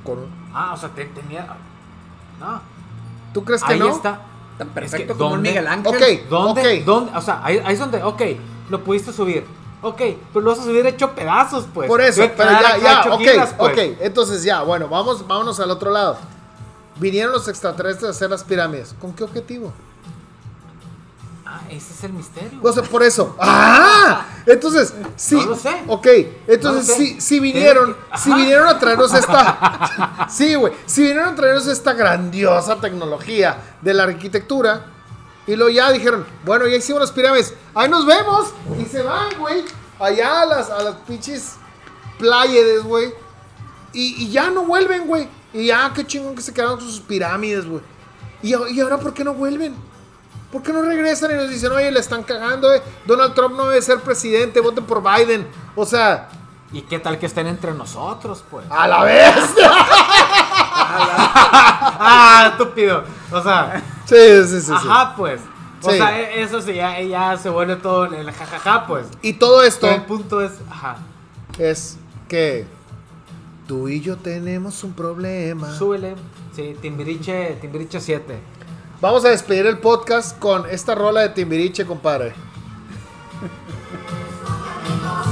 Con- 0.05 0.27
Ah, 0.55 0.73
o 0.75 0.77
sea, 0.77 0.89
te, 0.91 1.05
tenía... 1.07 1.47
No. 2.41 2.61
¿Tú 3.33 3.45
crees 3.45 3.63
que 3.63 3.75
Ahí 3.75 3.79
no? 3.79 3.89
está. 3.89 4.21
Tan 4.59 4.69
Es 4.69 4.75
perfecto 4.75 5.15
que, 5.15 5.19
como 5.19 5.31
un 5.31 5.37
¿dónde? 5.37 5.49
Miguel 5.51 5.67
Ángel. 5.67 5.95
Ok, 5.95 6.29
¿Dónde? 6.29 6.83
¿Dónde? 6.85 7.13
O 7.17 7.21
sea, 7.21 7.41
ahí, 7.45 7.61
ahí 7.65 7.75
es 7.75 7.79
donde, 7.79 8.03
ok, 8.03 8.23
lo 8.69 8.83
pudiste 8.85 9.13
subir. 9.13 9.47
Ok, 9.83 9.97
pero 10.33 10.41
lo 10.43 10.51
vas 10.51 10.59
a 10.61 10.65
subir 10.65 10.85
hecho 10.87 11.15
pedazos, 11.15 11.67
pues. 11.73 11.89
Por 11.89 12.01
eso, 12.03 12.23
pero 12.37 12.51
ya, 12.51 12.77
ya, 12.77 13.01
hecho 13.01 13.15
ok, 13.15 13.21
giras, 13.21 13.55
pues. 13.57 13.73
ok. 13.73 13.97
Entonces 14.01 14.43
ya, 14.43 14.63
bueno, 14.63 14.89
vamos, 14.89 15.27
vámonos 15.27 15.59
al 15.61 15.71
otro 15.71 15.91
lado. 15.91 16.19
Vinieron 16.97 17.33
los 17.33 17.49
extraterrestres 17.49 18.09
a 18.09 18.11
hacer 18.11 18.29
las 18.29 18.45
pirámides. 18.45 18.95
¿Con 19.01 19.15
qué 19.15 19.25
objetivo? 19.25 19.73
Ese 21.71 21.93
es 21.95 22.05
el 22.05 22.13
misterio. 22.13 22.59
O 22.63 22.73
sea, 22.73 22.83
por 22.83 23.03
eso. 23.03 23.37
¡Ah! 23.39 24.27
Entonces, 24.47 24.93
sí. 25.17 25.37
No 25.37 25.47
lo 25.47 25.57
sé. 25.57 25.83
Ok, 25.87 26.07
entonces 26.49 26.89
No 26.89 26.95
sé. 26.95 27.01
sí, 27.07 27.21
sí 27.21 27.39
vinieron, 27.41 27.97
sí 28.17 28.31
Ajá. 28.31 28.37
vinieron 28.37 28.67
a 28.69 28.79
traernos 28.79 29.15
esta. 29.15 30.27
sí, 30.31 30.55
güey. 30.57 30.73
Sí 30.87 31.03
vinieron 31.03 31.29
a 31.29 31.35
traernos 31.37 31.67
esta 31.69 31.93
grandiosa 31.93 32.77
tecnología 32.81 33.57
de 33.83 33.95
la 33.95 34.03
arquitectura. 34.03 34.87
Y 35.47 35.55
luego 35.57 35.71
ya 35.71 35.91
dijeron, 35.93 36.27
bueno, 36.45 36.67
ya 36.67 36.77
hicimos 36.77 37.01
las 37.01 37.13
pirámides. 37.13 37.55
Ahí 37.75 37.89
nos 37.89 38.05
vemos. 38.05 38.53
Y 38.79 38.85
se 38.87 39.03
van, 39.03 39.39
güey. 39.39 39.65
Allá 39.99 40.43
a 40.43 40.47
las, 40.47 40.71
a 40.71 40.83
las 40.83 40.95
pinches 41.07 41.53
pláyedes, 42.19 42.83
güey. 42.83 43.13
Y, 43.93 44.25
y 44.25 44.31
ya 44.31 44.51
no 44.51 44.65
vuelven, 44.65 45.07
güey. 45.07 45.29
Y 45.53 45.67
ya, 45.67 45.93
qué 45.95 46.07
chingón 46.07 46.35
que 46.35 46.43
se 46.43 46.53
quedaron 46.53 46.79
con 46.79 46.87
sus 46.87 47.01
pirámides, 47.01 47.67
güey. 47.67 47.83
¿Y, 48.43 48.55
y 48.73 48.81
ahora 48.81 48.99
por 48.99 49.13
qué 49.15 49.25
no 49.25 49.35
vuelven? 49.35 49.75
¿Por 50.53 50.63
qué 50.63 50.73
no 50.73 50.83
regresan 50.83 51.31
y 51.31 51.35
nos 51.35 51.49
dicen, 51.49 51.71
oye, 51.73 51.91
le 51.93 52.01
están 52.01 52.23
cagando, 52.25 52.73
eh? 52.75 52.83
Donald 53.07 53.35
Trump 53.35 53.55
no 53.57 53.69
debe 53.69 53.81
ser 53.83 54.01
presidente, 54.01 54.61
voten 54.61 54.85
por 54.85 55.03
Biden. 55.03 55.47
O 55.77 55.87
sea, 55.87 56.29
¿Y 56.73 56.83
qué 56.83 57.01
tal 57.01 57.19
que 57.19 57.27
estén 57.27 57.49
entre 57.49 57.73
nosotros, 57.75 58.45
pues? 58.49 58.65
a 58.71 58.87
la 58.87 59.03
bestia. 59.03 59.71
ah, 62.01 62.49
estúpido. 62.53 63.05
O 63.33 63.43
sea, 63.43 63.83
Sí, 64.07 64.17
sí, 64.47 64.61
sí. 64.61 64.67
sí. 64.67 64.73
ajá, 64.73 65.15
pues. 65.17 65.41
O 65.83 65.91
Sí. 65.91 65.97
sea, 65.97 66.19
e- 66.21 66.43
eso 66.43 66.61
sí, 66.61 66.75
ya, 66.75 67.01
ya 67.01 67.37
se 67.39 67.49
vuelve 67.49 67.77
todo 67.77 68.05
el 68.05 68.15
el 68.15 68.31
jajaja, 68.33 68.87
pues. 68.87 69.07
Y 69.23 69.35
todo 69.35 69.63
esto 69.63 69.87
Pero 69.87 69.95
el 69.97 70.03
punto 70.07 70.41
es, 70.43 70.53
ajá, 70.71 70.97
es 71.59 71.97
que 72.29 72.67
tú 73.67 73.89
y 73.89 74.01
yo 74.01 74.17
tenemos 74.17 74.85
un 74.85 74.93
problema. 74.93 75.73
súbele. 75.77 76.17
Sí, 76.55 76.77
Timbiriche, 76.81 77.57
Timbiriche 77.61 78.01
7. 78.01 78.39
Vamos 79.01 79.25
a 79.25 79.29
despedir 79.29 79.67
el 79.67 79.79
podcast 79.79 80.39
con 80.39 80.69
esta 80.69 80.95
rola 80.95 81.23
de 81.23 81.31
Timbiriche, 81.31 81.87
compadre. 81.87 82.35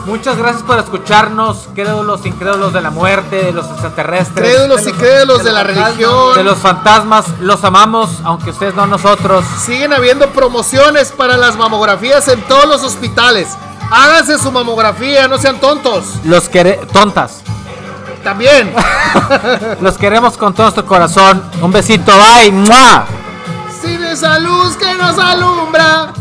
Muchas 0.07 0.39
gracias 0.39 0.63
por 0.63 0.79
escucharnos, 0.79 1.69
crédulos, 1.75 2.25
incrédulos 2.25 2.73
de 2.73 2.81
la 2.81 2.89
muerte, 2.89 3.45
de 3.45 3.53
los 3.53 3.67
extraterrestres. 3.67 4.43
Crédulos 4.43 4.87
y 4.87 4.93
crédulos 4.93 5.45
de 5.45 5.53
la 5.53 5.65
De 5.65 5.75
religión. 5.75 6.45
los 6.47 6.57
fantasmas, 6.59 7.27
los 7.41 7.63
amamos, 7.63 8.09
aunque 8.25 8.51
ustedes 8.51 8.75
no 8.75 8.87
nosotros. 8.87 9.45
Siguen 9.63 9.93
habiendo 9.93 10.31
promociones 10.31 11.13
para 11.13 11.37
las 11.37 11.59
mamografías 11.59 12.27
en 12.29 12.41
todos 12.45 12.65
los 12.67 12.83
hospitales. 12.83 13.49
Háganse 13.91 14.39
su 14.39 14.51
mamografía, 14.51 15.29
no 15.29 15.37
sean 15.37 15.61
tontos. 15.61 16.15
Los 16.25 16.49
quere 16.49 16.81
tontas. 16.91 17.43
También. 18.25 18.75
Los 19.81 19.97
queremos 19.97 20.37
con 20.37 20.53
todo 20.53 20.65
nuestro 20.65 20.85
corazón. 20.85 21.43
Un 21.63 21.71
besito, 21.71 22.13
bye. 22.19 22.51
¡Mua! 22.51 23.07
Esa 24.19 24.37
luz 24.41 24.77
que 24.77 24.95
nos 24.95 25.17
alumbra. 25.17 26.13